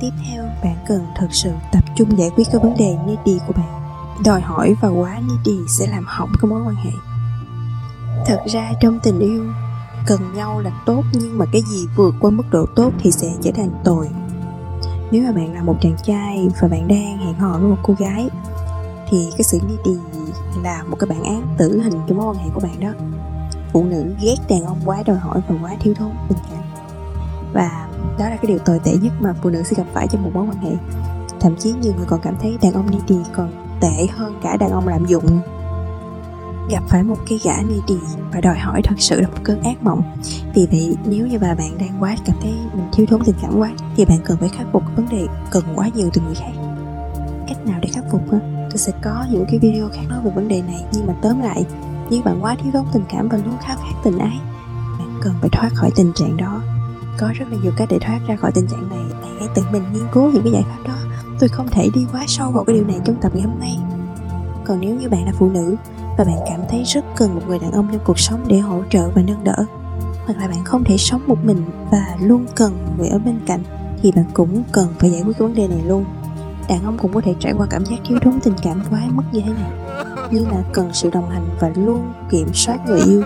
Tiếp 0.00 0.10
theo, 0.26 0.44
bạn 0.64 0.76
cần 0.88 1.06
thật 1.16 1.28
sự 1.30 1.50
tập 1.72 1.84
trung 1.96 2.18
giải 2.18 2.30
quyết 2.36 2.44
các 2.52 2.62
vấn 2.62 2.76
đề 2.78 2.96
needy 3.06 3.38
của 3.46 3.52
bạn. 3.52 3.82
Đòi 4.24 4.40
hỏi 4.40 4.74
và 4.80 4.88
quá 4.88 5.20
needy 5.20 5.58
sẽ 5.68 5.86
làm 5.86 6.04
hỏng 6.06 6.32
các 6.40 6.50
mối 6.50 6.62
quan 6.66 6.74
hệ. 6.74 6.90
Thật 8.26 8.38
ra, 8.46 8.72
trong 8.80 9.00
tình 9.02 9.18
yêu 9.18 9.44
cần 10.06 10.20
nhau 10.34 10.60
là 10.60 10.70
tốt, 10.86 11.02
nhưng 11.12 11.38
mà 11.38 11.44
cái 11.52 11.62
gì 11.62 11.86
vượt 11.96 12.14
qua 12.20 12.30
mức 12.30 12.44
độ 12.50 12.66
tốt 12.76 12.92
thì 12.98 13.12
sẽ 13.12 13.28
trở 13.42 13.50
thành 13.54 13.70
tồi 13.84 14.08
nếu 15.12 15.22
mà 15.22 15.32
bạn 15.32 15.54
là 15.54 15.62
một 15.62 15.76
chàng 15.80 15.96
trai 16.02 16.48
và 16.60 16.68
bạn 16.68 16.88
đang 16.88 17.18
hẹn 17.18 17.34
hò 17.34 17.58
với 17.58 17.68
một 17.68 17.76
cô 17.82 17.94
gái, 17.98 18.28
thì 19.08 19.28
cái 19.30 19.42
sự 19.42 19.58
đi 19.68 19.74
needy 19.84 20.00
là 20.62 20.82
một 20.82 20.96
cái 20.98 21.10
bản 21.10 21.22
án 21.22 21.42
tử 21.58 21.80
hình 21.80 22.00
cho 22.08 22.14
mối 22.14 22.26
quan 22.26 22.36
hệ 22.36 22.50
của 22.54 22.60
bạn 22.60 22.80
đó. 22.80 22.88
Phụ 23.72 23.84
nữ 23.84 24.14
ghét 24.22 24.36
đàn 24.48 24.64
ông 24.64 24.78
quá 24.84 25.02
đòi 25.06 25.16
hỏi 25.16 25.40
và 25.48 25.54
quá 25.62 25.76
thiếu 25.80 25.94
thốn 25.94 26.10
tình 26.28 26.38
cảm 26.50 26.62
và 27.52 27.88
đó 28.18 28.24
là 28.24 28.36
cái 28.36 28.46
điều 28.46 28.58
tồi 28.58 28.78
tệ 28.84 28.92
nhất 29.02 29.12
mà 29.20 29.34
phụ 29.42 29.50
nữ 29.50 29.62
sẽ 29.62 29.76
gặp 29.76 29.86
phải 29.92 30.08
trong 30.08 30.22
một 30.22 30.30
mối 30.34 30.44
quan 30.44 30.56
hệ. 30.56 30.76
Thậm 31.40 31.56
chí 31.56 31.72
nhiều 31.72 31.92
người 31.96 32.06
còn 32.06 32.20
cảm 32.20 32.34
thấy 32.42 32.58
đàn 32.62 32.72
ông 32.72 32.90
đi 32.90 32.98
needy 33.08 33.30
còn 33.32 33.76
tệ 33.80 34.06
hơn 34.16 34.34
cả 34.42 34.56
đàn 34.56 34.70
ông 34.70 34.88
lạm 34.88 35.06
dụng 35.06 35.40
gặp 36.70 36.82
phải 36.88 37.02
một 37.02 37.16
cái 37.28 37.40
gã 37.44 37.56
needy 37.56 38.00
và 38.32 38.40
đòi 38.40 38.58
hỏi 38.58 38.82
thật 38.84 38.94
sự 38.98 39.20
là 39.20 39.28
một 39.28 39.38
cơn 39.42 39.62
ác 39.62 39.82
mộng. 39.82 40.02
Vì 40.54 40.66
vậy, 40.70 40.96
nếu 41.04 41.26
như 41.26 41.38
bà 41.38 41.54
bạn 41.54 41.78
đang 41.78 41.96
quá 42.00 42.16
cảm 42.24 42.36
thấy 42.42 42.52
mình 42.74 42.88
thiếu 42.92 43.06
thốn 43.06 43.20
tình 43.24 43.36
cảm 43.42 43.58
quá, 43.58 43.70
thì 43.96 44.04
bạn 44.04 44.18
cần 44.24 44.36
phải 44.40 44.48
khắc 44.48 44.66
phục 44.72 44.82
vấn 44.96 45.08
đề 45.08 45.26
cần 45.50 45.64
quá 45.74 45.88
nhiều 45.94 46.10
từ 46.12 46.22
người 46.22 46.34
khác. 46.34 46.52
Cách 47.48 47.66
nào 47.66 47.78
để 47.82 47.88
khắc 47.92 48.04
phục 48.10 48.32
ha 48.32 48.38
tôi 48.70 48.78
sẽ 48.78 48.92
có 49.02 49.26
những 49.30 49.44
cái 49.50 49.58
video 49.58 49.88
khác 49.88 50.02
nói 50.08 50.18
về 50.24 50.30
vấn 50.34 50.48
đề 50.48 50.62
này, 50.62 50.84
nhưng 50.92 51.06
mà 51.06 51.14
tóm 51.22 51.40
lại, 51.40 51.64
nếu 52.10 52.22
bạn 52.22 52.44
quá 52.44 52.56
thiếu 52.62 52.72
thốn 52.72 52.84
tình 52.92 53.04
cảm 53.08 53.28
và 53.28 53.38
luôn 53.38 53.56
khao 53.60 53.76
khát 53.76 53.94
tình 54.04 54.18
ái, 54.18 54.38
bạn 54.98 55.20
cần 55.22 55.34
phải 55.40 55.50
thoát 55.50 55.70
khỏi 55.74 55.90
tình 55.96 56.12
trạng 56.14 56.36
đó. 56.36 56.62
Có 57.18 57.32
rất 57.34 57.44
là 57.50 57.56
nhiều 57.62 57.72
cách 57.76 57.88
để 57.90 57.98
thoát 57.98 58.20
ra 58.26 58.36
khỏi 58.36 58.52
tình 58.54 58.66
trạng 58.66 58.88
này. 58.88 59.04
Bạn 59.22 59.36
hãy 59.38 59.48
tự 59.54 59.62
mình 59.72 59.82
nghiên 59.92 60.06
cứu 60.12 60.30
những 60.30 60.42
cái 60.42 60.52
giải 60.52 60.62
pháp 60.62 60.88
đó. 60.88 60.94
Tôi 61.38 61.48
không 61.48 61.68
thể 61.70 61.88
đi 61.94 62.06
quá 62.12 62.24
sâu 62.26 62.50
vào 62.50 62.64
cái 62.64 62.76
điều 62.76 62.86
này 62.86 63.00
trong 63.04 63.16
tập 63.20 63.32
ngày 63.34 63.42
hôm 63.42 63.60
nay. 63.60 63.78
Còn 64.64 64.80
nếu 64.80 64.94
như 64.94 65.08
bạn 65.08 65.24
là 65.24 65.32
phụ 65.38 65.50
nữ 65.50 65.76
và 66.18 66.24
bạn 66.24 66.36
cảm 66.48 66.60
thấy 66.68 66.82
rất 66.84 67.04
cần 67.16 67.34
một 67.34 67.40
người 67.46 67.58
đàn 67.58 67.72
ông 67.72 67.88
trong 67.92 68.00
cuộc 68.04 68.18
sống 68.18 68.44
để 68.46 68.58
hỗ 68.58 68.82
trợ 68.90 69.10
và 69.14 69.22
nâng 69.22 69.44
đỡ. 69.44 69.64
Hoặc 70.26 70.38
là 70.38 70.48
bạn 70.48 70.64
không 70.64 70.84
thể 70.84 70.96
sống 70.96 71.22
một 71.26 71.44
mình 71.44 71.64
và 71.90 72.16
luôn 72.20 72.46
cần 72.56 72.72
người 72.98 73.08
ở 73.08 73.18
bên 73.18 73.40
cạnh, 73.46 73.62
thì 74.02 74.12
bạn 74.12 74.24
cũng 74.34 74.62
cần 74.72 74.88
phải 74.98 75.10
giải 75.10 75.22
quyết 75.22 75.38
vấn 75.38 75.54
đề 75.54 75.68
này 75.68 75.82
luôn. 75.86 76.04
Đàn 76.68 76.84
ông 76.84 76.98
cũng 76.98 77.12
có 77.12 77.20
thể 77.20 77.34
trải 77.40 77.52
qua 77.58 77.66
cảm 77.70 77.84
giác 77.86 77.96
thiếu 78.08 78.18
thốn, 78.22 78.40
tình 78.40 78.54
cảm 78.62 78.82
quá 78.90 79.00
mức 79.10 79.22
như 79.32 79.40
thế 79.40 79.52
này. 79.52 79.70
Như 80.30 80.44
là 80.44 80.62
cần 80.72 80.90
sự 80.92 81.10
đồng 81.10 81.30
hành 81.30 81.48
và 81.60 81.70
luôn 81.74 82.12
kiểm 82.30 82.54
soát 82.54 82.86
người 82.86 83.00
yêu. 83.00 83.22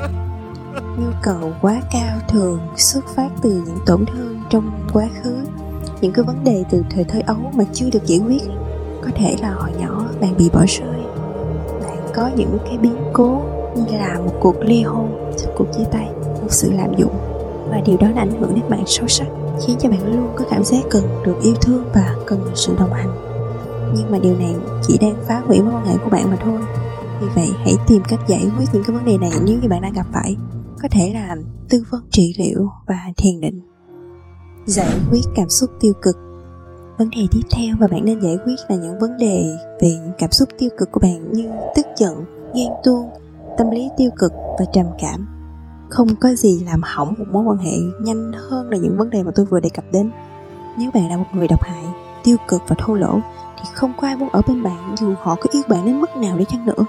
Nhu 0.99 1.11
cầu 1.23 1.53
quá 1.63 1.81
cao 1.93 2.19
thường 2.29 2.61
xuất 2.77 3.05
phát 3.15 3.29
từ 3.43 3.63
những 3.67 3.79
tổn 3.87 4.05
thương 4.07 4.41
trong 4.51 4.71
quá 4.93 5.09
khứ, 5.23 5.37
những 6.01 6.13
cái 6.13 6.25
vấn 6.25 6.45
đề 6.45 6.65
từ 6.71 6.85
thời 6.91 7.05
thơ 7.05 7.21
ấu 7.27 7.53
mà 7.55 7.65
chưa 7.73 7.91
được 7.91 8.07
giải 8.07 8.19
quyết. 8.19 8.43
Có 9.05 9.11
thể 9.15 9.37
là 9.41 9.51
hồi 9.51 9.71
nhỏ 9.79 10.05
bạn 10.21 10.37
bị 10.39 10.51
bỏ 10.53 10.65
rơi 10.69 10.96
có 12.17 12.31
những 12.37 12.59
cái 12.65 12.79
biến 12.79 12.97
cố 13.13 13.43
như 13.77 13.99
là 13.99 14.19
một 14.19 14.33
cuộc 14.41 14.57
ly 14.61 14.83
hôn, 14.83 15.11
một 15.11 15.53
cuộc 15.57 15.67
chia 15.77 15.85
tay, 15.93 16.11
một 16.43 16.49
sự 16.51 16.73
lạm 16.73 16.95
dụng. 16.97 17.15
Và 17.71 17.81
điều 17.87 17.97
đó 17.97 18.07
đã 18.15 18.23
ảnh 18.23 18.41
hưởng 18.41 18.55
đến 18.55 18.65
bạn 18.69 18.83
sâu 18.87 19.09
sắc, 19.09 19.27
khiến 19.67 19.77
cho 19.81 19.89
bạn 19.89 20.17
luôn 20.17 20.29
có 20.37 20.45
cảm 20.51 20.65
giác 20.65 20.85
cần 20.91 21.03
được 21.25 21.37
yêu 21.43 21.55
thương 21.61 21.85
và 21.95 22.17
cần 22.27 22.41
sự 22.55 22.77
đồng 22.79 22.93
hành. 22.93 23.11
Nhưng 23.95 24.11
mà 24.11 24.19
điều 24.19 24.39
này 24.39 24.55
chỉ 24.83 24.99
đang 25.01 25.17
phá 25.29 25.43
hủy 25.47 25.63
mối 25.63 25.75
quan 25.75 25.87
hệ 25.87 25.95
của 26.05 26.11
bạn 26.11 26.31
mà 26.31 26.37
thôi. 26.45 26.59
Vì 27.21 27.27
vậy, 27.35 27.49
hãy 27.65 27.75
tìm 27.87 28.03
cách 28.09 28.21
giải 28.29 28.51
quyết 28.59 28.67
những 28.73 28.83
cái 28.87 28.97
vấn 28.97 29.05
đề 29.05 29.19
này 29.19 29.31
nếu 29.47 29.59
như 29.63 29.69
bạn 29.69 29.83
đang 29.83 29.93
gặp 29.93 30.07
phải. 30.13 30.37
Có 30.83 30.89
thể 30.91 31.11
là 31.15 31.37
tư 31.69 31.85
vấn 31.91 32.01
trị 32.11 32.35
liệu 32.39 32.69
và 32.87 32.99
thiền 33.17 33.41
định. 33.41 33.61
Giải 34.67 34.95
quyết 35.11 35.23
cảm 35.35 35.49
xúc 35.49 35.71
tiêu 35.81 35.93
cực 36.03 36.17
vấn 36.99 37.11
đề 37.11 37.27
tiếp 37.31 37.41
theo 37.51 37.77
mà 37.79 37.87
bạn 37.87 38.05
nên 38.05 38.21
giải 38.21 38.39
quyết 38.45 38.55
là 38.69 38.77
những 38.77 38.99
vấn 38.99 39.17
đề 39.19 39.57
về 39.81 39.89
những 39.89 40.13
cảm 40.19 40.31
xúc 40.31 40.49
tiêu 40.59 40.71
cực 40.79 40.93
của 40.93 41.01
bạn 41.01 41.33
như 41.33 41.51
tức 41.77 41.87
giận, 41.97 42.25
ghen 42.55 42.69
tuông, 42.85 43.11
tâm 43.59 43.71
lý 43.71 43.89
tiêu 43.97 44.11
cực 44.19 44.33
và 44.59 44.65
trầm 44.73 44.87
cảm. 44.99 45.29
Không 45.89 46.09
có 46.21 46.29
gì 46.29 46.63
làm 46.67 46.81
hỏng 46.85 47.15
một 47.19 47.25
mối 47.33 47.45
quan 47.45 47.59
hệ 47.59 47.73
nhanh 48.01 48.33
hơn 48.33 48.71
là 48.71 48.77
những 48.77 48.97
vấn 48.99 49.11
đề 49.11 49.23
mà 49.23 49.31
tôi 49.35 49.47
vừa 49.47 49.61
đề 49.61 49.69
cập 49.69 49.85
đến. 49.93 50.11
Nếu 50.79 50.91
bạn 50.95 51.09
là 51.11 51.17
một 51.17 51.27
người 51.33 51.49
độc 51.49 51.63
hại, 51.63 51.85
tiêu 52.25 52.37
cực 52.49 52.63
và 52.69 52.77
thô 52.79 52.95
lỗ, 52.95 53.21
thì 53.57 53.65
không 53.75 53.93
có 54.01 54.07
ai 54.07 54.17
muốn 54.17 54.29
ở 54.29 54.43
bên 54.49 54.63
bạn 54.63 54.95
dù 54.99 55.15
họ 55.19 55.35
có 55.35 55.47
yêu 55.53 55.63
bạn 55.69 55.87
đến 55.87 56.01
mức 56.01 56.17
nào 56.17 56.39
đi 56.39 56.45
chăng 56.49 56.67
nữa. 56.67 56.85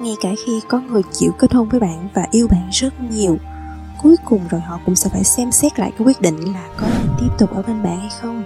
Ngay 0.00 0.14
cả 0.20 0.28
khi 0.46 0.60
có 0.68 0.80
người 0.80 1.02
chịu 1.12 1.32
kết 1.38 1.52
hôn 1.52 1.68
với 1.68 1.80
bạn 1.80 2.08
và 2.14 2.26
yêu 2.30 2.48
bạn 2.48 2.68
rất 2.72 2.92
nhiều, 3.10 3.36
cuối 4.02 4.16
cùng 4.24 4.40
rồi 4.50 4.60
họ 4.60 4.78
cũng 4.86 4.94
sẽ 4.94 5.10
phải 5.10 5.24
xem 5.24 5.52
xét 5.52 5.78
lại 5.78 5.92
cái 5.98 6.06
quyết 6.06 6.20
định 6.20 6.52
là 6.54 6.68
có 6.76 6.86
nên 6.86 7.08
tiếp 7.20 7.28
tục 7.38 7.50
ở 7.54 7.62
bên 7.62 7.82
bạn 7.82 7.98
hay 7.98 8.10
không 8.20 8.44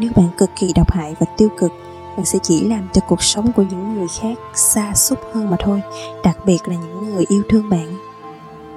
nếu 0.00 0.10
bạn 0.16 0.28
cực 0.38 0.50
kỳ 0.56 0.72
độc 0.72 0.90
hại 0.90 1.14
và 1.20 1.26
tiêu 1.36 1.48
cực, 1.58 1.72
bạn 2.16 2.24
sẽ 2.24 2.38
chỉ 2.42 2.68
làm 2.68 2.88
cho 2.92 3.00
cuộc 3.00 3.22
sống 3.22 3.52
của 3.52 3.62
những 3.62 3.94
người 3.94 4.08
khác 4.20 4.38
xa 4.54 4.94
xúc 4.94 5.18
hơn 5.34 5.50
mà 5.50 5.56
thôi, 5.60 5.82
đặc 6.24 6.36
biệt 6.46 6.68
là 6.68 6.74
những 6.74 7.14
người 7.14 7.24
yêu 7.28 7.42
thương 7.48 7.68
bạn. 7.68 7.96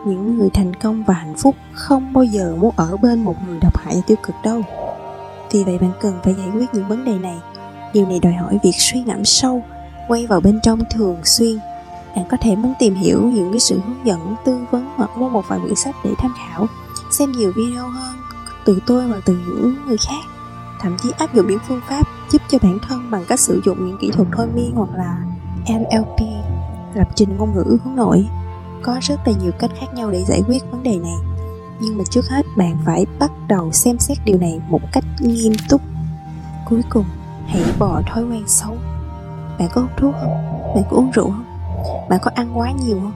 Những 0.06 0.38
người 0.38 0.50
thành 0.50 0.74
công 0.74 1.04
và 1.04 1.14
hạnh 1.14 1.36
phúc 1.38 1.56
không 1.74 2.14
bao 2.14 2.24
giờ 2.24 2.56
muốn 2.60 2.74
ở 2.76 2.98
bên 2.98 3.24
một 3.24 3.36
người 3.48 3.60
độc 3.60 3.78
hại 3.78 3.96
và 3.96 4.02
tiêu 4.08 4.18
cực 4.24 4.36
đâu. 4.44 4.62
Vì 5.52 5.64
vậy 5.64 5.78
bạn 5.78 5.92
cần 6.02 6.20
phải 6.24 6.34
giải 6.34 6.48
quyết 6.54 6.66
những 6.74 6.88
vấn 6.88 7.06
đề 7.06 7.14
này. 7.14 7.38
Điều 7.94 8.06
này 8.06 8.20
đòi 8.20 8.34
hỏi 8.34 8.60
việc 8.64 8.76
suy 8.78 9.04
ngẫm 9.04 9.26
sâu, 9.26 9.64
quay 10.08 10.28
vào 10.28 10.42
bên 10.42 10.60
trong 10.64 10.80
thường 10.90 11.18
xuyên. 11.24 11.60
Bạn 12.16 12.26
có 12.32 12.38
thể 12.42 12.56
muốn 12.56 12.74
tìm 12.80 12.96
hiểu 12.96 13.22
những 13.22 13.52
cái 13.52 13.60
sự 13.60 13.80
hướng 13.88 14.06
dẫn, 14.06 14.36
tư 14.46 14.60
vấn 14.72 14.90
hoặc 14.96 15.18
mua 15.18 15.30
một 15.30 15.46
vài 15.48 15.60
quyển 15.60 15.76
sách 15.76 15.96
để 16.04 16.12
tham 16.18 16.34
khảo, 16.38 16.68
xem 17.12 17.32
nhiều 17.32 17.52
video 17.56 17.88
hơn 17.88 18.16
từ 18.66 18.80
tôi 18.86 19.04
hoặc 19.04 19.20
từ 19.26 19.34
những 19.48 19.76
người 19.88 19.98
khác 19.98 20.33
thậm 20.84 20.98
chí 21.04 21.12
áp 21.18 21.34
dụng 21.34 21.48
những 21.48 21.60
phương 21.68 21.82
pháp 21.90 22.08
giúp 22.30 22.42
cho 22.50 22.58
bản 22.62 22.78
thân 22.88 23.12
bằng 23.12 23.26
cách 23.28 23.40
sử 23.40 23.62
dụng 23.66 23.88
những 23.88 23.98
kỹ 24.02 24.12
thuật 24.12 24.28
thôi 24.38 24.48
miên 24.54 24.76
hoặc 24.76 24.90
là 24.96 25.18
NLP 25.70 26.20
lập 26.94 27.08
trình 27.16 27.38
ngôn 27.38 27.54
ngữ 27.54 27.78
hướng 27.84 27.96
nội. 27.96 28.28
Có 28.82 28.98
rất 29.02 29.20
là 29.26 29.34
nhiều 29.42 29.52
cách 29.60 29.72
khác 29.80 29.86
nhau 29.94 30.12
để 30.12 30.24
giải 30.24 30.42
quyết 30.48 30.64
vấn 30.72 30.84
đề 30.84 30.98
này. 30.98 31.16
Nhưng 31.80 31.98
mà 31.98 32.04
trước 32.10 32.30
hết, 32.30 32.46
bạn 32.58 32.78
phải 32.86 33.06
bắt 33.20 33.32
đầu 33.48 33.72
xem 33.72 34.00
xét 34.00 34.18
điều 34.26 34.38
này 34.38 34.62
một 34.70 34.82
cách 34.92 35.04
nghiêm 35.20 35.54
túc. 35.70 35.82
Cuối 36.70 36.82
cùng, 36.90 37.06
hãy 37.48 37.64
bỏ 37.80 38.02
thói 38.08 38.24
quen 38.24 38.44
xấu. 38.48 38.78
Bạn 39.60 39.70
có 39.74 39.82
hút 39.82 39.92
thuốc 39.98 40.16
không? 40.22 40.34
Bạn 40.76 40.84
có 40.90 40.98
uống 40.98 41.12
rượu 41.12 41.26
không? 41.26 41.46
Bạn 42.10 42.20
có 42.24 42.32
ăn 42.36 42.58
quá 42.58 42.72
nhiều 42.86 43.00
không? 43.02 43.14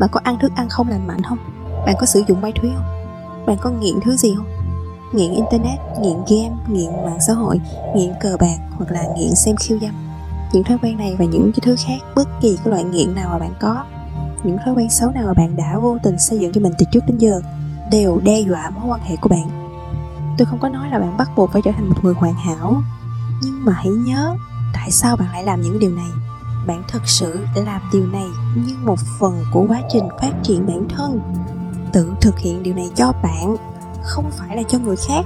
Bạn 0.00 0.08
có 0.12 0.20
ăn 0.24 0.38
thức 0.38 0.52
ăn 0.56 0.68
không 0.68 0.88
lành 0.88 1.06
mạnh 1.06 1.22
không? 1.22 1.38
Bạn 1.86 1.94
có 2.00 2.06
sử 2.06 2.22
dụng 2.28 2.40
ma 2.40 2.48
túy 2.62 2.70
không? 2.74 3.06
Bạn 3.46 3.56
có 3.60 3.70
nghiện 3.70 4.00
thứ 4.04 4.16
gì 4.16 4.34
không? 4.36 4.61
Nghiện 5.12 5.32
internet, 5.32 5.78
nghiện 6.00 6.16
game, 6.28 6.56
nghiện 6.68 6.92
mạng 7.04 7.18
xã 7.26 7.32
hội, 7.32 7.60
nghiện 7.96 8.12
cờ 8.20 8.36
bạc 8.40 8.58
hoặc 8.70 8.90
là 8.90 9.02
nghiện 9.16 9.34
xem 9.34 9.56
khiêu 9.56 9.78
dâm. 9.80 9.90
Những 10.52 10.64
thói 10.64 10.78
quen 10.82 10.96
này 10.96 11.16
và 11.18 11.24
những 11.24 11.52
cái 11.52 11.60
thứ 11.62 11.76
khác, 11.86 11.98
bất 12.16 12.28
kỳ 12.40 12.56
cái 12.56 12.70
loại 12.70 12.84
nghiện 12.84 13.14
nào 13.14 13.28
mà 13.28 13.38
bạn 13.38 13.54
có, 13.60 13.84
những 14.42 14.56
thói 14.64 14.74
quen 14.74 14.90
xấu 14.90 15.10
nào 15.10 15.26
mà 15.26 15.34
bạn 15.34 15.56
đã 15.56 15.78
vô 15.78 15.98
tình 16.02 16.18
xây 16.18 16.38
dựng 16.38 16.52
cho 16.52 16.60
mình 16.60 16.72
từ 16.78 16.86
trước 16.92 17.00
đến 17.06 17.18
giờ, 17.18 17.40
đều 17.90 18.20
đe 18.24 18.40
dọa 18.40 18.70
mối 18.70 18.84
quan 18.88 19.00
hệ 19.00 19.16
của 19.16 19.28
bạn. 19.28 19.50
Tôi 20.38 20.46
không 20.46 20.58
có 20.58 20.68
nói 20.68 20.88
là 20.90 20.98
bạn 20.98 21.16
bắt 21.16 21.30
buộc 21.36 21.52
phải 21.52 21.62
trở 21.64 21.70
thành 21.72 21.88
một 21.88 21.96
người 22.02 22.14
hoàn 22.14 22.34
hảo, 22.34 22.82
nhưng 23.42 23.64
mà 23.64 23.72
hãy 23.72 23.88
nhớ 23.88 24.36
tại 24.74 24.90
sao 24.90 25.16
bạn 25.16 25.28
lại 25.32 25.44
làm 25.44 25.60
những 25.60 25.78
điều 25.78 25.90
này. 25.90 26.10
Bạn 26.66 26.82
thực 26.88 27.02
sự 27.08 27.46
làm 27.54 27.80
điều 27.92 28.06
này 28.06 28.26
như 28.54 28.74
một 28.84 28.98
phần 29.18 29.44
của 29.52 29.64
quá 29.68 29.82
trình 29.88 30.08
phát 30.20 30.32
triển 30.42 30.66
bản 30.66 30.88
thân. 30.96 31.20
Tự 31.92 32.12
thực 32.20 32.38
hiện 32.38 32.62
điều 32.62 32.74
này 32.74 32.90
cho 32.94 33.12
bạn 33.22 33.56
không 34.02 34.30
phải 34.30 34.56
là 34.56 34.62
cho 34.68 34.78
người 34.78 34.96
khác. 34.96 35.22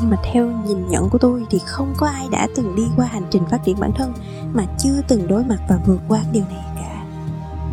Nhưng 0.00 0.10
mà 0.10 0.16
theo 0.32 0.46
nhìn 0.66 0.88
nhận 0.88 1.10
của 1.10 1.18
tôi 1.18 1.46
thì 1.50 1.58
không 1.58 1.94
có 1.96 2.06
ai 2.06 2.28
đã 2.30 2.48
từng 2.56 2.76
đi 2.76 2.86
qua 2.96 3.06
hành 3.06 3.26
trình 3.30 3.42
phát 3.50 3.64
triển 3.64 3.80
bản 3.80 3.92
thân 3.92 4.12
mà 4.52 4.64
chưa 4.78 5.00
từng 5.08 5.26
đối 5.26 5.44
mặt 5.44 5.58
và 5.68 5.78
vượt 5.86 6.00
qua 6.08 6.20
điều 6.32 6.44
này 6.50 6.64
cả. 6.76 7.04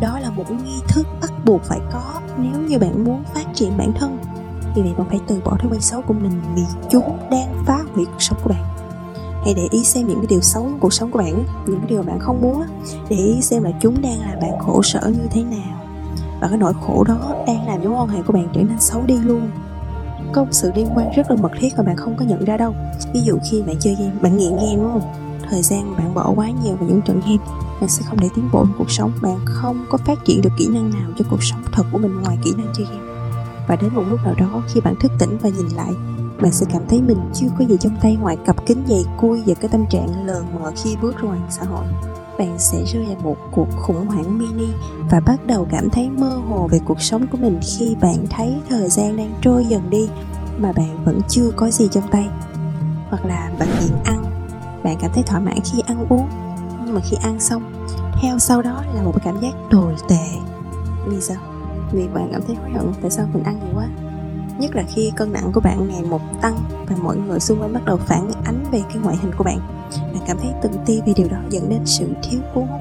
Đó 0.00 0.18
là 0.18 0.30
một 0.30 0.50
nghi 0.50 0.80
thức 0.88 1.06
bắt 1.20 1.32
buộc 1.44 1.62
phải 1.62 1.80
có. 1.92 2.20
Nếu 2.38 2.60
như 2.60 2.78
bạn 2.78 3.04
muốn 3.04 3.24
phát 3.34 3.44
triển 3.54 3.76
bản 3.78 3.92
thân 3.92 4.18
thì 4.74 4.82
bạn 4.82 5.08
phải 5.08 5.20
từ 5.26 5.40
bỏ 5.44 5.56
thói 5.56 5.70
quen 5.70 5.80
xấu 5.80 6.02
của 6.02 6.14
mình 6.14 6.40
vì 6.54 6.62
chúng 6.90 7.18
đang 7.30 7.64
phá 7.66 7.78
hủy 7.94 8.04
cuộc 8.04 8.22
sống 8.22 8.38
của 8.42 8.50
bạn. 8.50 8.64
Hãy 9.44 9.54
để 9.54 9.68
ý 9.70 9.84
xem 9.84 10.06
những 10.06 10.18
cái 10.18 10.26
điều 10.26 10.40
xấu 10.40 10.62
trong 10.62 10.78
cuộc 10.80 10.92
sống 10.92 11.10
của 11.10 11.18
bạn, 11.18 11.44
những 11.66 11.78
cái 11.80 11.88
điều 11.88 12.02
bạn 12.02 12.18
không 12.18 12.42
muốn 12.42 12.62
để 13.08 13.16
ý 13.16 13.40
xem 13.42 13.62
là 13.62 13.70
chúng 13.80 14.02
đang 14.02 14.20
làm 14.20 14.40
bạn 14.40 14.58
khổ 14.58 14.82
sở 14.82 15.00
như 15.06 15.26
thế 15.30 15.42
nào. 15.42 15.80
Và 16.40 16.48
cái 16.48 16.58
nỗi 16.58 16.72
khổ 16.86 17.04
đó 17.04 17.18
đang 17.46 17.66
làm 17.66 17.82
cho 17.82 17.90
mối 17.90 17.98
quan 18.00 18.08
hệ 18.08 18.22
của 18.22 18.32
bạn 18.32 18.48
trở 18.52 18.60
nên 18.60 18.80
xấu 18.80 19.02
đi 19.06 19.18
luôn 19.18 19.50
có 20.32 20.44
một 20.44 20.50
sự 20.50 20.72
liên 20.74 20.88
quan 20.94 21.10
rất 21.16 21.30
là 21.30 21.36
mật 21.36 21.52
thiết 21.58 21.68
mà 21.76 21.82
bạn 21.82 21.96
không 21.96 22.16
có 22.16 22.24
nhận 22.24 22.44
ra 22.44 22.56
đâu. 22.56 22.74
Ví 23.12 23.20
dụ 23.20 23.38
khi 23.50 23.62
bạn 23.62 23.76
chơi 23.80 23.94
game, 23.94 24.12
bạn 24.22 24.36
nghiện 24.36 24.56
game 24.56 24.76
đúng 24.76 24.92
không? 24.92 25.12
Thời 25.50 25.62
gian 25.62 25.96
bạn 25.96 26.14
bỏ 26.14 26.32
quá 26.36 26.50
nhiều 26.64 26.76
vào 26.76 26.88
những 26.88 27.02
trận 27.02 27.20
game, 27.20 27.44
bạn 27.80 27.88
sẽ 27.88 28.02
không 28.06 28.20
để 28.20 28.28
tiến 28.34 28.48
bộ 28.52 28.64
trong 28.64 28.74
cuộc 28.78 28.90
sống. 28.90 29.12
Bạn 29.22 29.38
không 29.44 29.86
có 29.88 29.98
phát 29.98 30.18
triển 30.24 30.40
được 30.40 30.50
kỹ 30.58 30.68
năng 30.68 30.90
nào 30.90 31.10
cho 31.18 31.24
cuộc 31.30 31.42
sống 31.42 31.62
thật 31.72 31.82
của 31.92 31.98
mình 31.98 32.22
ngoài 32.22 32.38
kỹ 32.44 32.52
năng 32.56 32.72
chơi 32.76 32.86
game. 32.90 33.08
Và 33.68 33.76
đến 33.76 33.94
một 33.94 34.02
lúc 34.08 34.20
nào 34.24 34.34
đó, 34.38 34.62
khi 34.68 34.80
bạn 34.80 34.94
thức 35.00 35.12
tỉnh 35.18 35.38
và 35.38 35.48
nhìn 35.48 35.68
lại, 35.76 35.92
bạn 36.42 36.52
sẽ 36.52 36.66
cảm 36.72 36.82
thấy 36.88 37.02
mình 37.02 37.18
chưa 37.34 37.46
có 37.58 37.64
gì 37.64 37.76
trong 37.80 37.96
tay 38.02 38.16
ngoài 38.20 38.36
cặp 38.46 38.66
kính 38.66 38.82
dày 38.88 39.04
cui 39.20 39.42
và 39.46 39.54
cái 39.54 39.68
tâm 39.68 39.86
trạng 39.90 40.26
lờ 40.26 40.42
mờ 40.54 40.72
khi 40.76 40.96
bước 41.02 41.16
ra 41.16 41.28
ngoài 41.28 41.40
xã 41.50 41.64
hội 41.64 41.84
bạn 42.38 42.58
sẽ 42.58 42.84
rơi 42.84 43.04
vào 43.04 43.16
một 43.22 43.36
cuộc 43.50 43.68
khủng 43.76 44.06
hoảng 44.06 44.38
mini 44.38 44.68
và 45.10 45.20
bắt 45.20 45.46
đầu 45.46 45.66
cảm 45.70 45.90
thấy 45.90 46.10
mơ 46.10 46.40
hồ 46.48 46.68
về 46.70 46.80
cuộc 46.84 47.00
sống 47.00 47.26
của 47.26 47.38
mình 47.38 47.58
khi 47.62 47.96
bạn 48.00 48.26
thấy 48.30 48.56
thời 48.68 48.88
gian 48.88 49.16
đang 49.16 49.34
trôi 49.40 49.64
dần 49.64 49.90
đi 49.90 50.08
mà 50.58 50.72
bạn 50.72 51.04
vẫn 51.04 51.20
chưa 51.28 51.50
có 51.56 51.70
gì 51.70 51.88
trong 51.90 52.08
tay. 52.10 52.28
Hoặc 53.08 53.24
là 53.24 53.50
bạn 53.58 53.68
nghiện 53.80 53.96
ăn. 54.04 54.24
Bạn 54.82 54.96
cảm 55.00 55.10
thấy 55.14 55.22
thỏa 55.22 55.40
mãn 55.40 55.58
khi 55.64 55.80
ăn 55.86 56.06
uống, 56.08 56.28
nhưng 56.84 56.94
mà 56.94 57.00
khi 57.10 57.16
ăn 57.22 57.40
xong, 57.40 57.62
theo 58.22 58.38
sau 58.38 58.62
đó 58.62 58.82
là 58.94 59.02
một 59.02 59.14
cảm 59.24 59.40
giác 59.40 59.52
tồi 59.70 59.94
tệ. 60.08 60.28
Vì 61.06 61.20
sao? 61.20 61.36
Vì 61.92 62.08
bạn 62.08 62.28
cảm 62.32 62.42
thấy 62.46 62.56
hối 62.56 62.70
hận 62.70 62.92
tại 63.02 63.10
sao 63.10 63.26
mình 63.32 63.42
ăn 63.42 63.60
nhiều 63.60 63.74
quá 63.74 63.88
nhất 64.58 64.76
là 64.76 64.82
khi 64.88 65.12
cân 65.16 65.32
nặng 65.32 65.50
của 65.52 65.60
bạn 65.60 65.88
ngày 65.88 66.02
một 66.02 66.20
tăng 66.42 66.56
và 66.88 66.96
mọi 67.02 67.16
người 67.16 67.40
xung 67.40 67.60
quanh 67.60 67.72
bắt 67.72 67.84
đầu 67.84 67.96
phản 67.96 68.30
ánh 68.44 68.64
về 68.72 68.82
cái 68.88 68.98
ngoại 69.02 69.16
hình 69.16 69.32
của 69.38 69.44
bạn. 69.44 69.58
Bạn 69.90 70.22
cảm 70.26 70.38
thấy 70.38 70.50
tự 70.62 70.70
ti 70.86 71.00
vì 71.06 71.14
điều 71.14 71.28
đó 71.28 71.38
dẫn 71.50 71.68
đến 71.68 71.80
sự 71.84 72.06
thiếu 72.22 72.40
cuốn 72.54 72.66
hút 72.66 72.80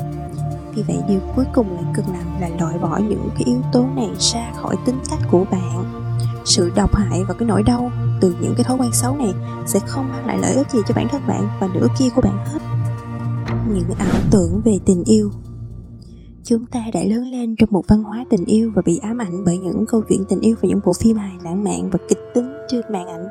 vì 0.78 0.84
vậy, 0.84 0.98
điều 1.08 1.20
cuối 1.36 1.46
cùng 1.54 1.76
bạn 1.76 1.94
cần 1.96 2.06
làm 2.14 2.42
là 2.42 2.50
loại 2.60 2.78
bỏ 2.78 2.98
những 2.98 3.30
cái 3.34 3.44
yếu 3.46 3.62
tố 3.74 3.86
này 3.96 4.10
ra 4.20 4.52
khỏi 4.56 4.76
tính 4.86 5.00
cách 5.10 5.20
của 5.32 5.46
bạn. 5.52 6.04
Sự 6.46 6.72
độc 6.76 6.96
hại 6.96 7.24
và 7.28 7.34
cái 7.34 7.48
nỗi 7.48 7.64
đau 7.64 7.92
từ 8.22 8.36
những 8.42 8.56
cái 8.56 8.64
thói 8.64 8.78
quen 8.78 8.92
xấu 8.94 9.16
này 9.16 9.34
sẽ 9.66 9.80
không 9.80 10.10
mang 10.10 10.28
lại 10.28 10.38
lợi 10.42 10.54
ích 10.56 10.72
gì 10.72 10.80
cho 10.88 10.96
bản 10.96 11.08
thân 11.08 11.22
bạn 11.28 11.48
và 11.60 11.68
nửa 11.74 11.88
kia 12.00 12.10
của 12.16 12.22
bạn 12.22 12.38
hết. 12.46 12.60
Những 13.74 13.90
ảo 14.00 14.20
tưởng 14.32 14.62
về 14.66 14.80
tình 14.86 15.04
yêu 15.04 15.32
chúng 16.50 16.66
ta 16.66 16.80
đã 16.94 17.00
lớn 17.04 17.32
lên 17.32 17.56
trong 17.56 17.70
một 17.72 17.84
văn 17.88 18.04
hóa 18.04 18.26
tình 18.30 18.46
yêu 18.46 18.72
và 18.76 18.82
bị 18.86 19.00
ám 19.04 19.18
ảnh 19.18 19.44
bởi 19.46 19.58
những 19.58 19.86
câu 19.88 20.02
chuyện 20.10 20.26
tình 20.30 20.40
yêu 20.40 20.56
và 20.62 20.70
những 20.70 20.80
bộ 20.86 20.94
phim 20.94 21.18
hài 21.18 21.32
lãng 21.44 21.64
mạn 21.64 21.90
và 21.92 22.00
kịch 22.10 22.20
tính 22.34 22.54
trên 22.68 22.82
màn 22.92 23.08
ảnh. 23.08 23.28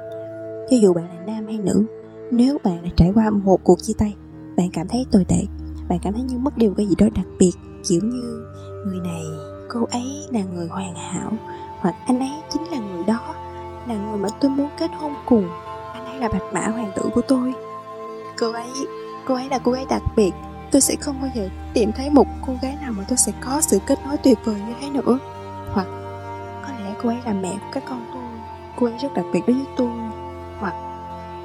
Cho 0.70 0.76
dù 0.76 0.94
bạn 0.94 1.04
là 1.04 1.22
nam 1.26 1.46
hay 1.46 1.58
nữ, 1.58 1.84
nếu 2.30 2.58
bạn 2.64 2.82
đã 2.82 2.88
trải 2.96 3.12
qua 3.14 3.30
một 3.30 3.64
cuộc 3.64 3.82
chia 3.82 3.92
tay, 3.98 4.14
bạn 4.56 4.70
cảm 4.72 4.88
thấy 4.88 5.06
tồi 5.12 5.24
tệ, 5.24 5.42
bạn 5.88 5.98
cảm 6.02 6.12
thấy 6.12 6.22
như 6.22 6.38
mất 6.38 6.58
điều 6.58 6.74
cái 6.74 6.86
gì 6.86 6.94
đó 6.98 7.06
đặc 7.14 7.26
biệt, 7.38 7.52
kiểu 7.88 8.00
như 8.02 8.44
người 8.86 9.00
này, 9.04 9.22
cô 9.68 9.80
ấy 9.90 10.26
là 10.32 10.44
người 10.54 10.66
hoàn 10.66 10.94
hảo, 10.94 11.32
hoặc 11.80 11.94
anh 12.06 12.18
ấy 12.18 12.32
chính 12.52 12.62
là 12.70 12.78
người 12.78 13.04
đó, 13.06 13.34
là 13.88 14.08
người 14.08 14.18
mà 14.18 14.28
tôi 14.40 14.50
muốn 14.50 14.68
kết 14.78 14.90
hôn 14.98 15.12
cùng, 15.26 15.48
anh 15.92 16.04
ấy 16.04 16.20
là 16.20 16.28
bạch 16.28 16.52
mã 16.54 16.68
hoàng 16.68 16.92
tử 16.96 17.02
của 17.14 17.22
tôi. 17.28 17.52
Cô 18.38 18.52
ấy 18.52 18.70
cô 19.28 19.34
ấy 19.34 19.48
là 19.48 19.58
cô 19.58 19.72
ấy 19.72 19.84
đặc 19.90 20.02
biệt 20.16 20.32
tôi 20.76 20.80
sẽ 20.80 20.96
không 20.96 21.20
bao 21.20 21.30
giờ 21.34 21.48
tìm 21.74 21.92
thấy 21.92 22.10
một 22.10 22.26
cô 22.46 22.52
gái 22.62 22.76
nào 22.80 22.92
mà 22.92 23.04
tôi 23.08 23.18
sẽ 23.18 23.32
có 23.40 23.60
sự 23.60 23.78
kết 23.86 23.98
nối 24.06 24.16
tuyệt 24.16 24.38
vời 24.44 24.54
như 24.66 24.74
thế 24.80 24.90
nữa. 24.90 25.18
Hoặc 25.72 25.86
có 26.62 26.68
lẽ 26.84 26.94
cô 27.02 27.08
ấy 27.08 27.18
là 27.24 27.32
mẹ 27.32 27.50
của 27.50 27.66
các 27.72 27.82
con 27.88 28.06
tôi, 28.12 28.22
cô 28.76 28.86
ấy 28.86 28.98
rất 28.98 29.14
đặc 29.14 29.24
biệt 29.32 29.40
đối 29.46 29.56
với 29.56 29.66
tôi. 29.76 29.90
Hoặc 30.60 30.74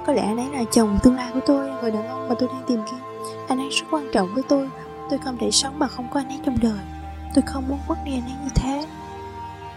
có 0.06 0.14
lẽ 0.14 0.22
anh 0.22 0.38
ấy 0.38 0.50
là 0.54 0.64
chồng 0.72 1.00
tương 1.04 1.16
lai 1.16 1.32
của 1.34 1.40
tôi, 1.46 1.70
người 1.82 1.92
đàn 1.92 2.08
ông 2.08 2.30
mà 2.30 2.36
tôi 2.40 2.50
đang 2.54 2.64
tìm 2.68 2.82
kiếm. 2.92 3.00
Anh 3.48 3.60
ấy 3.60 3.70
rất 3.70 3.86
quan 3.92 4.08
trọng 4.14 4.34
với 4.34 4.44
tôi 4.50 4.70
tôi 5.10 5.20
không 5.24 5.38
thể 5.38 5.52
sống 5.52 5.80
mà 5.80 5.88
không 5.88 6.08
có 6.14 6.20
anh 6.20 6.30
ấy 6.30 6.40
trong 6.46 6.58
đời. 6.62 6.80
Tôi 7.34 7.44
không 7.48 7.68
muốn 7.68 7.80
mất 7.88 7.96
đi 8.06 8.12
anh 8.12 8.24
ấy 8.24 8.36
như 8.44 8.50
thế. 8.56 8.86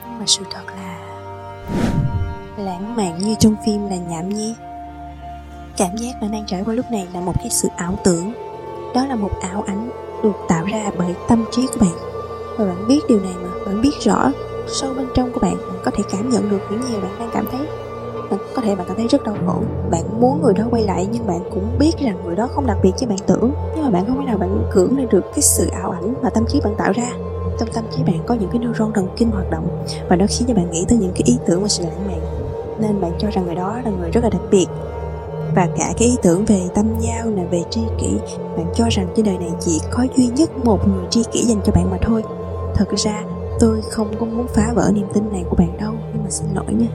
Nhưng 0.01 0.19
mà 0.19 0.25
sự 0.27 0.45
thật 0.51 0.65
là 0.77 0.99
lãng 2.57 2.97
mạn 2.97 3.19
như 3.19 3.35
trong 3.39 3.57
phim 3.67 3.91
là 3.91 3.97
nhảm 3.97 4.29
nhí. 4.29 4.55
Cảm 5.77 5.97
giác 5.97 6.13
bạn 6.21 6.31
đang 6.31 6.47
trải 6.47 6.63
qua 6.65 6.75
lúc 6.75 6.91
này 6.91 7.09
là 7.15 7.21
một 7.21 7.35
cái 7.39 7.51
sự 7.51 7.69
ảo 7.77 7.99
tưởng 8.05 8.44
đó 8.95 9.07
là 9.07 9.15
một 9.15 9.31
ảo 9.41 9.65
ảnh 9.67 9.91
được 10.23 10.33
tạo 10.49 10.65
ra 10.65 10.91
bởi 10.99 11.15
tâm 11.29 11.45
trí 11.51 11.67
của 11.67 11.81
bạn. 11.81 11.95
Và 12.59 12.65
bạn 12.65 12.89
biết 12.89 13.01
điều 13.09 13.21
này 13.21 13.35
mà, 13.43 13.49
bạn 13.67 13.81
biết 13.83 14.01
rõ 14.01 14.33
sâu 14.67 14.95
bên 14.95 15.07
trong 15.15 15.33
của 15.33 15.41
bạn 15.41 15.57
bạn 15.57 15.79
có 15.85 15.91
thể 15.91 16.05
cảm 16.11 16.31
nhận 16.31 16.51
được 16.51 16.61
những 16.71 16.83
gì 16.83 16.95
bạn 17.03 17.13
đang 17.19 17.31
cảm 17.33 17.47
thấy. 17.53 17.67
Bạn 18.31 18.41
có 18.55 18.63
thể 18.63 18.77
bạn 18.77 18.87
cảm 18.89 18.97
thấy 18.97 19.07
rất 19.09 19.25
đau 19.25 19.37
khổ. 19.47 19.63
Bạn 19.91 20.21
muốn 20.21 20.43
người 20.43 20.55
đó 20.55 20.65
quay 20.71 20.85
lại 20.85 21.09
nhưng 21.13 21.27
bạn 21.27 21.41
cũng 21.51 21.79
biết 21.79 21.93
rằng 21.99 22.19
người 22.25 22.37
đó 22.37 22.49
không 22.55 22.67
đặc 22.67 22.79
biệt 22.83 22.93
như 22.99 23.07
bạn 23.07 23.19
tưởng. 23.27 23.53
Nhưng 23.75 23.85
mà 23.85 23.91
bạn 23.91 24.05
không 24.07 24.19
biết 24.19 24.25
nào 24.27 24.39
bạn 24.39 24.65
cưỡng 24.73 24.99
lên 24.99 25.09
được 25.09 25.25
cái 25.35 25.43
sự 25.43 25.67
ảo 25.67 25.91
ảnh 25.91 26.15
mà 26.23 26.31
tâm 26.31 26.45
trí 26.49 26.61
bạn 26.61 26.75
tạo 26.79 26.93
ra. 26.93 27.11
Trong 27.59 27.69
tâm 27.75 27.85
trí 27.91 28.03
bạn 28.03 28.19
có 28.27 28.35
những 28.35 28.51
cái 28.51 28.59
neuron 28.59 28.93
thần 28.93 29.09
kinh 29.17 29.31
hoạt 29.31 29.51
động 29.51 29.85
và 30.09 30.17
nó 30.17 30.27
khiến 30.29 30.49
cho 30.49 30.55
bạn 30.55 30.71
nghĩ 30.71 30.85
tới 30.89 30.99
những 30.99 31.13
cái 31.13 31.23
ý 31.25 31.39
tưởng 31.47 31.63
và 31.63 31.69
sự 31.69 31.85
lãng 31.85 32.07
mạn. 32.07 32.21
Nên 32.81 33.01
bạn 33.01 33.13
cho 33.19 33.31
rằng 33.31 33.45
người 33.47 33.55
đó 33.55 33.81
là 33.85 33.91
người 33.91 34.11
rất 34.11 34.25
là 34.25 34.31
đặc 34.31 34.43
biệt 34.51 34.67
và 35.55 35.69
cả 35.77 35.93
cái 35.99 36.09
ý 36.09 36.17
tưởng 36.23 36.45
về 36.45 36.63
tâm 36.75 36.87
giao 37.01 37.31
là 37.31 37.43
về 37.51 37.63
tri 37.71 37.81
kỷ. 38.01 38.11
Bạn 38.57 38.67
cho 38.75 38.89
rằng 38.91 39.09
trên 39.17 39.27
đời 39.27 39.39
này 39.39 39.51
chỉ 39.61 39.81
có 39.91 40.07
duy 40.17 40.27
nhất 40.27 40.51
một 40.65 40.89
người 40.89 41.05
tri 41.11 41.23
kỷ 41.33 41.45
dành 41.45 41.61
cho 41.67 41.73
bạn 41.73 41.91
mà 41.91 41.97
thôi. 42.03 42.23
Thật 42.75 42.89
ra, 42.97 43.23
tôi 43.61 43.83
không 43.91 44.15
có 44.21 44.27
muốn 44.27 44.47
phá 44.55 44.73
vỡ 44.75 44.91
niềm 44.95 45.07
tin 45.15 45.33
này 45.33 45.45
của 45.51 45.57
bạn 45.57 45.77
đâu, 45.81 45.95
nhưng 46.13 46.25
mà 46.25 46.31
xin 46.31 46.47
lỗi 46.55 46.75
nha. 46.75 46.89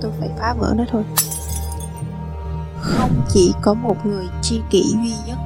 Tôi 0.00 0.12
phải 0.20 0.28
phá 0.38 0.54
vỡ 0.58 0.74
nó 0.76 0.84
thôi. 0.90 1.04
Không 2.80 3.10
chỉ 3.28 3.54
có 3.62 3.74
một 3.74 3.96
người 4.04 4.26
tri 4.42 4.60
kỷ 4.70 4.82
duy 4.82 5.12
nhất. 5.26 5.38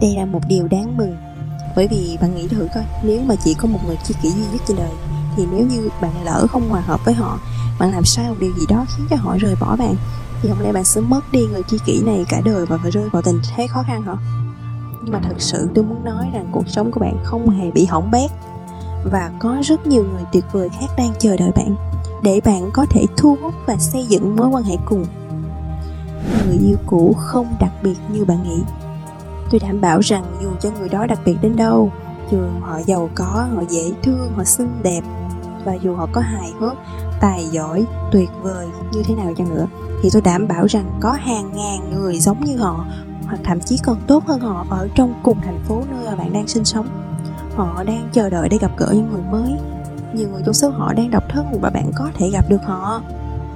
Đây 0.00 0.14
là 0.16 0.24
một 0.24 0.40
điều 0.48 0.68
đáng 0.68 0.96
mừng. 0.96 1.16
Bởi 1.76 1.88
vì 1.88 2.18
bạn 2.20 2.34
nghĩ 2.34 2.48
thử 2.48 2.68
coi, 2.74 2.84
nếu 3.02 3.20
mà 3.20 3.34
chỉ 3.44 3.54
có 3.54 3.68
một 3.68 3.78
người 3.86 3.96
tri 4.04 4.14
kỷ 4.22 4.30
duy 4.30 4.42
nhất 4.52 4.60
trên 4.66 4.76
đời, 4.76 4.90
thì 5.36 5.46
nếu 5.52 5.66
như 5.66 5.88
bạn 6.00 6.24
lỡ 6.24 6.46
không 6.50 6.68
hòa 6.68 6.80
hợp 6.80 7.00
với 7.04 7.14
họ, 7.14 7.38
bạn 7.80 7.92
làm 7.92 8.04
sai 8.04 8.28
một 8.28 8.36
điều 8.40 8.52
gì 8.52 8.66
đó 8.68 8.84
khiến 8.96 9.06
cho 9.10 9.16
họ 9.16 9.36
rời 9.40 9.54
bỏ 9.60 9.76
bạn? 9.76 9.94
Thì 10.44 10.50
không 10.50 10.60
lẽ 10.60 10.72
bạn 10.72 10.84
sẽ 10.84 11.00
mất 11.00 11.20
đi 11.32 11.46
người 11.46 11.62
chi 11.62 11.78
kỷ 11.84 12.02
này 12.02 12.24
cả 12.28 12.40
đời 12.44 12.66
và 12.66 12.78
phải 12.82 12.90
rơi 12.90 13.08
vào 13.12 13.22
tình 13.22 13.40
thế 13.56 13.66
khó 13.66 13.82
khăn 13.86 14.02
hả? 14.02 14.14
Nhưng 15.02 15.12
mà 15.12 15.20
thật 15.22 15.34
sự 15.38 15.68
tôi 15.74 15.84
muốn 15.84 16.04
nói 16.04 16.30
rằng 16.32 16.48
cuộc 16.52 16.68
sống 16.68 16.90
của 16.90 17.00
bạn 17.00 17.16
không 17.24 17.50
hề 17.50 17.70
bị 17.70 17.84
hỏng 17.84 18.10
bét. 18.10 18.30
Và 19.04 19.30
có 19.38 19.56
rất 19.62 19.86
nhiều 19.86 20.04
người 20.04 20.22
tuyệt 20.32 20.44
vời 20.52 20.68
khác 20.68 20.86
đang 20.96 21.12
chờ 21.18 21.36
đợi 21.36 21.50
bạn 21.56 21.74
để 22.22 22.40
bạn 22.44 22.70
có 22.72 22.86
thể 22.90 23.06
thu 23.16 23.36
hút 23.42 23.54
và 23.66 23.76
xây 23.76 24.06
dựng 24.06 24.36
mối 24.36 24.48
quan 24.48 24.64
hệ 24.64 24.76
cùng. 24.84 25.06
Người 26.46 26.58
yêu 26.58 26.76
cũ 26.86 27.16
không 27.18 27.46
đặc 27.60 27.72
biệt 27.82 27.96
như 28.08 28.24
bạn 28.24 28.42
nghĩ. 28.42 28.62
Tôi 29.50 29.60
đảm 29.60 29.80
bảo 29.80 30.00
rằng 30.00 30.24
dù 30.42 30.48
cho 30.60 30.70
người 30.70 30.88
đó 30.88 31.06
đặc 31.06 31.18
biệt 31.24 31.36
đến 31.42 31.56
đâu, 31.56 31.92
dù 32.30 32.38
họ 32.60 32.78
giàu 32.86 33.10
có, 33.14 33.46
họ 33.54 33.62
dễ 33.68 33.92
thương, 34.02 34.32
họ 34.36 34.44
xinh 34.44 34.82
đẹp, 34.82 35.00
và 35.64 35.74
dù 35.74 35.94
họ 35.94 36.08
có 36.12 36.20
hài 36.20 36.52
hước, 36.60 36.74
tài 37.20 37.44
giỏi, 37.44 37.84
tuyệt 38.12 38.30
vời 38.42 38.66
như 38.92 39.02
thế 39.02 39.14
nào 39.14 39.32
chăng 39.36 39.48
nữa 39.48 39.66
thì 40.04 40.10
tôi 40.12 40.22
đảm 40.22 40.48
bảo 40.48 40.66
rằng 40.66 40.90
có 41.00 41.12
hàng 41.12 41.50
ngàn 41.54 41.90
người 41.92 42.18
giống 42.18 42.44
như 42.44 42.56
họ, 42.56 42.86
hoặc 43.26 43.38
thậm 43.44 43.60
chí 43.60 43.78
còn 43.84 43.96
tốt 44.06 44.24
hơn 44.26 44.40
họ 44.40 44.66
ở 44.70 44.88
trong 44.94 45.14
cùng 45.22 45.38
thành 45.44 45.58
phố 45.68 45.82
nơi 45.90 46.06
mà 46.06 46.16
bạn 46.16 46.32
đang 46.32 46.48
sinh 46.48 46.64
sống. 46.64 46.86
Họ 47.56 47.84
đang 47.84 48.08
chờ 48.12 48.30
đợi 48.30 48.48
để 48.48 48.58
gặp 48.58 48.70
gỡ 48.76 48.88
những 48.92 49.10
người 49.12 49.22
mới. 49.30 49.52
Nhiều 50.12 50.28
người 50.28 50.42
trong 50.44 50.54
số 50.54 50.70
họ 50.70 50.92
đang 50.92 51.10
độc 51.10 51.24
thân 51.28 51.46
và 51.60 51.70
bạn 51.70 51.92
có 51.94 52.10
thể 52.14 52.30
gặp 52.30 52.44
được 52.48 52.62
họ. 52.64 53.02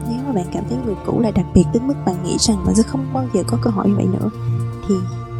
Nếu 0.08 0.18
mà 0.26 0.32
bạn 0.32 0.44
cảm 0.52 0.64
thấy 0.68 0.78
người 0.84 0.94
cũ 1.06 1.20
là 1.20 1.30
đặc 1.30 1.46
biệt 1.54 1.64
đến 1.72 1.87
mức 1.87 1.94
bạn 2.06 2.16
nghĩ 2.24 2.37
rằng 2.38 2.56
bạn 2.66 2.74
sẽ 2.74 2.82
không 2.82 3.06
bao 3.12 3.24
giờ 3.34 3.42
có 3.46 3.58
cơ 3.62 3.70
hội 3.70 3.88
như 3.88 3.94
vậy 3.96 4.06
nữa, 4.06 4.30
thì 4.88 4.94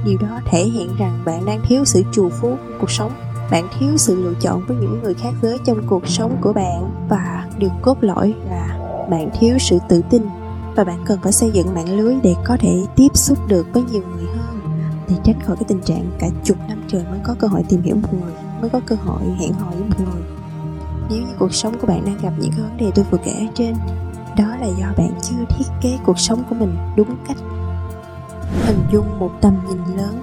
điều 0.05 0.19
đó 0.19 0.41
thể 0.51 0.65
hiện 0.65 0.97
rằng 0.99 1.23
bạn 1.25 1.47
đang 1.47 1.61
thiếu 1.69 1.85
sự 1.85 2.03
trù 2.13 2.29
phú 2.29 2.49
của 2.49 2.75
cuộc 2.81 2.91
sống. 2.91 3.13
Bạn 3.51 3.69
thiếu 3.79 3.97
sự 3.97 4.23
lựa 4.23 4.35
chọn 4.41 4.63
với 4.67 4.77
những 4.77 5.03
người 5.03 5.15
khác 5.15 5.35
giới 5.43 5.59
trong 5.65 5.87
cuộc 5.87 6.09
sống 6.09 6.37
của 6.41 6.53
bạn. 6.53 6.91
Và 7.09 7.47
điều 7.59 7.71
cốt 7.83 7.97
lõi 8.01 8.35
là 8.51 8.79
bạn 9.11 9.31
thiếu 9.39 9.59
sự 9.59 9.79
tự 9.89 10.03
tin 10.11 10.23
và 10.79 10.85
bạn 10.85 11.05
cần 11.07 11.19
phải 11.23 11.33
xây 11.33 11.51
dựng 11.51 11.75
mạng 11.75 11.97
lưới 11.97 12.15
để 12.23 12.35
có 12.45 12.57
thể 12.61 12.85
tiếp 12.97 13.09
xúc 13.15 13.39
được 13.49 13.67
với 13.73 13.83
nhiều 13.83 14.03
người 14.15 14.27
hơn 14.27 14.61
để 15.09 15.15
tránh 15.25 15.41
khỏi 15.41 15.57
cái 15.57 15.65
tình 15.69 15.81
trạng 15.81 16.11
cả 16.19 16.29
chục 16.45 16.57
năm 16.69 16.83
trời 16.89 17.05
mới 17.11 17.21
có 17.25 17.35
cơ 17.39 17.49
hội 17.49 17.63
tìm 17.69 17.83
hiểu 17.83 17.97
một 17.97 18.09
người, 18.13 18.33
mới 18.61 18.71
có 18.71 18.81
cơ 18.87 18.97
hội 18.97 19.23
hẹn 19.39 19.53
hò 19.53 19.71
với 19.71 19.81
một 19.81 19.97
người. 19.99 20.23
Nếu 21.11 21.19
như 21.19 21.33
cuộc 21.39 21.55
sống 21.55 21.79
của 21.81 21.87
bạn 21.87 22.05
đang 22.05 22.19
gặp 22.23 22.33
những 22.39 22.51
cái 22.51 22.61
vấn 22.61 22.77
đề 22.77 22.91
tôi 22.95 23.05
vừa 23.11 23.19
kể 23.25 23.33
ở 23.33 23.47
trên, 23.55 23.75
đó 24.37 24.57
là 24.61 24.67
do 24.67 24.87
bạn 24.97 25.11
chưa 25.23 25.45
thiết 25.49 25.65
kế 25.81 25.99
cuộc 26.07 26.19
sống 26.19 26.43
của 26.49 26.55
mình 26.55 26.77
đúng 26.97 27.17
cách. 27.29 27.37
Hình 28.67 28.81
dung 28.93 29.19
một 29.19 29.31
tầm 29.41 29.57
nhìn 29.69 29.97
lớn. 29.97 30.21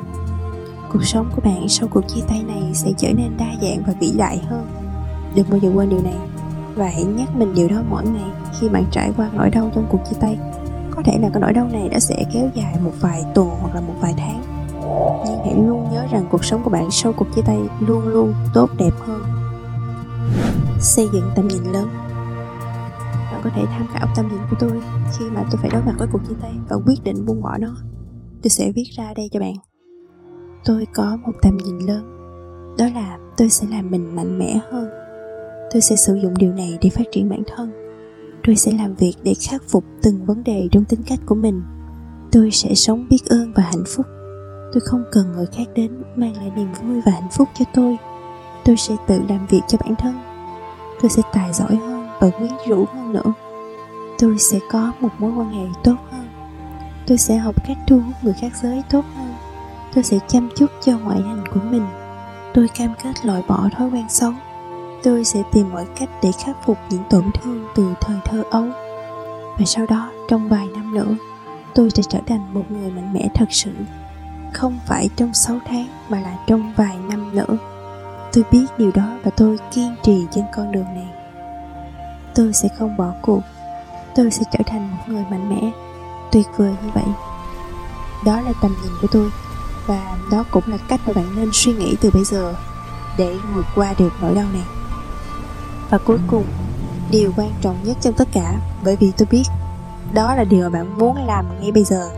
Cuộc 0.93 1.05
sống 1.05 1.29
của 1.35 1.41
bạn 1.41 1.69
sau 1.69 1.87
cuộc 1.87 2.07
chia 2.07 2.21
tay 2.27 2.43
này 2.47 2.71
sẽ 2.73 2.91
trở 2.97 3.13
nên 3.13 3.37
đa 3.37 3.55
dạng 3.61 3.83
và 3.87 3.93
vĩ 3.99 4.13
đại 4.17 4.37
hơn. 4.37 4.67
Đừng 5.35 5.49
bao 5.49 5.59
giờ 5.59 5.69
quên 5.75 5.89
điều 5.89 6.01
này 6.03 6.17
và 6.75 6.85
hãy 6.85 7.03
nhắc 7.03 7.35
mình 7.35 7.53
điều 7.55 7.67
đó 7.67 7.83
mỗi 7.89 8.03
ngày 8.05 8.31
khi 8.59 8.69
bạn 8.69 8.85
trải 8.91 9.11
qua 9.17 9.29
nỗi 9.33 9.49
đau 9.49 9.71
trong 9.75 9.87
cuộc 9.89 9.99
chia 10.09 10.17
tay. 10.19 10.37
Có 10.91 11.01
thể 11.05 11.17
là 11.21 11.29
cái 11.33 11.41
nỗi 11.41 11.53
đau 11.53 11.67
này 11.73 11.89
đã 11.89 11.99
sẽ 11.99 12.25
kéo 12.33 12.49
dài 12.53 12.75
một 12.83 12.91
vài 12.99 13.23
tuần 13.35 13.49
hoặc 13.61 13.75
là 13.75 13.81
một 13.81 13.93
vài 14.01 14.13
tháng. 14.17 14.41
Nhưng 15.25 15.39
hãy 15.45 15.55
luôn 15.55 15.87
nhớ 15.91 16.07
rằng 16.11 16.27
cuộc 16.31 16.45
sống 16.45 16.63
của 16.63 16.69
bạn 16.69 16.91
sau 16.91 17.13
cuộc 17.13 17.27
chia 17.35 17.41
tay 17.41 17.59
luôn 17.79 18.07
luôn 18.07 18.33
tốt 18.53 18.69
đẹp 18.77 18.91
hơn. 18.99 19.21
Xây 20.79 21.09
dựng 21.13 21.29
tầm 21.35 21.47
nhìn 21.47 21.63
lớn. 21.63 21.89
Bạn 23.31 23.41
có 23.43 23.49
thể 23.55 23.65
tham 23.65 23.87
khảo 23.93 24.07
tầm 24.15 24.27
nhìn 24.27 24.41
của 24.49 24.55
tôi 24.59 24.81
khi 25.17 25.25
mà 25.29 25.43
tôi 25.51 25.59
phải 25.61 25.69
đối 25.73 25.81
mặt 25.83 25.93
với 25.97 26.07
cuộc 26.11 26.21
chia 26.29 26.35
tay 26.41 26.51
và 26.69 26.75
quyết 26.85 27.03
định 27.03 27.25
buông 27.25 27.41
bỏ 27.41 27.57
nó. 27.57 27.75
Tôi 28.43 28.49
sẽ 28.49 28.71
viết 28.75 28.85
ra 28.97 29.13
đây 29.15 29.29
cho 29.31 29.39
bạn. 29.39 29.53
Tôi 30.65 30.87
có 30.93 31.17
một 31.25 31.33
tầm 31.41 31.57
nhìn 31.57 31.77
lớn. 31.77 32.11
Đó 32.77 32.85
là 32.95 33.17
tôi 33.37 33.49
sẽ 33.49 33.67
làm 33.71 33.91
mình 33.91 34.15
mạnh 34.15 34.39
mẽ 34.39 34.59
hơn 34.71 35.04
tôi 35.71 35.81
sẽ 35.81 35.95
sử 35.95 36.15
dụng 36.15 36.37
điều 36.37 36.53
này 36.53 36.77
để 36.81 36.89
phát 36.89 37.03
triển 37.11 37.29
bản 37.29 37.43
thân. 37.55 37.71
Tôi 38.47 38.55
sẽ 38.55 38.71
làm 38.71 38.95
việc 38.95 39.13
để 39.23 39.33
khắc 39.49 39.63
phục 39.67 39.83
từng 40.01 40.25
vấn 40.25 40.43
đề 40.43 40.67
trong 40.71 40.85
tính 40.85 41.03
cách 41.07 41.19
của 41.25 41.35
mình. 41.35 41.61
Tôi 42.31 42.51
sẽ 42.51 42.75
sống 42.75 43.07
biết 43.09 43.25
ơn 43.29 43.53
và 43.55 43.63
hạnh 43.63 43.83
phúc. 43.87 44.05
Tôi 44.73 44.81
không 44.81 45.03
cần 45.11 45.31
người 45.31 45.45
khác 45.45 45.63
đến 45.75 45.91
mang 46.15 46.37
lại 46.37 46.51
niềm 46.55 46.67
vui 46.81 47.01
và 47.05 47.11
hạnh 47.11 47.29
phúc 47.31 47.49
cho 47.59 47.65
tôi. 47.73 47.97
Tôi 48.65 48.77
sẽ 48.77 48.95
tự 49.07 49.21
làm 49.29 49.47
việc 49.47 49.61
cho 49.67 49.77
bản 49.77 49.95
thân. 49.95 50.13
Tôi 51.01 51.09
sẽ 51.09 51.21
tài 51.33 51.53
giỏi 51.53 51.75
hơn 51.75 52.07
và 52.21 52.29
quyến 52.29 52.51
rũ 52.67 52.85
hơn 52.93 53.13
nữa. 53.13 53.33
Tôi 54.19 54.37
sẽ 54.39 54.59
có 54.71 54.91
một 54.99 55.09
mối 55.19 55.31
quan 55.37 55.49
hệ 55.49 55.65
tốt 55.83 55.95
hơn. 56.11 56.27
Tôi 57.07 57.17
sẽ 57.17 57.37
học 57.37 57.55
cách 57.67 57.77
thu 57.87 57.99
hút 57.99 58.15
người 58.21 58.33
khác 58.41 58.51
giới 58.61 58.81
tốt 58.91 59.05
hơn. 59.15 59.33
Tôi 59.95 60.03
sẽ 60.03 60.19
chăm 60.27 60.49
chút 60.55 60.71
cho 60.81 60.99
ngoại 60.99 61.21
hình 61.21 61.43
của 61.53 61.59
mình. 61.71 61.85
Tôi 62.53 62.67
cam 62.67 62.93
kết 63.03 63.25
loại 63.25 63.43
bỏ 63.47 63.69
thói 63.77 63.89
quen 63.89 64.05
xấu 64.09 64.31
tôi 65.05 65.25
sẽ 65.25 65.43
tìm 65.51 65.73
mọi 65.73 65.85
cách 65.99 66.09
để 66.23 66.31
khắc 66.45 66.55
phục 66.65 66.77
những 66.89 67.03
tổn 67.09 67.31
thương 67.33 67.67
từ 67.75 67.93
thời 68.01 68.17
thơ 68.25 68.43
ấu. 68.51 68.65
Và 69.57 69.65
sau 69.65 69.85
đó, 69.85 70.11
trong 70.29 70.49
vài 70.49 70.67
năm 70.67 70.93
nữa, 70.93 71.15
tôi 71.75 71.89
sẽ 71.89 72.03
trở 72.09 72.19
thành 72.27 72.53
một 72.53 72.63
người 72.69 72.91
mạnh 72.91 73.13
mẽ 73.13 73.29
thật 73.33 73.45
sự. 73.49 73.71
Không 74.53 74.79
phải 74.87 75.09
trong 75.15 75.33
6 75.33 75.57
tháng, 75.65 75.87
mà 76.09 76.19
là 76.19 76.37
trong 76.47 76.73
vài 76.75 76.97
năm 77.09 77.35
nữa. 77.35 77.57
Tôi 78.33 78.43
biết 78.51 78.65
điều 78.77 78.91
đó 78.91 79.17
và 79.23 79.31
tôi 79.31 79.57
kiên 79.73 79.95
trì 80.03 80.25
trên 80.31 80.45
con 80.55 80.71
đường 80.71 80.85
này. 80.85 81.09
Tôi 82.35 82.53
sẽ 82.53 82.69
không 82.77 82.97
bỏ 82.97 83.11
cuộc. 83.21 83.41
Tôi 84.15 84.31
sẽ 84.31 84.43
trở 84.51 84.59
thành 84.65 84.91
một 84.91 85.03
người 85.07 85.23
mạnh 85.29 85.49
mẽ. 85.49 85.71
Tuyệt 86.31 86.47
vời 86.57 86.75
như 86.83 86.89
vậy. 86.93 87.07
Đó 88.25 88.41
là 88.41 88.51
tầm 88.61 88.75
nhìn 88.83 88.91
của 89.01 89.07
tôi. 89.11 89.29
Và 89.87 90.17
đó 90.31 90.43
cũng 90.51 90.63
là 90.67 90.77
cách 90.77 91.01
mà 91.05 91.13
bạn 91.13 91.25
nên 91.35 91.49
suy 91.53 91.73
nghĩ 91.73 91.95
từ 92.01 92.09
bây 92.13 92.23
giờ 92.23 92.55
để 93.17 93.37
vượt 93.55 93.65
qua 93.75 93.93
được 93.97 94.13
nỗi 94.21 94.35
đau 94.35 94.45
này 94.53 94.74
và 95.89 95.97
cuối 95.97 96.17
cùng, 96.27 96.45
điều 97.11 97.31
quan 97.37 97.51
trọng 97.61 97.75
nhất 97.83 97.97
trong 98.01 98.13
tất 98.13 98.27
cả, 98.31 98.59
bởi 98.83 98.95
vì 98.95 99.11
tôi 99.17 99.27
biết, 99.31 99.43
đó 100.13 100.35
là 100.35 100.43
điều 100.43 100.63
mà 100.63 100.69
bạn 100.69 100.97
muốn 100.97 101.25
làm 101.25 101.45
ngay 101.61 101.71
bây 101.71 101.83
giờ. 101.83 102.09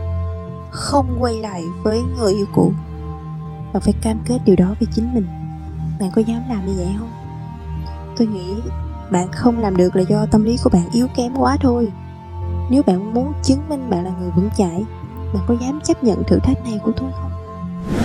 Không 0.70 1.16
quay 1.20 1.34
lại 1.34 1.64
với 1.82 2.02
người 2.18 2.32
yêu 2.32 2.46
cũ 2.54 2.72
bạn 3.72 3.82
phải 3.82 3.94
cam 4.02 4.18
kết 4.24 4.38
điều 4.44 4.56
đó 4.56 4.74
với 4.80 4.88
chính 4.94 5.14
mình. 5.14 5.26
Bạn 6.00 6.10
có 6.14 6.22
dám 6.22 6.42
làm 6.48 6.66
như 6.66 6.74
vậy 6.76 6.94
không? 6.98 7.10
Tôi 8.16 8.26
nghĩ 8.26 8.54
bạn 9.10 9.28
không 9.32 9.58
làm 9.58 9.76
được 9.76 9.96
là 9.96 10.02
do 10.08 10.26
tâm 10.26 10.44
lý 10.44 10.56
của 10.64 10.70
bạn 10.70 10.90
yếu 10.92 11.06
kém 11.16 11.34
quá 11.36 11.56
thôi. 11.60 11.88
Nếu 12.70 12.82
bạn 12.82 13.14
muốn 13.14 13.32
chứng 13.42 13.68
minh 13.68 13.90
bạn 13.90 14.04
là 14.04 14.10
người 14.20 14.30
vững 14.30 14.48
chãi, 14.56 14.84
bạn 15.34 15.42
có 15.46 15.54
dám 15.60 15.80
chấp 15.84 16.04
nhận 16.04 16.22
thử 16.24 16.38
thách 16.38 16.64
này 16.64 16.80
của 16.84 16.92
tôi 16.96 17.10
không? 17.12 17.30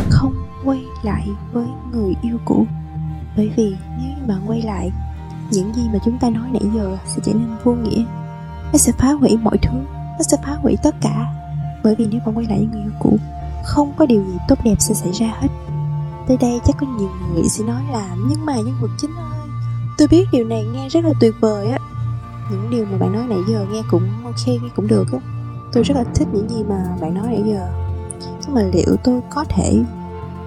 Không 0.10 0.34
quay 0.66 0.84
lại 1.04 1.28
với 1.54 1.68
người 1.92 2.14
yêu 2.22 2.38
cũ, 2.46 2.66
bởi 3.38 3.52
vì 3.56 3.76
nếu 3.98 4.28
bạn 4.28 4.42
quay 4.48 4.62
lại 4.62 4.92
những 5.54 5.74
gì 5.74 5.90
mà 5.94 6.00
chúng 6.06 6.20
ta 6.20 6.30
nói 6.30 6.50
nãy 6.52 6.72
giờ 6.74 6.98
sẽ 7.06 7.22
trở 7.26 7.34
nên 7.34 7.48
vô 7.64 7.74
nghĩa. 7.74 8.04
Nó 8.72 8.78
sẽ 8.78 8.92
phá 8.92 9.12
hủy 9.12 9.38
mọi 9.38 9.58
thứ, 9.58 9.78
nó 9.94 10.20
sẽ 10.20 10.38
phá 10.44 10.52
hủy 10.62 10.78
tất 10.84 10.96
cả. 11.02 11.34
Bởi 11.84 11.96
vì 11.96 12.08
nếu 12.12 12.22
bạn 12.26 12.38
quay 12.38 12.46
lại 12.50 12.58
với 12.58 12.68
người 12.68 12.82
yêu 12.82 12.92
cũ, 13.00 13.18
không 13.64 13.94
có 13.98 14.06
điều 14.06 14.24
gì 14.24 14.38
tốt 14.48 14.56
đẹp 14.64 14.76
sẽ 14.80 14.94
xảy 14.94 15.12
ra 15.12 15.28
hết. 15.28 15.48
Tới 16.28 16.38
đây 16.38 16.60
chắc 16.66 16.76
có 16.80 16.88
nhiều 16.88 17.10
người 17.34 17.44
sẽ 17.50 17.64
nói 17.64 17.82
là 17.92 18.16
nhưng 18.28 18.46
mà 18.46 18.56
nhân 18.56 18.76
vật 18.82 18.90
chính 18.98 19.12
ơi, 19.12 19.48
tôi 19.98 20.08
biết 20.08 20.26
điều 20.32 20.46
này 20.46 20.66
nghe 20.74 20.90
rất 20.90 21.06
là 21.06 21.12
tuyệt 21.20 21.34
vời 21.42 21.68
á. 21.68 21.78
Những 22.52 22.70
điều 22.70 22.86
mà 22.86 22.98
bạn 22.98 23.14
nói 23.14 23.24
nãy 23.28 23.40
giờ 23.48 23.66
nghe 23.72 23.82
cũng 23.92 24.10
ok, 24.24 24.48
nghe 24.48 24.70
cũng 24.76 24.88
được 24.88 25.08
á. 25.12 25.20
Tôi 25.74 25.84
rất 25.84 25.98
là 25.98 26.04
thích 26.16 26.28
những 26.34 26.50
gì 26.50 26.64
mà 26.64 26.86
bạn 27.02 27.14
nói 27.14 27.28
nãy 27.28 27.44
giờ. 27.46 27.68
Nhưng 28.42 28.56
mà 28.56 28.62
liệu 28.74 28.96
tôi 29.04 29.22
có 29.30 29.46
thể, 29.50 29.84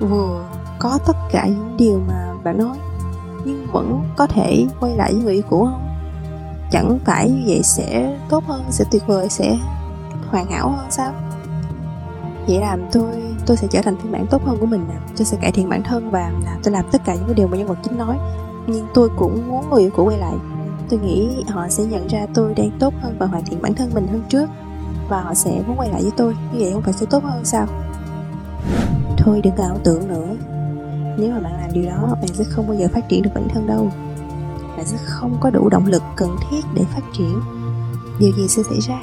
vừa, 0.00 0.44
có 0.78 0.98
tất 1.06 1.16
cả 1.30 1.46
những 1.46 1.76
điều 1.76 2.02
mà 2.08 2.34
bạn 2.44 2.58
nói 2.58 2.78
nhưng 3.46 3.66
vẫn 3.72 4.00
có 4.16 4.26
thể 4.26 4.66
quay 4.80 4.96
lại 4.96 5.12
với 5.12 5.22
người 5.22 5.34
yêu 5.34 5.42
cũ 5.50 5.64
không? 5.64 5.88
Chẳng 6.70 6.98
phải 7.04 7.30
như 7.30 7.42
vậy 7.46 7.62
sẽ 7.62 8.18
tốt 8.28 8.44
hơn, 8.46 8.64
sẽ 8.70 8.84
tuyệt 8.90 9.06
vời, 9.06 9.28
sẽ 9.28 9.58
hoàn 10.28 10.46
hảo 10.46 10.70
hơn 10.70 10.86
sao? 10.90 11.12
Vậy 12.46 12.60
làm 12.60 12.80
tôi 12.92 13.22
tôi 13.46 13.56
sẽ 13.56 13.66
trở 13.70 13.82
thành 13.82 13.96
phiên 13.96 14.12
bản 14.12 14.26
tốt 14.26 14.42
hơn 14.44 14.56
của 14.60 14.66
mình 14.66 14.84
nè. 14.88 14.94
Tôi 15.16 15.24
sẽ 15.24 15.36
cải 15.40 15.52
thiện 15.52 15.68
bản 15.68 15.82
thân 15.82 16.10
và 16.10 16.32
là 16.44 16.58
tôi 16.62 16.72
làm 16.72 16.84
tất 16.92 17.02
cả 17.04 17.14
những 17.14 17.24
cái 17.26 17.34
điều 17.34 17.48
mà 17.48 17.56
nhân 17.56 17.66
vật 17.66 17.78
chính 17.82 17.98
nói. 17.98 18.18
Nhưng 18.66 18.86
tôi 18.94 19.08
cũng 19.16 19.48
muốn 19.48 19.70
người 19.70 19.80
yêu 19.80 19.90
cũ 19.96 20.04
quay 20.04 20.18
lại. 20.18 20.34
Tôi 20.88 21.00
nghĩ 21.00 21.44
họ 21.48 21.68
sẽ 21.68 21.84
nhận 21.84 22.06
ra 22.06 22.26
tôi 22.34 22.54
đang 22.54 22.70
tốt 22.78 22.94
hơn 23.00 23.16
và 23.18 23.26
hoàn 23.26 23.44
thiện 23.44 23.62
bản 23.62 23.74
thân 23.74 23.90
mình 23.94 24.06
hơn 24.06 24.22
trước. 24.28 24.46
Và 25.08 25.20
họ 25.20 25.34
sẽ 25.34 25.62
muốn 25.66 25.76
quay 25.76 25.88
lại 25.88 26.02
với 26.02 26.12
tôi. 26.16 26.34
Như 26.52 26.58
vậy 26.60 26.72
không 26.72 26.82
phải 26.82 26.92
sẽ 26.92 27.06
tốt 27.06 27.24
hơn 27.24 27.44
sao? 27.44 27.66
Thôi 29.16 29.40
đừng 29.44 29.56
ảo 29.56 29.78
tưởng 29.84 30.08
nữa 30.08 30.26
nếu 31.16 31.30
mà 31.32 31.40
bạn 31.40 31.52
làm 31.60 31.72
điều 31.72 31.86
đó, 31.86 32.16
bạn 32.20 32.28
sẽ 32.28 32.44
không 32.44 32.68
bao 32.68 32.76
giờ 32.76 32.88
phát 32.94 33.08
triển 33.08 33.22
được 33.22 33.30
bản 33.34 33.48
thân 33.48 33.66
đâu. 33.66 33.90
Bạn 34.76 34.86
sẽ 34.86 34.96
không 35.04 35.36
có 35.40 35.50
đủ 35.50 35.68
động 35.68 35.86
lực 35.86 36.02
cần 36.16 36.36
thiết 36.50 36.64
để 36.74 36.84
phát 36.94 37.02
triển. 37.12 37.40
Điều 38.18 38.32
gì 38.32 38.48
sẽ 38.48 38.62
xảy 38.62 38.80
ra? 38.80 39.00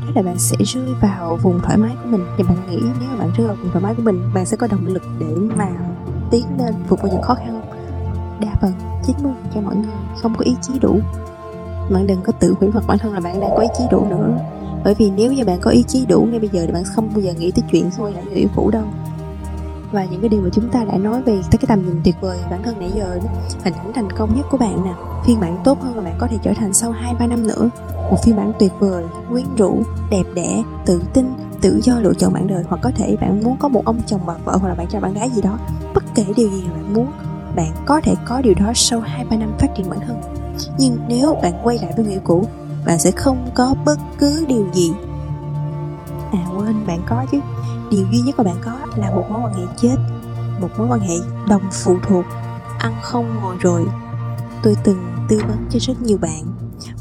Đó 0.00 0.12
là 0.14 0.22
bạn 0.22 0.38
sẽ 0.38 0.56
rơi 0.64 0.94
vào 1.00 1.38
vùng 1.42 1.60
thoải 1.60 1.76
mái 1.76 1.92
của 2.02 2.08
mình. 2.08 2.26
Thì 2.36 2.44
bạn 2.44 2.56
nghĩ 2.70 2.78
nếu 3.00 3.08
mà 3.10 3.16
bạn 3.18 3.30
rơi 3.36 3.46
vào 3.46 3.56
vùng 3.56 3.70
thoải 3.72 3.82
mái 3.82 3.94
của 3.94 4.02
mình, 4.02 4.30
bạn 4.34 4.46
sẽ 4.46 4.56
có 4.56 4.66
động 4.66 4.86
lực 4.86 5.02
để 5.18 5.34
mà 5.56 5.68
tiến 6.30 6.46
lên 6.58 6.74
vượt 6.88 6.98
qua 7.02 7.10
những 7.10 7.22
khó 7.22 7.34
khăn. 7.34 7.60
Đa 8.40 8.54
phần 8.60 8.72
90 9.04 9.32
cho 9.54 9.60
mọi 9.60 9.76
người, 9.76 9.94
không 10.22 10.34
có 10.34 10.44
ý 10.44 10.56
chí 10.62 10.78
đủ. 10.78 11.00
Bạn 11.90 12.06
đừng 12.06 12.22
có 12.22 12.32
tự 12.32 12.54
hủy 12.60 12.70
hoặc 12.72 12.84
bản 12.86 12.98
thân 12.98 13.12
là 13.12 13.20
bạn 13.20 13.40
đang 13.40 13.50
có 13.50 13.62
ý 13.62 13.68
chí 13.78 13.84
đủ 13.90 14.06
nữa. 14.10 14.38
Bởi 14.84 14.94
vì 14.94 15.10
nếu 15.10 15.32
như 15.32 15.44
bạn 15.44 15.58
có 15.60 15.70
ý 15.70 15.82
chí 15.82 16.06
đủ 16.06 16.28
ngay 16.30 16.40
bây 16.40 16.48
giờ 16.48 16.66
thì 16.66 16.72
bạn 16.72 16.84
không 16.84 17.08
bao 17.12 17.20
giờ 17.20 17.32
nghĩ 17.32 17.50
tới 17.50 17.64
chuyện 17.72 17.90
quay 17.98 18.12
lại 18.12 18.24
người 18.24 18.34
yêu 18.34 18.48
cũ 18.56 18.70
đâu 18.70 18.84
và 19.92 20.04
những 20.04 20.20
cái 20.20 20.28
điều 20.28 20.40
mà 20.40 20.48
chúng 20.52 20.68
ta 20.68 20.84
đã 20.84 20.96
nói 20.96 21.22
về 21.22 21.34
tới 21.50 21.58
cái 21.58 21.66
tầm 21.68 21.86
nhìn 21.86 22.00
tuyệt 22.04 22.16
vời 22.20 22.38
bản 22.50 22.62
thân 22.62 22.80
nãy 22.80 22.90
giờ 22.94 23.18
đó, 23.24 23.30
hình 23.64 23.74
ảnh 23.74 23.92
thành 23.94 24.12
công 24.12 24.36
nhất 24.36 24.46
của 24.50 24.58
bạn 24.58 24.84
nè, 24.84 24.92
phiên 25.26 25.40
bản 25.40 25.58
tốt 25.64 25.82
hơn 25.82 25.96
là 25.96 26.02
bạn 26.02 26.14
có 26.18 26.26
thể 26.30 26.38
trở 26.42 26.52
thành 26.56 26.72
sau 26.72 26.90
2 26.90 27.14
ba 27.14 27.26
năm 27.26 27.46
nữa. 27.46 27.70
Một 28.10 28.16
phiên 28.24 28.36
bản 28.36 28.52
tuyệt 28.58 28.72
vời, 28.78 29.04
quyến 29.30 29.46
rũ, 29.56 29.82
đẹp 30.10 30.24
đẽ, 30.34 30.62
tự 30.86 31.02
tin, 31.14 31.34
tự 31.60 31.80
do 31.82 32.00
lựa 32.00 32.14
chọn 32.14 32.32
bạn 32.32 32.46
đời, 32.46 32.64
hoặc 32.68 32.78
có 32.82 32.90
thể 32.96 33.16
bạn 33.20 33.44
muốn 33.44 33.56
có 33.56 33.68
một 33.68 33.84
ông 33.84 34.00
chồng 34.06 34.20
bà 34.26 34.34
vợ 34.44 34.56
hoặc 34.56 34.68
là 34.68 34.74
bạn 34.74 34.86
trai 34.86 35.00
bạn 35.00 35.14
gái 35.14 35.30
gì 35.30 35.42
đó. 35.42 35.58
Bất 35.94 36.04
kể 36.14 36.24
điều 36.36 36.50
gì 36.50 36.64
mà 36.68 36.74
bạn 36.74 36.94
muốn, 36.94 37.06
bạn 37.56 37.72
có 37.86 38.00
thể 38.00 38.14
có 38.24 38.40
điều 38.40 38.54
đó 38.54 38.72
sau 38.74 39.00
2 39.00 39.24
ba 39.24 39.36
năm 39.36 39.52
phát 39.58 39.74
triển 39.76 39.90
bản 39.90 40.00
thân. 40.06 40.20
Nhưng 40.78 40.98
nếu 41.08 41.36
bạn 41.42 41.52
quay 41.62 41.78
lại 41.82 41.92
với 41.96 42.06
người 42.06 42.20
cũ, 42.24 42.44
bạn 42.86 42.98
sẽ 42.98 43.10
không 43.10 43.50
có 43.54 43.74
bất 43.84 43.98
cứ 44.18 44.44
điều 44.48 44.66
gì. 44.72 44.92
À 46.32 46.46
quên, 46.56 46.86
bạn 46.86 47.00
có 47.06 47.24
chứ 47.32 47.38
điều 47.90 48.06
duy 48.12 48.20
nhất 48.20 48.34
mà 48.38 48.44
bạn 48.44 48.56
có 48.64 48.72
là 48.96 49.10
một 49.10 49.24
mối 49.30 49.40
quan 49.44 49.54
hệ 49.54 49.62
chết, 49.76 49.96
một 50.60 50.68
mối 50.78 50.88
quan 50.90 51.00
hệ 51.00 51.14
đồng 51.48 51.62
phụ 51.72 51.96
thuộc. 52.08 52.24
Ăn 52.78 52.94
không 53.02 53.34
ngồi 53.42 53.56
rồi. 53.60 53.86
Tôi 54.62 54.76
từng 54.84 54.98
tư 55.28 55.38
vấn 55.48 55.58
cho 55.70 55.78
rất 55.82 56.02
nhiều 56.02 56.18
bạn 56.18 56.42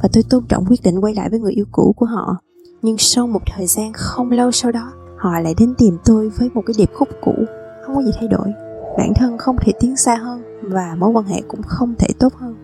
và 0.01 0.09
tôi 0.13 0.23
tôn 0.29 0.45
trọng 0.49 0.65
quyết 0.65 0.83
định 0.83 0.99
quay 0.99 1.15
lại 1.15 1.29
với 1.29 1.39
người 1.39 1.53
yêu 1.53 1.65
cũ 1.71 1.93
của 1.97 2.05
họ. 2.05 2.35
Nhưng 2.81 2.95
sau 2.97 3.27
một 3.27 3.41
thời 3.55 3.67
gian 3.67 3.93
không 3.93 4.31
lâu 4.31 4.51
sau 4.51 4.71
đó, 4.71 4.91
họ 5.17 5.39
lại 5.39 5.55
đến 5.57 5.73
tìm 5.77 5.97
tôi 6.05 6.29
với 6.29 6.49
một 6.53 6.61
cái 6.65 6.73
điệp 6.77 6.89
khúc 6.93 7.09
cũ. 7.21 7.33
Không 7.85 7.95
có 7.95 8.01
gì 8.01 8.11
thay 8.19 8.27
đổi. 8.27 8.47
Bản 8.97 9.13
thân 9.15 9.37
không 9.37 9.57
thể 9.61 9.71
tiến 9.79 9.97
xa 9.97 10.15
hơn 10.15 10.43
và 10.61 10.95
mối 10.97 11.09
quan 11.09 11.25
hệ 11.25 11.41
cũng 11.47 11.61
không 11.63 11.95
thể 11.99 12.07
tốt 12.19 12.33
hơn. 12.33 12.55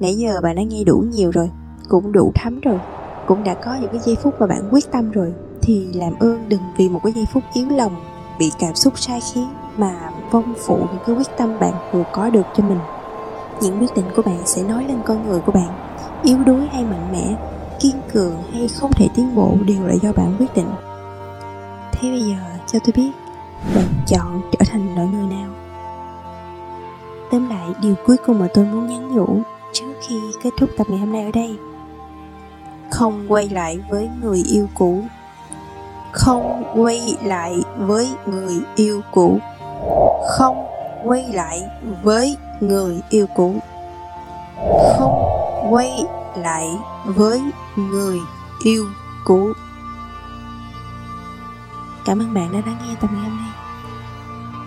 Nãy 0.00 0.14
giờ 0.14 0.40
bạn 0.42 0.56
đã 0.56 0.62
nghe 0.62 0.84
đủ 0.84 0.98
nhiều 0.98 1.30
rồi, 1.30 1.50
cũng 1.88 2.12
đủ 2.12 2.32
thấm 2.34 2.60
rồi, 2.60 2.78
cũng 3.26 3.44
đã 3.44 3.54
có 3.54 3.76
những 3.80 3.90
cái 3.90 4.00
giây 4.04 4.16
phút 4.22 4.34
mà 4.40 4.46
bạn 4.46 4.68
quyết 4.70 4.92
tâm 4.92 5.10
rồi 5.10 5.34
thì 5.62 5.86
làm 5.94 6.18
ơn 6.18 6.48
đừng 6.48 6.60
vì 6.76 6.88
một 6.88 7.00
cái 7.04 7.12
giây 7.12 7.26
phút 7.32 7.44
yếu 7.52 7.68
lòng, 7.68 7.96
bị 8.38 8.52
cảm 8.58 8.74
xúc 8.74 8.98
sai 8.98 9.20
khiến 9.20 9.48
mà 9.76 10.10
vong 10.30 10.54
phụ 10.66 10.76
những 10.76 11.02
cái 11.06 11.16
quyết 11.16 11.36
tâm 11.38 11.58
bạn 11.60 11.72
vừa 11.92 12.04
có 12.12 12.30
được 12.30 12.46
cho 12.56 12.64
mình. 12.64 12.78
Những 13.62 13.78
quyết 13.78 13.94
định 13.96 14.04
của 14.16 14.22
bạn 14.22 14.42
sẽ 14.44 14.62
nói 14.62 14.84
lên 14.88 14.98
con 15.04 15.28
người 15.28 15.40
của 15.40 15.52
bạn. 15.52 15.96
Yếu 16.22 16.38
đuối 16.38 16.68
hay 16.72 16.84
mạnh 16.84 17.12
mẽ, 17.12 17.36
kiên 17.80 17.96
cường 18.12 18.34
hay 18.52 18.68
không 18.68 18.92
thể 18.92 19.08
tiến 19.14 19.34
bộ 19.34 19.56
đều 19.66 19.86
là 19.86 19.94
do 20.02 20.12
bạn 20.12 20.36
quyết 20.38 20.54
định. 20.54 20.70
Thế 21.92 22.10
bây 22.10 22.20
giờ, 22.20 22.36
cho 22.66 22.78
tôi 22.78 22.92
biết, 22.96 23.10
bạn 23.74 23.88
chọn 24.06 24.42
trở 24.52 24.64
thành 24.70 24.94
loại 24.94 25.08
người 25.08 25.26
nào? 25.36 25.50
Tóm 27.30 27.48
lại, 27.48 27.66
điều 27.82 27.94
cuối 28.06 28.16
cùng 28.26 28.38
mà 28.38 28.48
tôi 28.54 28.64
muốn 28.64 28.86
nhắn 28.86 29.16
nhủ 29.16 29.42
trước 29.72 29.92
khi 30.08 30.20
kết 30.42 30.50
thúc 30.58 30.70
tập 30.76 30.86
ngày 30.90 30.98
hôm 30.98 31.12
nay 31.12 31.24
ở 31.24 31.30
đây. 31.30 31.56
Không 32.90 33.24
quay 33.28 33.48
lại 33.48 33.78
với 33.90 34.08
người 34.22 34.42
yêu 34.48 34.68
cũ 34.74 35.04
không 36.12 36.64
quay 36.74 37.16
lại 37.22 37.62
với 37.76 38.10
người 38.26 38.60
yêu 38.74 39.00
cũ. 39.12 39.38
Không 40.28 40.66
quay 41.04 41.24
lại 41.32 41.62
với 42.02 42.36
người 42.60 43.00
yêu 43.10 43.26
cũ. 43.34 43.54
Không 44.98 45.22
quay 45.70 46.04
lại 46.36 46.68
với 47.04 47.42
người 47.76 48.18
yêu 48.64 48.86
cũ. 49.24 49.52
Cảm 52.04 52.18
ơn 52.18 52.34
bạn 52.34 52.52
đã 52.52 52.58
lắng 52.66 52.78
nghe 52.88 52.94
tập 53.00 53.10
ngày 53.12 53.22
hôm 53.22 53.36
nay. 53.36 53.50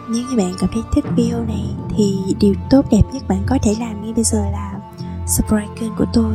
Nếu 0.08 0.24
như 0.30 0.38
bạn 0.38 0.54
cảm 0.60 0.70
thấy 0.74 0.84
thích 0.93 1.06
video 1.16 1.39
này, 1.48 1.76
thì 1.89 2.36
điều 2.39 2.54
tốt 2.70 2.82
đẹp 2.91 3.02
nhất 3.12 3.24
bạn 3.28 3.43
có 3.48 3.58
thể 3.64 3.76
làm 3.80 4.02
ngay 4.02 4.14
bây 4.14 4.24
giờ 4.24 4.46
là 4.52 4.74
subscribe 5.28 5.76
kênh 5.80 5.96
của 5.96 6.06
tôi, 6.14 6.34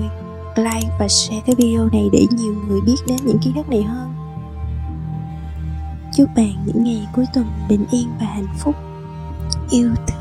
like 0.57 0.89
và 0.99 1.09
share 1.09 1.41
cái 1.47 1.55
video 1.55 1.89
này 1.93 2.09
để 2.13 2.27
nhiều 2.31 2.55
người 2.69 2.81
biết 2.81 2.97
đến 3.07 3.19
những 3.23 3.39
kiến 3.39 3.55
thức 3.55 3.69
này 3.71 3.83
hơn 3.83 4.20
chúc 6.13 6.29
bạn 6.37 6.53
những 6.67 6.85
ngày 6.85 7.09
cuối 7.13 7.25
tuần 7.35 7.47
bình 7.69 7.87
yên 7.91 8.09
và 8.21 8.27
hạnh 8.27 8.55
phúc. 8.59 8.75
Yêu 9.71 9.95
thương. 10.07 10.20